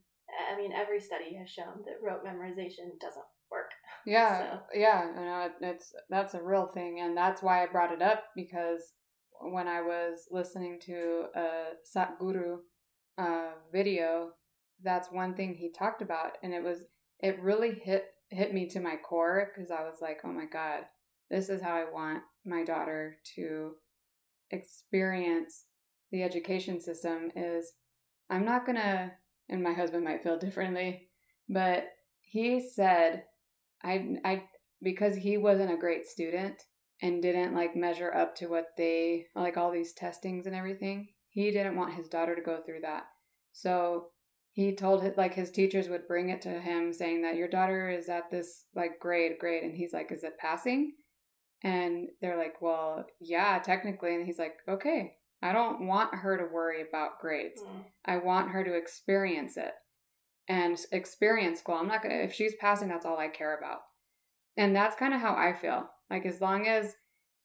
I 0.52 0.58
mean, 0.58 0.72
every 0.74 1.00
study 1.00 1.36
has 1.40 1.50
shown 1.50 1.84
that 1.86 2.02
rote 2.04 2.26
memorization 2.26 3.00
doesn't 3.00 3.26
work. 3.52 3.72
Yeah, 4.06 4.60
yeah, 4.74 5.08
you 5.08 5.26
know, 5.26 5.46
it, 5.46 5.52
it's 5.62 5.94
that's 6.10 6.34
a 6.34 6.44
real 6.44 6.68
thing, 6.68 7.02
and 7.02 7.16
that's 7.16 7.44
why 7.44 7.64
I 7.64 7.68
brought 7.68 7.92
it 7.92 8.02
up 8.02 8.24
because 8.36 8.94
when 9.42 9.68
I 9.68 9.82
was 9.82 10.28
listening 10.32 10.80
to 10.86 11.26
a 11.36 11.52
Sadhguru 11.96 12.58
uh, 13.18 13.52
video, 13.72 14.32
that's 14.84 15.12
one 15.12 15.36
thing 15.36 15.54
he 15.54 15.72
talked 15.72 16.02
about, 16.02 16.38
and 16.44 16.54
it 16.54 16.64
was 16.64 16.80
it 17.20 17.42
really 17.42 17.80
hit 17.84 18.06
hit 18.30 18.54
me 18.54 18.68
to 18.70 18.80
my 18.80 18.96
core 18.96 19.52
because 19.54 19.72
I 19.72 19.82
was 19.82 19.98
like, 20.02 20.22
oh 20.24 20.32
my 20.32 20.46
god, 20.46 20.86
this 21.30 21.50
is 21.50 21.62
how 21.62 21.76
I 21.76 21.92
want 21.92 22.24
my 22.46 22.64
daughter 22.64 23.18
to 23.36 23.74
experience 24.52 25.66
the 26.12 26.24
education 26.24 26.80
system. 26.80 27.32
Is 27.36 27.74
I'm 28.30 28.46
not 28.46 28.66
gonna, 28.66 29.12
and 29.50 29.64
my 29.64 29.74
husband 29.74 30.04
might 30.04 30.24
feel 30.24 30.38
differently, 30.38 31.10
but 31.50 31.86
he 32.22 32.62
said, 32.62 33.24
I 33.84 34.16
I 34.24 34.44
because 34.82 35.16
he 35.16 35.38
wasn't 35.38 35.74
a 35.74 35.78
great 35.78 36.08
student 36.08 36.64
and 37.02 37.22
didn't 37.22 37.56
like 37.56 37.76
measure 37.76 38.14
up 38.14 38.36
to 38.36 38.48
what 38.48 38.68
they 38.78 39.26
like 39.36 39.58
all 39.58 39.72
these 39.72 39.94
testings 39.94 40.46
and 40.46 40.56
everything. 40.56 41.10
He 41.30 41.52
didn't 41.52 41.76
want 41.76 41.94
his 41.94 42.08
daughter 42.08 42.36
to 42.36 42.42
go 42.42 42.62
through 42.66 42.82
that. 42.82 43.04
So 43.54 44.08
he 44.54 44.76
told 44.76 45.04
it 45.04 45.18
like 45.18 45.34
his 45.34 45.50
teachers 45.50 45.88
would 45.88 46.08
bring 46.08 46.30
it 46.30 46.42
to 46.42 46.60
him 46.60 46.92
saying 46.92 47.22
that 47.22 47.36
your 47.36 47.48
daughter 47.48 47.90
is 47.90 48.10
at 48.10 48.30
this 48.30 48.66
like 48.76 49.00
grade, 49.00 49.38
grade, 49.40 49.64
and 49.64 49.76
he's 49.76 49.94
like, 49.94 50.12
Is 50.12 50.24
it 50.24 50.38
passing? 50.38 50.94
And 51.64 52.10
they're 52.22 52.38
like, 52.38 52.62
Well, 52.62 53.06
yeah, 53.20 53.60
technically. 53.60 54.16
And 54.16 54.26
he's 54.26 54.40
like, 54.40 54.56
Okay, 54.68 55.14
I 55.42 55.54
don't 55.54 55.88
want 55.88 56.14
her 56.14 56.38
to 56.38 56.54
worry 56.54 56.82
about 56.88 57.20
grades. 57.22 57.62
Mm. 57.62 57.86
I 58.06 58.18
want 58.18 58.52
her 58.52 58.64
to 58.64 58.74
experience 58.74 59.56
it 59.56 59.74
and 60.50 60.78
experience 60.92 61.60
school. 61.60 61.76
I'm 61.76 61.88
not 61.88 62.04
gonna 62.04 62.16
if 62.16 62.34
she's 62.34 62.56
passing, 62.60 62.90
that's 62.90 63.06
all 63.06 63.18
I 63.18 63.30
care 63.30 63.58
about. 63.58 63.80
And 64.58 64.76
that's 64.76 64.98
kind 64.98 65.14
of 65.14 65.22
how 65.22 65.34
I 65.34 65.54
feel. 65.54 65.90
Like 66.10 66.26
as 66.26 66.42
long 66.42 66.68
as 66.68 66.94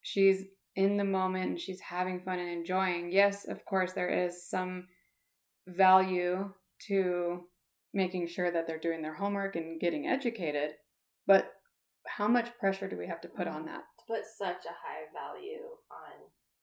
she's 0.01 0.43
in 0.75 0.97
the 0.97 1.05
moment 1.05 1.51
and 1.51 1.59
she's 1.59 1.79
having 1.79 2.19
fun 2.19 2.39
and 2.39 2.49
enjoying, 2.49 3.13
yes, 3.13 3.47
of 3.47 3.63
course 3.63 3.93
there 3.93 4.09
is 4.09 4.45
some 4.49 4.87
value 5.67 6.51
to 6.87 7.43
making 7.93 8.27
sure 8.27 8.51
that 8.51 8.67
they're 8.67 8.79
doing 8.79 9.01
their 9.01 9.15
homework 9.15 9.55
and 9.55 9.79
getting 9.79 10.07
educated. 10.07 10.71
But 11.25 11.51
how 12.07 12.27
much 12.27 12.57
pressure 12.59 12.87
do 12.87 12.97
we 12.97 13.07
have 13.07 13.21
to 13.21 13.27
put 13.27 13.47
on 13.47 13.65
that? 13.65 13.83
to 14.07 14.13
put 14.13 14.25
such 14.25 14.65
a 14.65 14.75
high 14.75 15.05
value 15.13 15.65
on 15.91 16.15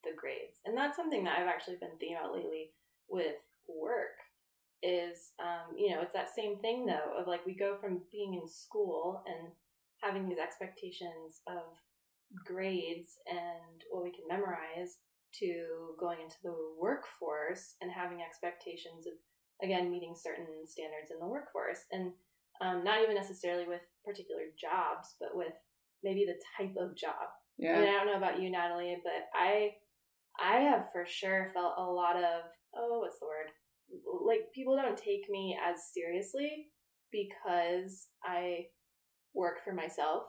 the 0.03 0.17
grades. 0.17 0.61
And 0.65 0.77
that's 0.77 0.97
something 0.97 1.25
that 1.25 1.39
I've 1.39 1.49
actually 1.49 1.77
been 1.77 1.97
thinking 1.99 2.17
about 2.19 2.35
lately 2.35 2.71
with 3.09 3.37
work 3.69 4.17
is 4.83 5.33
um, 5.41 5.77
you 5.77 5.91
know, 5.91 6.03
it's 6.03 6.13
that 6.13 6.35
same 6.35 6.59
thing 6.59 6.85
though 6.85 7.19
of 7.19 7.27
like 7.27 7.47
we 7.47 7.55
go 7.55 7.77
from 7.81 8.03
being 8.13 8.35
in 8.35 8.49
school 8.49 9.23
and 9.27 9.53
having 10.03 10.29
these 10.29 10.39
expectations 10.39 11.41
of 11.47 11.73
grades 12.45 13.17
and 13.31 13.81
what 13.91 14.05
we 14.05 14.11
can 14.11 14.29
memorize 14.29 14.99
to 15.41 15.97
going 15.99 16.21
into 16.21 16.37
the 16.43 16.55
workforce 16.79 17.77
and 17.81 17.91
having 17.91 18.21
expectations 18.21 19.07
of 19.07 19.15
again 19.63 19.91
meeting 19.91 20.15
certain 20.17 20.47
standards 20.67 21.11
in 21.11 21.19
the 21.21 21.27
workforce 21.27 21.85
and 21.93 22.13
um, 22.61 22.85
not 22.85 23.03
even 23.03 23.15
necessarily 23.15 23.67
with 23.67 23.81
particular 24.05 24.43
jobs 24.61 25.17
but 25.21 25.31
with 25.35 25.53
maybe 26.03 26.25
the 26.27 26.39
type 26.57 26.75
of 26.79 26.97
job 26.97 27.29
Yeah. 27.59 27.77
I 27.77 27.81
mean, 27.81 27.89
I 27.89 27.93
don't 27.93 28.07
know 28.07 28.17
about 28.17 28.41
you, 28.41 28.51
Natalie, 28.51 28.97
but 29.03 29.29
I 29.35 29.75
I 30.39 30.61
have 30.61 30.91
for 30.93 31.07
sure 31.07 31.51
felt 31.55 31.75
a 31.79 31.83
lot 31.83 32.17
of 32.17 32.43
oh, 32.77 33.01
what's 33.01 33.19
the 33.21 33.27
word? 33.27 33.51
Like 34.27 34.53
people 34.53 34.77
don't 34.77 34.97
take 34.99 35.31
me 35.31 35.57
as 35.63 35.93
seriously 35.93 36.69
because 37.13 38.09
I 38.25 38.67
work 39.35 39.63
for 39.65 39.73
myself. 39.73 40.25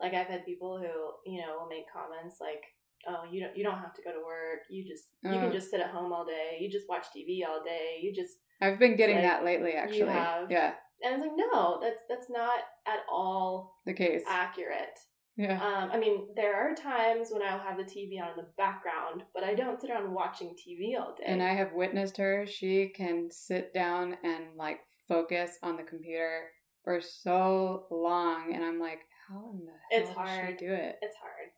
Like 0.00 0.14
I've 0.14 0.28
had 0.28 0.46
people 0.46 0.78
who, 0.78 1.30
you 1.30 1.40
know, 1.40 1.58
will 1.58 1.68
make 1.68 1.90
comments 1.92 2.36
like, 2.40 2.62
"Oh, 3.06 3.24
you 3.30 3.40
don't 3.42 3.56
you 3.56 3.64
don't 3.64 3.78
have 3.78 3.94
to 3.94 4.02
go 4.02 4.12
to 4.12 4.18
work. 4.24 4.60
You 4.70 4.84
just 4.86 5.04
you 5.22 5.30
Oh. 5.30 5.40
can 5.40 5.52
just 5.52 5.70
sit 5.70 5.80
at 5.80 5.90
home 5.90 6.12
all 6.12 6.24
day. 6.24 6.58
You 6.60 6.70
just 6.70 6.88
watch 6.88 7.06
TV 7.14 7.44
all 7.46 7.62
day. 7.64 7.98
You 8.02 8.12
just 8.14 8.38
I've 8.60 8.78
been 8.78 8.96
getting 8.96 9.16
Like, 9.16 9.24
that 9.24 9.44
lately 9.44 9.72
actually. 9.72 10.10
have. 10.10 10.50
Yeah. 10.50 10.74
and 11.02 11.14
it's 11.14 11.22
like 11.22 11.36
no, 11.36 11.78
that's 11.80 12.02
that's 12.08 12.28
not 12.30 12.58
at 12.86 13.00
all 13.10 13.76
The 13.86 13.94
case. 13.94 14.24
accurate. 14.26 14.98
yeah. 15.36 15.62
Um, 15.62 15.90
I 15.92 15.98
mean, 15.98 16.28
there 16.34 16.56
are 16.56 16.74
times 16.74 17.28
when 17.30 17.42
I'll 17.42 17.60
have 17.60 17.76
the 17.76 17.84
TV 17.84 18.20
on 18.20 18.30
in 18.30 18.36
the 18.36 18.48
background, 18.56 19.22
but 19.32 19.44
I 19.44 19.54
don't 19.54 19.80
sit 19.80 19.90
around 19.90 20.12
watching 20.12 20.56
TV 20.56 20.98
all 20.98 21.14
day. 21.16 21.22
And 21.26 21.40
I 21.40 21.54
have 21.54 21.72
witnessed 21.72 22.16
her. 22.16 22.44
She 22.46 22.88
can 22.88 23.30
sit 23.30 23.72
down 23.72 24.16
and 24.24 24.56
like 24.56 24.80
focus 25.06 25.56
on 25.62 25.76
the 25.76 25.84
computer 25.84 26.50
for 26.82 27.00
so 27.00 27.86
long, 27.92 28.52
and 28.54 28.64
I'm 28.64 28.80
like, 28.80 28.98
how 29.28 29.50
in 29.52 29.66
the 29.66 29.72
hell 29.72 30.00
It's 30.02 30.10
hard. 30.10 30.58
she 30.58 30.66
do 30.66 30.72
it? 30.72 30.96
it's 31.00 31.16
hard. 31.16 31.50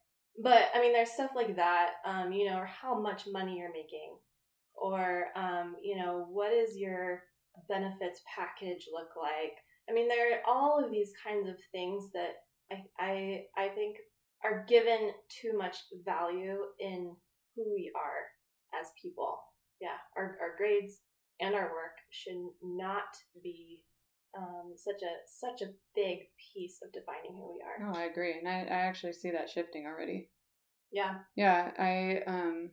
But 0.43 0.71
I 0.75 0.81
mean, 0.81 0.93
there's 0.93 1.11
stuff 1.11 1.31
like 1.35 1.57
that, 1.57 1.95
um, 2.05 2.33
you 2.33 2.49
know, 2.49 2.59
or 2.59 2.67
how 2.67 2.99
much 2.99 3.25
money 3.31 3.59
you're 3.59 3.73
making, 3.73 4.17
or 4.75 5.27
um, 5.37 5.77
you 5.83 5.97
know, 5.97 6.27
what 6.31 6.53
is 6.53 6.77
your 6.77 7.23
benefits 7.69 8.23
package 8.35 8.87
look 8.93 9.11
like? 9.21 9.53
I 9.89 9.93
mean, 9.93 10.09
there 10.09 10.35
are 10.35 10.43
all 10.47 10.83
of 10.83 10.91
these 10.91 11.13
kinds 11.25 11.49
of 11.49 11.57
things 11.73 12.11
that 12.15 12.35
I 12.71 12.83
I 12.99 13.43
I 13.57 13.69
think 13.69 13.97
are 14.45 14.65
given 14.69 15.11
too 15.29 15.57
much 15.57 15.77
value 16.05 16.59
in 16.79 17.15
who 17.55 17.75
we 17.75 17.93
are 17.95 18.81
as 18.81 18.89
people. 19.01 19.39
Yeah, 19.81 19.99
our 20.17 20.39
our 20.41 20.57
grades 20.57 21.01
and 21.41 21.55
our 21.55 21.73
work 21.73 21.97
should 22.11 22.37
not 22.63 23.17
be 23.43 23.83
um, 24.37 24.73
such 24.77 25.03
a 25.03 25.13
such 25.27 25.63
a 25.63 25.73
big 25.95 26.19
piece 26.55 26.81
of 26.83 26.93
defining 26.93 27.33
who 27.33 27.55
we 27.55 27.63
are. 27.63 27.93
No, 27.93 27.99
I 27.99 28.05
agree, 28.05 28.39
and 28.39 28.49
I, 28.49 28.61
I 28.61 28.81
actually 28.87 29.13
see 29.13 29.31
that 29.31 29.51
shifting 29.51 29.87
already. 29.87 30.29
Yeah. 30.93 31.19
Yeah, 31.37 31.71
I 31.79 32.23
um, 32.27 32.71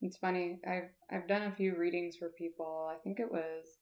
it's 0.00 0.16
funny. 0.16 0.58
I've 0.66 0.90
I've 1.10 1.28
done 1.28 1.42
a 1.42 1.54
few 1.54 1.76
readings 1.76 2.16
for 2.16 2.30
people. 2.30 2.90
I 2.90 2.98
think 3.02 3.20
it 3.20 3.30
was 3.30 3.78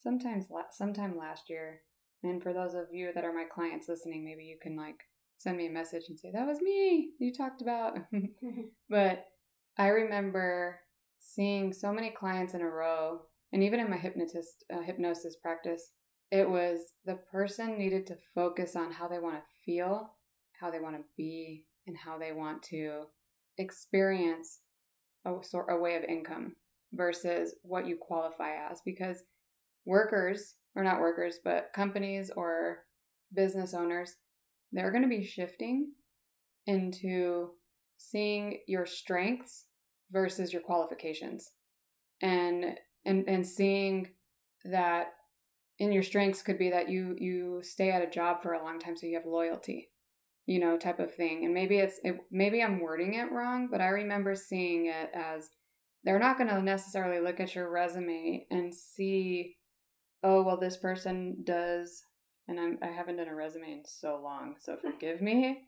sometimes 0.00 0.46
la- 0.50 0.70
sometime 0.70 1.16
last 1.18 1.48
year. 1.48 1.80
And 2.22 2.42
for 2.42 2.52
those 2.52 2.74
of 2.74 2.86
you 2.92 3.10
that 3.14 3.24
are 3.24 3.34
my 3.34 3.44
clients 3.44 3.88
listening, 3.88 4.24
maybe 4.24 4.44
you 4.44 4.56
can 4.60 4.76
like 4.76 4.98
send 5.36 5.56
me 5.56 5.66
a 5.66 5.70
message 5.70 6.04
and 6.08 6.18
say 6.18 6.30
that 6.32 6.46
was 6.46 6.60
me. 6.60 7.10
You 7.18 7.32
talked 7.32 7.62
about. 7.62 7.98
but 8.88 9.26
I 9.76 9.88
remember 9.88 10.80
seeing 11.18 11.72
so 11.72 11.92
many 11.92 12.10
clients 12.10 12.54
in 12.54 12.60
a 12.60 12.68
row, 12.68 13.20
and 13.52 13.62
even 13.62 13.80
in 13.80 13.90
my 13.90 13.96
hypnotist 13.96 14.64
uh, 14.72 14.82
hypnosis 14.82 15.36
practice, 15.36 15.90
it 16.34 16.48
was 16.48 16.80
the 17.04 17.18
person 17.30 17.78
needed 17.78 18.06
to 18.08 18.16
focus 18.34 18.76
on 18.76 18.90
how 18.92 19.06
they 19.08 19.18
want 19.18 19.36
to 19.36 19.42
feel, 19.64 20.10
how 20.60 20.70
they 20.70 20.80
want 20.80 20.96
to 20.96 21.02
be, 21.16 21.64
and 21.86 21.96
how 21.96 22.18
they 22.18 22.32
want 22.32 22.62
to 22.64 23.04
experience 23.58 24.60
a 25.26 25.34
sort 25.42 25.66
a 25.70 25.76
way 25.76 25.96
of 25.96 26.04
income 26.04 26.54
versus 26.92 27.54
what 27.62 27.86
you 27.86 27.96
qualify 27.96 28.54
as 28.70 28.80
because 28.84 29.22
workers 29.86 30.54
or 30.74 30.82
not 30.82 31.00
workers 31.00 31.38
but 31.44 31.70
companies 31.74 32.30
or 32.36 32.78
business 33.34 33.74
owners 33.74 34.16
they're 34.72 34.90
going 34.90 35.02
to 35.02 35.08
be 35.08 35.24
shifting 35.24 35.92
into 36.66 37.50
seeing 37.96 38.58
your 38.66 38.86
strengths 38.86 39.66
versus 40.10 40.52
your 40.52 40.62
qualifications. 40.62 41.50
And 42.22 42.78
and 43.04 43.28
and 43.28 43.46
seeing 43.46 44.08
that 44.64 45.08
in 45.78 45.92
your 45.92 46.02
strengths 46.02 46.42
could 46.42 46.58
be 46.58 46.70
that 46.70 46.88
you 46.88 47.16
you 47.18 47.60
stay 47.62 47.90
at 47.90 48.02
a 48.02 48.10
job 48.10 48.42
for 48.42 48.52
a 48.52 48.62
long 48.62 48.78
time 48.78 48.96
so 48.96 49.06
you 49.06 49.14
have 49.14 49.26
loyalty 49.26 49.90
you 50.46 50.60
know 50.60 50.76
type 50.76 51.00
of 51.00 51.14
thing. 51.14 51.44
And 51.44 51.54
maybe 51.54 51.78
it's 51.78 51.98
it, 52.04 52.16
maybe 52.30 52.62
i'm 52.62 52.80
wording 52.80 53.14
it 53.14 53.32
wrong 53.32 53.68
but 53.70 53.80
i 53.80 53.88
remember 53.88 54.34
seeing 54.34 54.86
it 54.86 55.10
as 55.14 55.50
they're 56.04 56.18
not 56.18 56.36
going 56.36 56.50
to 56.50 56.62
necessarily 56.62 57.20
look 57.20 57.40
at 57.40 57.54
your 57.54 57.70
resume 57.70 58.46
and 58.50 58.74
see 58.74 59.56
oh 60.22 60.42
well 60.42 60.58
this 60.58 60.76
person 60.76 61.38
does 61.44 62.02
and 62.48 62.60
I'm, 62.60 62.78
i 62.82 62.88
haven't 62.88 63.16
done 63.16 63.28
a 63.28 63.34
resume 63.34 63.72
in 63.72 63.82
so 63.84 64.20
long 64.22 64.56
so 64.60 64.76
forgive 64.76 65.20
me 65.22 65.62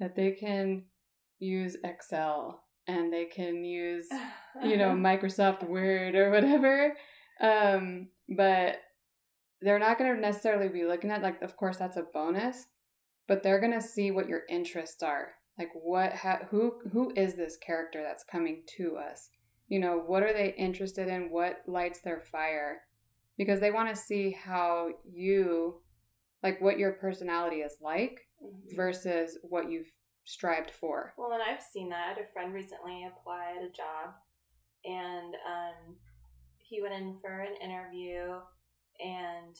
that 0.00 0.16
they 0.16 0.32
can 0.32 0.84
use 1.38 1.76
excel 1.84 2.64
and 2.88 3.12
they 3.12 3.26
can 3.26 3.64
use 3.64 4.06
you 4.64 4.76
know 4.76 4.90
microsoft 4.90 5.68
word 5.68 6.14
or 6.14 6.30
whatever 6.30 6.94
um 7.40 8.08
but 8.36 8.76
they're 9.62 9.78
not 9.78 9.98
going 9.98 10.14
to 10.14 10.20
necessarily 10.20 10.68
be 10.68 10.84
looking 10.84 11.10
at 11.10 11.22
like 11.22 11.40
of 11.42 11.56
course 11.56 11.76
that's 11.78 11.96
a 11.96 12.02
bonus 12.12 12.66
but 13.28 13.42
they're 13.42 13.60
going 13.60 13.72
to 13.72 13.80
see 13.82 14.10
what 14.12 14.28
your 14.28 14.42
interests 14.48 15.02
are. 15.02 15.32
Like 15.58 15.70
what 15.74 16.12
ha- 16.12 16.42
who 16.50 16.74
who 16.92 17.12
is 17.16 17.34
this 17.34 17.56
character 17.56 18.02
that's 18.02 18.22
coming 18.22 18.62
to 18.76 18.96
us? 18.96 19.30
You 19.68 19.80
know 19.80 19.98
what 20.06 20.22
are 20.22 20.32
they 20.32 20.54
interested 20.56 21.08
in? 21.08 21.30
What 21.30 21.62
lights 21.66 22.00
their 22.02 22.20
fire? 22.20 22.82
Because 23.36 23.58
they 23.58 23.72
want 23.72 23.88
to 23.88 24.00
see 24.00 24.30
how 24.30 24.90
you 25.04 25.80
like 26.42 26.60
what 26.60 26.78
your 26.78 26.92
personality 26.92 27.56
is 27.56 27.76
like 27.80 28.20
Mhm. 28.42 28.76
versus 28.76 29.38
what 29.42 29.70
you've 29.70 29.90
strived 30.24 30.70
for. 30.70 31.14
Well, 31.16 31.32
and 31.32 31.42
I've 31.42 31.62
seen 31.62 31.88
that. 31.88 32.04
I 32.04 32.08
had 32.10 32.18
a 32.18 32.32
friend 32.32 32.52
recently 32.52 33.04
apply 33.04 33.56
at 33.56 33.64
a 33.64 33.70
job, 33.70 34.14
and 34.84 35.34
um, 35.34 35.96
he 36.58 36.82
went 36.82 36.94
in 36.94 37.18
for 37.20 37.40
an 37.40 37.56
interview, 37.62 38.40
and 39.00 39.56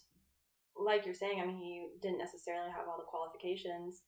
like 0.78 1.04
you're 1.04 1.14
saying, 1.14 1.40
I 1.40 1.46
mean, 1.46 1.58
he 1.58 1.86
didn't 2.02 2.18
necessarily 2.18 2.70
have 2.70 2.86
all 2.88 2.98
the 2.98 3.08
qualifications, 3.08 4.02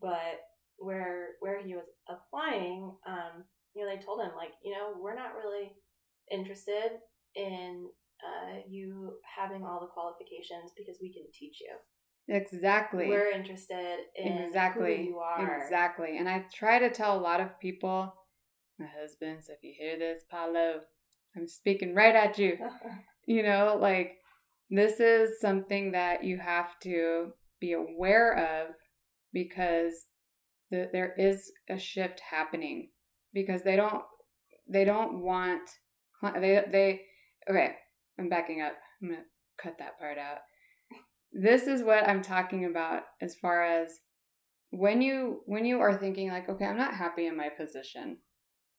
but 0.00 0.40
where 0.78 1.36
where 1.40 1.62
he 1.62 1.74
was 1.74 1.84
applying, 2.08 2.92
um, 3.06 3.44
you 3.74 3.84
know, 3.84 3.90
they 3.90 4.02
told 4.02 4.20
him 4.20 4.32
like, 4.36 4.52
you 4.64 4.72
know, 4.72 4.94
we're 4.98 5.14
not 5.14 5.34
really 5.34 5.72
interested 6.30 6.98
in 7.34 7.88
uh, 8.22 8.60
you 8.68 9.14
having 9.36 9.64
all 9.64 9.80
the 9.80 9.86
qualifications 9.86 10.72
because 10.76 10.98
we 11.00 11.12
can 11.12 11.24
teach 11.32 11.60
you. 11.60 11.76
Exactly. 12.34 13.08
We're 13.08 13.30
interested 13.30 13.98
in 14.16 14.32
exactly 14.38 14.96
who 14.96 15.02
you 15.02 15.18
are. 15.18 15.62
Exactly. 15.62 16.16
And 16.16 16.28
I 16.28 16.46
try 16.52 16.78
to 16.78 16.90
tell 16.90 17.18
a 17.18 17.20
lot 17.20 17.40
of 17.40 17.60
people, 17.60 18.14
my 18.78 18.86
husband, 18.98 19.40
so 19.44 19.52
if 19.52 19.58
you 19.62 19.74
hear 19.76 19.98
this, 19.98 20.24
Paolo, 20.30 20.80
I'm 21.36 21.46
speaking 21.46 21.94
right 21.94 22.14
at 22.14 22.38
you. 22.38 22.56
you 23.26 23.42
know, 23.42 23.76
like 23.80 24.18
this 24.70 25.00
is 25.00 25.40
something 25.40 25.92
that 25.92 26.24
you 26.24 26.38
have 26.38 26.78
to 26.80 27.32
be 27.60 27.72
aware 27.72 28.62
of 28.62 28.74
because 29.32 30.06
the, 30.70 30.88
there 30.92 31.14
is 31.18 31.50
a 31.68 31.78
shift 31.78 32.20
happening 32.30 32.88
because 33.32 33.62
they 33.62 33.76
don't 33.76 34.02
they 34.68 34.84
don't 34.84 35.22
want 35.22 35.62
they 36.34 36.62
they 36.70 37.02
okay 37.50 37.74
i'm 38.18 38.28
backing 38.28 38.62
up. 38.62 38.72
I'm 39.02 39.10
gonna 39.10 39.22
cut 39.62 39.76
that 39.78 39.98
part 39.98 40.18
out. 40.18 40.38
This 41.32 41.66
is 41.66 41.82
what 41.82 42.08
i'm 42.08 42.22
talking 42.22 42.64
about 42.64 43.02
as 43.20 43.34
far 43.34 43.62
as 43.64 44.00
when 44.70 45.02
you 45.02 45.40
when 45.46 45.64
you 45.64 45.80
are 45.80 45.96
thinking 45.96 46.30
like 46.30 46.48
okay 46.48 46.64
i'm 46.64 46.78
not 46.78 46.94
happy 46.94 47.26
in 47.26 47.36
my 47.36 47.48
position 47.48 48.18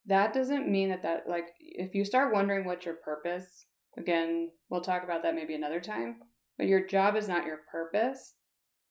that 0.07 0.33
doesn't 0.33 0.69
mean 0.69 0.89
that 0.89 1.03
that 1.03 1.23
like 1.29 1.47
if 1.59 1.95
you 1.95 2.03
start 2.03 2.33
wondering 2.33 2.65
what 2.65 2.85
your 2.85 2.95
purpose 2.95 3.65
again 3.97 4.49
we'll 4.69 4.81
talk 4.81 5.03
about 5.03 5.23
that 5.23 5.35
maybe 5.35 5.55
another 5.55 5.79
time 5.79 6.17
but 6.57 6.67
your 6.67 6.85
job 6.85 7.15
is 7.15 7.27
not 7.27 7.45
your 7.45 7.61
purpose. 7.71 8.35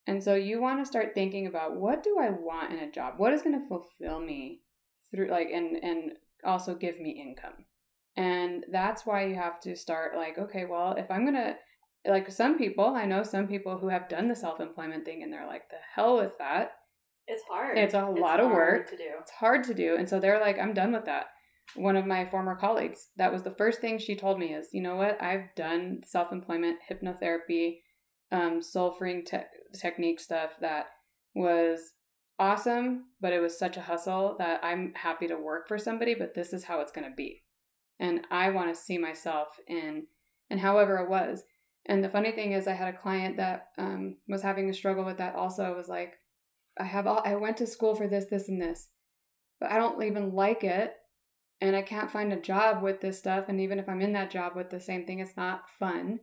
And 0.07 0.23
so 0.23 0.35
you 0.35 0.61
want 0.61 0.79
to 0.79 0.85
start 0.85 1.15
thinking 1.15 1.47
about 1.47 1.75
what 1.77 2.03
do 2.03 2.17
i 2.19 2.29
want 2.29 2.71
in 2.71 2.79
a 2.79 2.91
job? 2.91 3.15
What 3.17 3.33
is 3.33 3.41
going 3.41 3.59
to 3.59 3.67
fulfill 3.67 4.19
me 4.19 4.61
through 5.11 5.29
like 5.29 5.49
and 5.51 5.77
and 5.83 6.11
also 6.43 6.75
give 6.75 6.99
me 6.99 7.11
income? 7.11 7.65
And 8.15 8.65
that's 8.71 9.05
why 9.05 9.25
you 9.25 9.35
have 9.35 9.59
to 9.61 9.75
start 9.75 10.15
like 10.15 10.37
okay 10.37 10.65
well 10.65 10.93
if 10.97 11.09
i'm 11.09 11.25
going 11.25 11.35
to 11.35 11.55
like 12.09 12.31
some 12.31 12.57
people 12.57 12.85
i 12.95 13.05
know 13.05 13.23
some 13.23 13.47
people 13.47 13.77
who 13.77 13.89
have 13.89 14.07
done 14.07 14.27
the 14.29 14.35
self-employment 14.35 15.03
thing 15.03 15.23
and 15.23 15.33
they're 15.33 15.47
like 15.47 15.67
the 15.69 15.77
hell 15.95 16.17
with 16.17 16.37
that. 16.37 16.73
It's 17.27 17.41
hard. 17.49 17.75
it's 17.79 17.95
a 17.95 18.05
lot 18.05 18.39
of 18.39 18.51
hard 18.51 18.81
work. 18.81 18.89
to 18.91 18.97
do. 18.97 19.09
it's 19.19 19.31
hard 19.31 19.63
to 19.63 19.73
do. 19.73 19.95
And 19.97 20.07
so 20.07 20.19
they're 20.19 20.39
like 20.39 20.59
i'm 20.59 20.75
done 20.75 20.93
with 20.93 21.05
that 21.05 21.29
one 21.75 21.95
of 21.95 22.05
my 22.05 22.25
former 22.25 22.55
colleagues. 22.55 23.09
That 23.17 23.33
was 23.33 23.43
the 23.43 23.55
first 23.55 23.81
thing 23.81 23.97
she 23.97 24.15
told 24.15 24.39
me 24.39 24.53
is 24.53 24.69
you 24.71 24.81
know 24.81 24.95
what? 24.95 25.21
I've 25.21 25.53
done 25.55 26.01
self-employment 26.05 26.77
hypnotherapy 26.89 27.79
um, 28.31 28.61
soul 28.61 28.91
freeing 28.91 29.23
te- 29.23 29.37
technique 29.73 30.19
stuff 30.19 30.51
that 30.61 30.87
was 31.33 31.93
awesome 32.37 33.05
but 33.21 33.31
it 33.31 33.39
was 33.39 33.57
such 33.57 33.77
a 33.77 33.81
hustle 33.81 34.35
that 34.37 34.59
i'm 34.61 34.91
happy 34.93 35.25
to 35.25 35.37
work 35.37 35.69
for 35.69 35.77
somebody 35.77 36.13
but 36.13 36.33
this 36.33 36.51
is 36.51 36.65
how 36.65 36.81
it's 36.81 36.91
going 36.91 37.09
to 37.09 37.15
be. 37.15 37.43
And 37.99 38.21
i 38.29 38.49
want 38.49 38.73
to 38.73 38.81
see 38.81 38.97
myself 38.97 39.47
in 39.67 40.05
and 40.49 40.59
however 40.59 40.97
it 40.97 41.09
was. 41.09 41.43
And 41.87 42.03
the 42.03 42.09
funny 42.09 42.31
thing 42.31 42.51
is 42.51 42.67
i 42.67 42.73
had 42.73 42.93
a 42.93 42.97
client 42.97 43.37
that 43.37 43.67
um, 43.77 44.17
was 44.27 44.41
having 44.41 44.69
a 44.69 44.73
struggle 44.73 45.05
with 45.05 45.17
that 45.17 45.35
also. 45.35 45.63
I 45.63 45.71
was 45.71 45.87
like 45.87 46.15
i 46.79 46.83
have 46.83 47.07
all 47.07 47.21
i 47.23 47.35
went 47.35 47.57
to 47.57 47.67
school 47.67 47.95
for 47.95 48.07
this 48.07 48.25
this 48.25 48.49
and 48.49 48.61
this 48.61 48.89
but 49.59 49.71
i 49.71 49.77
don't 49.77 50.01
even 50.03 50.33
like 50.33 50.63
it 50.63 50.93
and 51.61 51.75
I 51.75 51.81
can't 51.81 52.11
find 52.11 52.33
a 52.33 52.41
job 52.41 52.83
with 52.83 53.01
this 53.01 53.17
stuff. 53.17 53.45
And 53.47 53.61
even 53.61 53.79
if 53.79 53.87
I'm 53.87 54.01
in 54.01 54.13
that 54.13 54.31
job 54.31 54.55
with 54.55 54.69
the 54.69 54.79
same 54.79 55.05
thing, 55.05 55.19
it's 55.19 55.37
not 55.37 55.69
fun. 55.79 56.19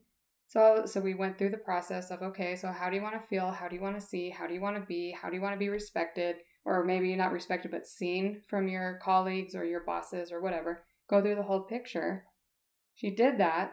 So, 0.46 0.84
so 0.84 1.00
we 1.00 1.14
went 1.14 1.38
through 1.38 1.50
the 1.50 1.56
process 1.56 2.10
of 2.10 2.20
okay, 2.20 2.56
so 2.56 2.68
how 2.68 2.90
do 2.90 2.96
you 2.96 3.02
want 3.02 3.20
to 3.20 3.28
feel? 3.28 3.50
How 3.50 3.68
do 3.68 3.74
you 3.74 3.80
want 3.80 3.98
to 3.98 4.06
see? 4.06 4.28
How 4.28 4.46
do 4.46 4.52
you 4.52 4.60
want 4.60 4.76
to 4.76 4.86
be? 4.86 5.10
How 5.10 5.30
do 5.30 5.36
you 5.36 5.40
want 5.40 5.54
to 5.54 5.58
be 5.58 5.70
respected? 5.70 6.36
Or 6.64 6.84
maybe 6.84 7.16
not 7.16 7.32
respected, 7.32 7.70
but 7.70 7.86
seen 7.86 8.42
from 8.48 8.68
your 8.68 9.00
colleagues 9.02 9.54
or 9.54 9.64
your 9.64 9.84
bosses 9.84 10.30
or 10.30 10.40
whatever. 10.40 10.84
Go 11.08 11.22
through 11.22 11.36
the 11.36 11.42
whole 11.42 11.62
picture. 11.62 12.24
She 12.94 13.10
did 13.10 13.38
that. 13.38 13.72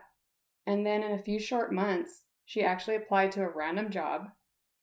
And 0.66 0.86
then 0.86 1.04
in 1.04 1.12
a 1.12 1.22
few 1.22 1.40
short 1.40 1.74
months, 1.74 2.24
she 2.46 2.64
actually 2.64 2.96
applied 2.96 3.34
to 3.34 3.44
a 3.44 3.50
random 3.50 3.92
job. 3.92 4.30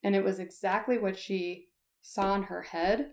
And 0.04 0.14
it 0.14 0.22
was 0.22 0.38
exactly 0.38 0.98
what 0.98 1.18
she 1.18 1.68
saw 2.02 2.34
in 2.34 2.44
her 2.44 2.62
head, 2.62 3.12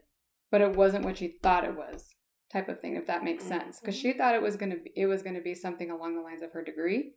but 0.51 0.61
it 0.61 0.75
wasn't 0.75 1.05
what 1.05 1.17
she 1.17 1.37
thought 1.41 1.63
it 1.63 1.75
was 1.75 2.13
type 2.53 2.69
of 2.69 2.79
thing 2.79 2.95
if 2.95 3.07
that 3.07 3.23
makes 3.23 3.43
sense 3.43 3.79
because 3.79 3.95
she 3.95 4.13
thought 4.13 4.35
it 4.35 4.41
was 4.41 4.55
going 4.55 4.69
to 4.71 4.77
be 4.77 4.91
it 4.95 5.07
was 5.07 5.23
going 5.23 5.35
to 5.35 5.41
be 5.41 5.55
something 5.55 5.89
along 5.91 6.15
the 6.15 6.21
lines 6.21 6.43
of 6.43 6.51
her 6.51 6.63
degree 6.63 7.15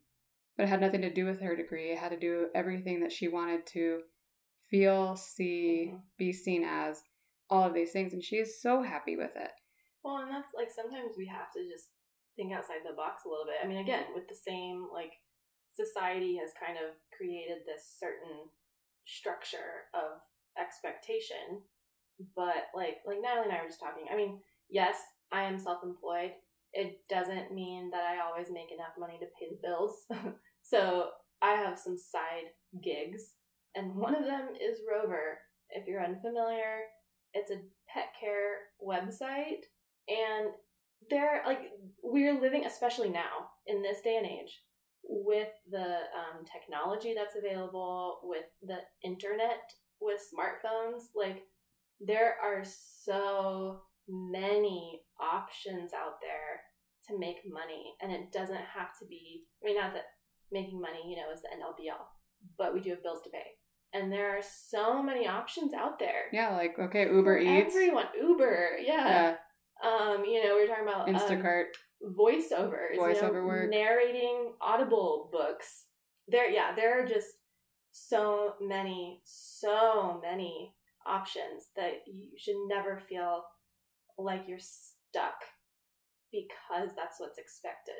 but 0.57 0.63
it 0.65 0.69
had 0.69 0.81
nothing 0.81 1.03
to 1.03 1.13
do 1.13 1.27
with 1.27 1.41
her 1.41 1.55
degree 1.55 1.91
it 1.93 1.99
had 1.99 2.11
to 2.11 2.19
do 2.19 2.49
everything 2.55 3.01
that 3.01 3.13
she 3.13 3.29
wanted 3.29 3.67
to 3.67 4.01
feel 4.71 5.15
see 5.15 5.91
Mhm. 5.93 6.01
be 6.17 6.33
seen 6.33 6.65
as 6.65 7.03
all 7.51 7.65
of 7.65 7.75
these 7.75 7.93
things 7.93 8.15
and 8.15 8.25
she 8.25 8.37
is 8.37 8.61
so 8.61 8.83
happy 8.83 9.15
with 9.17 9.37
it 9.37 9.53
Well, 10.03 10.19
and 10.19 10.31
that's 10.31 10.55
like 10.55 10.71
sometimes 10.71 11.17
we 11.19 11.27
have 11.27 11.53
to 11.53 11.69
just 11.69 11.91
think 12.37 12.53
outside 12.53 12.83
the 12.87 12.95
box 12.95 13.25
a 13.25 13.29
little 13.29 13.45
bit. 13.45 13.57
I 13.63 13.67
mean, 13.67 13.79
again, 13.79 14.05
with 14.15 14.29
the 14.29 14.35
same 14.37 14.87
like 14.93 15.13
society 15.75 16.37
has 16.37 16.53
kind 16.55 16.79
of 16.79 16.95
created 17.17 17.67
this 17.67 17.97
certain 17.99 18.49
structure 19.05 19.91
of 19.95 20.21
expectation, 20.59 21.63
but 22.37 22.71
like 22.75 22.99
like 23.05 23.19
Natalie 23.21 23.49
and 23.49 23.53
I 23.57 23.63
were 23.63 23.69
just 23.69 23.81
talking. 23.81 24.07
I 24.13 24.17
mean, 24.17 24.41
yes, 24.71 24.97
I 25.33 25.45
am 25.45 25.59
self-employed. 25.59 26.33
It 26.73 27.01
doesn't 27.09 27.55
mean 27.55 27.91
that 27.91 28.05
I 28.05 28.27
always 28.27 28.51
make 28.51 28.73
enough 28.73 28.93
money 28.99 29.19
to 29.19 29.27
pay 29.39 29.49
the 29.51 29.67
bills. 29.67 30.07
so 30.63 31.11
I 31.43 31.53
have 31.53 31.79
some 31.79 31.97
side 31.97 32.51
gigs, 32.83 33.35
and 33.75 33.95
one 33.95 34.15
of 34.15 34.25
them 34.25 34.49
is 34.61 34.81
Rover. 34.91 35.39
If 35.71 35.87
you're 35.87 36.05
unfamiliar, 36.05 36.85
it's 37.37 37.51
a 37.51 37.61
pet 37.89 38.09
care 38.19 38.57
website 38.83 39.65
and 40.09 40.49
they're 41.11 41.43
like 41.47 41.71
we're 42.03 42.41
living 42.41 42.65
especially 42.65 43.11
now 43.11 43.51
in 43.67 43.83
this 43.83 44.01
day 44.01 44.17
and 44.17 44.27
age 44.27 44.63
with 45.05 45.49
the 45.71 45.79
um, 45.85 46.45
technology 46.51 47.15
that's 47.15 47.37
available 47.37 48.21
with 48.25 48.45
the 48.63 48.79
internet 49.05 49.71
with 50.01 50.21
smartphones 50.21 51.05
like 51.15 51.43
there 52.01 52.37
are 52.43 52.63
so 52.65 53.81
many 54.09 55.01
options 55.21 55.93
out 55.93 56.21
there 56.21 56.63
to 57.09 57.19
make 57.19 57.37
money. 57.51 57.95
And 58.01 58.13
it 58.13 58.33
doesn't 58.33 58.57
have 58.57 58.97
to 59.01 59.07
be 59.09 59.45
i 59.63 59.67
mean 59.67 59.77
not 59.77 59.93
that 59.95 60.05
making 60.53 60.81
money 60.81 61.03
you 61.09 61.17
know 61.17 61.33
is 61.35 61.43
the 61.43 61.53
end 61.53 61.63
all 61.65 61.75
be 61.77 61.91
all 61.91 62.09
but 62.59 62.73
we 62.75 62.81
do 62.81 62.91
have 62.91 63.03
bills 63.03 63.21
to 63.25 63.31
pay. 63.31 63.59
And 63.93 64.13
there 64.13 64.37
are 64.37 64.43
so 64.43 65.03
many 65.03 65.27
options 65.27 65.73
out 65.73 65.99
there. 65.99 66.25
Yeah 66.33 66.55
like 66.55 66.79
okay 66.79 67.07
uber 67.07 67.39
eats. 67.39 67.75
everyone 67.75 68.07
uber 68.21 68.79
yeah. 68.81 69.09
Yeah. 69.09 69.37
Um, 69.85 70.25
you 70.25 70.43
know, 70.43 70.57
we 70.57 70.63
are 70.63 70.67
talking 70.67 70.89
about 70.89 71.09
um, 71.09 71.15
instacart. 71.15 71.65
voiceovers, 72.03 72.95
you 72.95 72.97
know, 72.97 73.03
Voiceover 73.03 73.45
work. 73.45 73.71
narrating 73.71 74.53
Audible 74.61 75.29
books. 75.31 75.85
There, 76.29 76.51
yeah, 76.51 76.75
there 76.75 77.03
are 77.03 77.07
just 77.07 77.27
so 77.93 78.55
many, 78.61 79.21
so 79.25 80.21
many 80.23 80.73
options 81.07 81.69
that 81.77 82.05
you 82.07 82.31
should 82.39 82.57
never 82.69 83.01
feel 83.09 83.43
like 84.19 84.43
you're 84.49 84.59
stuck 84.59 85.35
because 86.33 86.91
that's 86.97 87.19
what's 87.19 87.39
expected. 87.39 87.95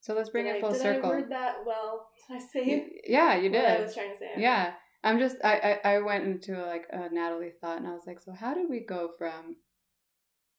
so 0.00 0.14
let's 0.14 0.30
bring 0.30 0.44
did 0.46 0.56
it 0.56 0.58
I, 0.58 0.60
full 0.60 0.72
did 0.72 0.80
circle. 0.82 1.10
I 1.10 1.14
word 1.14 1.30
that 1.30 1.56
well? 1.66 2.08
Did 2.28 2.36
I 2.36 2.40
say 2.40 2.86
yeah 3.06 3.36
you 3.36 3.50
did 3.50 3.64
I 3.64 3.80
was 3.80 3.94
trying 3.94 4.12
to 4.12 4.18
say? 4.18 4.30
yeah. 4.36 4.74
I'm 5.02 5.18
just 5.18 5.36
I, 5.44 5.78
I 5.84 5.94
i 5.94 5.98
went 5.98 6.24
into 6.24 6.56
like 6.64 6.86
a 6.90 7.12
natalie 7.12 7.52
thought 7.60 7.76
and 7.76 7.86
i 7.86 7.90
was 7.90 8.04
like 8.06 8.20
so 8.20 8.32
how 8.32 8.54
did 8.54 8.70
we 8.70 8.80
go 8.80 9.10
from 9.18 9.56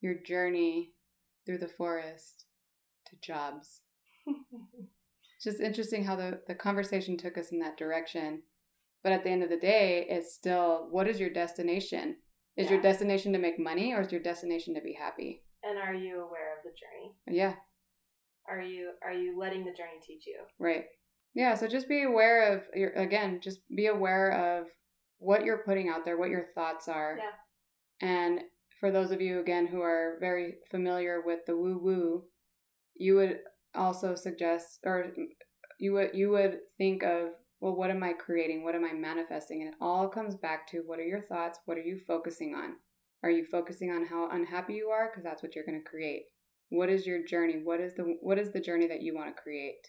your 0.02 0.16
journey 0.24 0.92
through 1.46 1.58
the 1.58 1.68
forest 1.68 2.46
to 3.08 3.16
jobs? 3.22 3.82
It's 4.28 5.44
just 5.44 5.60
interesting 5.60 6.04
how 6.04 6.16
the 6.16 6.42
the 6.48 6.56
conversation 6.56 7.18
took 7.18 7.38
us 7.38 7.52
in 7.52 7.60
that 7.60 7.78
direction. 7.78 8.44
But 9.04 9.14
at 9.14 9.24
the 9.24 9.30
end 9.30 9.44
of 9.44 9.50
the 9.50 9.58
day 9.58 10.06
it's 10.10 10.34
still 10.36 10.88
what 10.92 11.08
is 11.08 11.20
your 11.20 11.30
destination 11.30 12.18
is 12.58 12.70
your 12.70 12.82
destination 12.82 13.34
to 13.34 13.40
make 13.40 13.60
money 13.60 13.94
or 13.94 14.02
is 14.02 14.12
your 14.12 14.22
destination 14.22 14.74
to 14.76 14.82
be 14.82 14.94
happy 14.94 15.42
and 15.64 15.78
are 15.78 15.94
you 15.94 16.22
aware 16.22 16.58
of 16.58 16.64
the 16.64 16.70
journey? 16.70 17.14
yeah 17.28 17.54
Are 18.48 18.62
you 18.62 18.92
are 19.04 19.14
you 19.14 19.38
letting 19.38 19.66
the 19.66 19.74
journey 19.74 20.00
teach 20.06 20.26
you? 20.28 20.40
Right. 20.60 20.86
Yeah, 21.34 21.56
so 21.56 21.68
just 21.68 21.90
be 21.90 22.04
aware 22.04 22.54
of 22.54 22.64
your 22.74 22.92
again, 22.92 23.40
just 23.42 23.60
be 23.76 23.88
aware 23.88 24.32
of 24.32 24.68
what 25.18 25.44
you're 25.44 25.64
putting 25.66 25.90
out 25.90 26.06
there, 26.06 26.18
what 26.18 26.30
your 26.30 26.46
thoughts 26.56 26.88
are. 26.88 27.18
Yeah. 27.18 28.08
And 28.08 28.42
for 28.80 28.92
those 28.92 29.12
of 29.12 29.22
you 29.22 29.40
again 29.40 29.68
who 29.68 29.82
are 29.82 30.18
very 30.20 30.56
familiar 30.72 31.22
with 31.26 31.40
the 31.46 31.58
woo 31.58 31.78
woo, 31.82 32.24
you 32.96 33.16
would 33.16 33.40
also 33.74 34.16
suggest 34.16 34.80
or 34.86 35.12
you 35.80 35.94
would 35.94 36.12
you 36.14 36.30
would 36.30 36.60
think 36.78 37.04
of 37.04 37.30
well 37.66 37.76
what 37.76 37.90
am 37.90 38.04
I 38.04 38.14
creating? 38.14 38.64
What 38.64 38.76
am 38.76 38.86
I 38.86 38.94
manifesting? 38.94 39.64
And 39.64 39.70
it 39.70 39.78
all 39.82 40.08
comes 40.08 40.36
back 40.36 40.68
to 40.68 40.84
what 40.86 41.00
are 41.00 41.06
your 41.06 41.24
thoughts? 41.24 41.58
What 41.66 41.80
are 41.80 41.82
you 41.82 41.98
focusing 41.98 42.54
on? 42.54 42.76
Are 43.24 43.32
you 43.32 43.44
focusing 43.44 43.90
on 43.90 44.06
how 44.06 44.30
unhappy 44.30 44.76
you 44.76 44.90
are 44.90 45.10
because 45.10 45.24
that's 45.24 45.42
what 45.42 45.56
you're 45.56 45.66
going 45.66 45.82
to 45.82 45.90
create? 45.90 46.26
What 46.70 46.90
is 46.90 47.08
your 47.08 47.26
journey? 47.26 47.62
What 47.64 47.80
is 47.82 47.96
the 47.96 48.18
what 48.22 48.38
is 48.38 48.52
the 48.52 48.60
journey 48.60 48.86
that 48.86 49.02
you 49.02 49.16
want 49.16 49.36
to 49.36 49.42
create? 49.42 49.84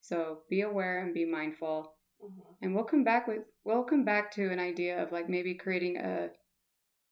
So 0.00 0.38
be 0.50 0.62
aware 0.62 1.04
and 1.04 1.14
be 1.14 1.24
mindful. 1.24 1.92
hmm 2.20 2.40
And 2.60 2.74
we'll 2.74 2.82
come 2.82 3.04
back 3.04 3.28
with 3.28 3.42
we'll 3.64 3.84
come 3.84 4.04
back 4.04 4.32
to 4.32 4.50
an 4.50 4.58
idea 4.58 5.00
of 5.00 5.12
like 5.12 5.28
maybe 5.28 5.54
creating 5.54 5.98
a 5.98 6.30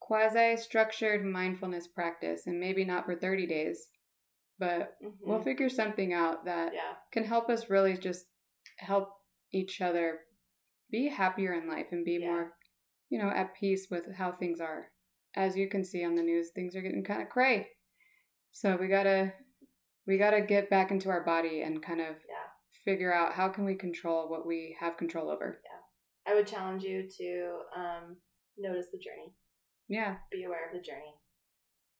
quasi 0.00 0.56
structured 0.56 1.24
mindfulness 1.24 1.86
practice 1.86 2.48
and 2.48 2.58
maybe 2.58 2.84
not 2.84 3.04
for 3.04 3.14
30 3.14 3.46
days, 3.46 3.86
but 4.58 4.96
we'll 5.20 5.42
figure 5.42 5.68
something 5.68 6.12
out 6.12 6.44
that 6.46 6.72
yeah. 6.74 6.94
can 7.12 7.22
help 7.22 7.48
us 7.48 7.70
really 7.70 7.96
just 7.96 8.24
help 8.78 9.21
each 9.52 9.80
other 9.80 10.20
be 10.90 11.08
happier 11.08 11.54
in 11.54 11.68
life 11.68 11.86
and 11.92 12.04
be 12.04 12.18
Yeah. 12.20 12.30
more, 12.30 12.58
you 13.08 13.18
know, 13.18 13.30
at 13.30 13.54
peace 13.54 13.88
with 13.90 14.10
how 14.14 14.32
things 14.32 14.60
are. 14.60 14.90
As 15.34 15.56
you 15.56 15.68
can 15.68 15.84
see 15.84 16.04
on 16.04 16.14
the 16.14 16.22
news, 16.22 16.50
things 16.50 16.76
are 16.76 16.82
getting 16.82 17.02
kind 17.04 17.22
of 17.22 17.28
cray. 17.30 17.70
So 18.50 18.76
we 18.76 18.88
gotta 18.88 19.32
we 20.06 20.18
gotta 20.18 20.40
get 20.42 20.68
back 20.68 20.90
into 20.90 21.08
our 21.10 21.24
body 21.24 21.62
and 21.62 21.82
kind 21.82 22.00
of 22.00 22.16
Yeah. 22.28 22.48
figure 22.84 23.12
out 23.14 23.34
how 23.34 23.48
can 23.48 23.64
we 23.64 23.74
control 23.76 24.28
what 24.28 24.44
we 24.46 24.76
have 24.80 24.96
control 24.96 25.30
over. 25.30 25.62
Yeah, 25.64 26.32
I 26.32 26.34
would 26.34 26.46
challenge 26.46 26.82
you 26.82 27.08
to 27.08 27.60
um, 27.76 28.20
notice 28.58 28.90
the 28.90 28.98
journey, 28.98 29.32
Yeah. 29.88 30.18
be 30.30 30.42
aware 30.44 30.66
of 30.66 30.72
the 30.74 30.80
journey, 30.82 31.14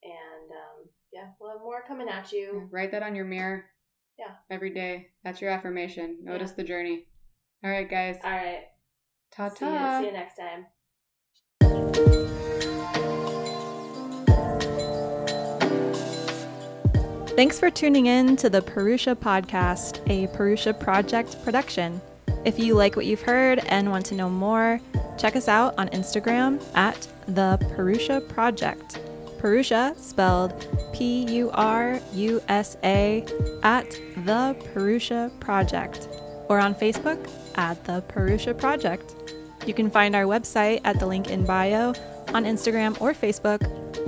and 0.02 0.50
um, 0.50 0.90
yeah, 1.12 1.30
we'll 1.40 1.52
have 1.52 1.60
more 1.60 1.82
coming 1.86 2.08
at 2.08 2.32
you. 2.32 2.68
Write 2.72 2.90
that 2.90 3.02
on 3.04 3.14
your 3.14 3.24
mirror. 3.24 3.70
Yeah. 4.18 4.36
Every 4.50 4.70
day. 4.70 5.12
That's 5.24 5.40
your 5.40 5.50
affirmation. 5.50 6.18
Notice 6.24 6.50
Yeah. 6.50 6.56
the 6.56 6.64
journey. 6.64 7.06
All 7.64 7.70
right, 7.70 7.88
guys. 7.88 8.16
All 8.24 8.30
right, 8.30 8.64
Ta 9.30 9.48
see 9.48 9.64
you, 9.64 9.70
ta. 9.70 10.00
see 10.00 10.06
you 10.06 10.12
next 10.12 10.36
time. 10.36 10.66
Thanks 17.36 17.58
for 17.58 17.70
tuning 17.70 18.06
in 18.06 18.36
to 18.36 18.50
the 18.50 18.60
Purusa 18.60 19.14
Podcast, 19.14 20.00
a 20.10 20.26
Purusa 20.36 20.78
Project 20.78 21.42
production. 21.44 22.00
If 22.44 22.58
you 22.58 22.74
like 22.74 22.96
what 22.96 23.06
you've 23.06 23.22
heard 23.22 23.60
and 23.68 23.90
want 23.90 24.04
to 24.06 24.14
know 24.14 24.28
more, 24.28 24.80
check 25.16 25.36
us 25.36 25.48
out 25.48 25.74
on 25.78 25.88
Instagram 25.90 26.62
at 26.76 27.06
the 27.26 27.58
Purusa 27.74 28.28
Project. 28.28 29.00
Purusa 29.38 29.98
spelled 29.98 30.66
P 30.92 31.24
U 31.36 31.50
R 31.54 32.00
U 32.12 32.42
S 32.48 32.76
A 32.84 33.24
at 33.62 33.90
the 34.24 34.54
Purusa 34.74 35.30
Project, 35.40 36.08
or 36.48 36.58
on 36.58 36.74
Facebook 36.74 37.18
at 37.56 37.84
the 37.84 38.02
Purusa 38.08 38.56
Project. 38.56 39.14
You 39.66 39.74
can 39.74 39.90
find 39.90 40.16
our 40.16 40.24
website 40.24 40.80
at 40.84 40.98
the 40.98 41.06
link 41.06 41.30
in 41.30 41.44
bio, 41.44 41.94
on 42.34 42.44
Instagram 42.44 43.00
or 43.00 43.12
Facebook, 43.12 43.62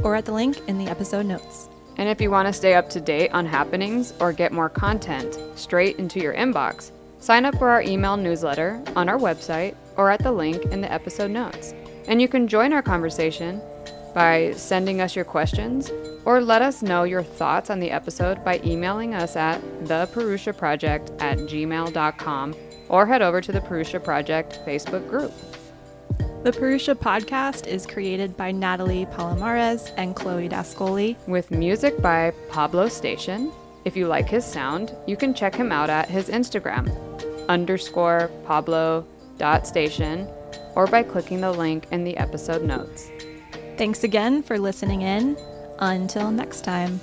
or 0.05 0.14
at 0.14 0.24
the 0.24 0.32
link 0.32 0.59
in 0.68 0.78
the 0.78 0.86
episode 0.86 1.26
notes. 1.26 1.68
And 1.97 2.09
if 2.09 2.20
you 2.20 2.30
want 2.30 2.49
to 2.49 2.53
stay 2.53 2.74
up 2.74 2.90
to 2.90 3.01
date 3.01 3.30
on 3.32 3.47
happenings 3.47 4.12
or 4.20 4.32
get 4.32 4.53
more 4.53 4.68
content 4.68 5.38
straight 5.55 5.97
into 5.97 6.20
your 6.20 6.34
inbox, 6.34 6.90
sign 7.18 7.45
up 7.45 7.57
for 7.57 7.70
our 7.70 7.82
email 7.82 8.16
newsletter 8.16 8.82
on 8.97 9.09
our 9.09 9.18
website 9.18 9.76
or 9.97 10.11
at 10.11 10.22
the 10.22 10.32
link 10.32 10.64
in 10.66 10.80
the 10.80 10.92
episode 10.92 11.30
notes. 11.30 11.72
And 12.09 12.20
you 12.20 12.28
can 12.28 12.49
join 12.49 12.72
our 12.72 12.82
conversation 12.82 13.61
by 14.14 14.53
sending 14.57 15.01
us 15.01 15.16
your 15.16 15.24
questions 15.24 15.90
or 16.24 16.40
let 16.40 16.62
us 16.62 16.82
know 16.82 17.05
your 17.05 17.22
thoughts 17.22 17.70
on 17.70 17.80
the 17.80 17.90
episode 17.90 18.45
by 18.45 18.61
emailing 18.64 19.14
us 19.14 19.36
at 19.36 19.61
thepurusaproject 19.84 21.20
at 21.20 21.38
gmail.com 21.38 22.55
or 22.95 23.07
head 23.07 23.22
over 23.22 23.40
to 23.40 23.51
the 23.51 23.61
Purusa 23.61 24.03
Project 24.03 24.61
Facebook 24.64 25.11
group. 25.11 25.32
The 26.45 26.53
Purusa 26.53 26.95
podcast 26.95 27.66
is 27.66 27.86
created 27.86 28.36
by 28.36 28.53
Natalie 28.53 29.07
Palomares 29.07 29.92
and 29.97 30.14
Chloe 30.14 30.49
Dascoli. 30.49 31.16
with 31.26 31.51
music 31.51 32.01
by 32.01 32.32
Pablo 32.51 32.86
Station. 32.86 33.51
If 33.84 33.97
you 33.97 34.07
like 34.07 34.28
his 34.28 34.45
sound, 34.45 34.95
you 35.09 35.16
can 35.16 35.34
check 35.34 35.57
him 35.57 35.72
out 35.72 35.90
at 35.90 36.09
his 36.09 36.28
Instagram, 36.28 36.88
underscore 37.49 38.30
Pablo 38.47 39.05
dot 39.38 39.66
station, 39.66 40.28
or 40.76 40.86
by 40.86 41.03
clicking 41.03 41.40
the 41.40 41.51
link 41.51 41.88
in 41.90 42.05
the 42.05 42.16
episode 42.16 42.62
notes. 42.62 43.11
Thanks 43.76 44.05
again 44.05 44.40
for 44.40 44.57
listening 44.57 45.03
in. 45.03 45.36
Until 45.80 46.30
next 46.30 46.62
time. 46.62 47.01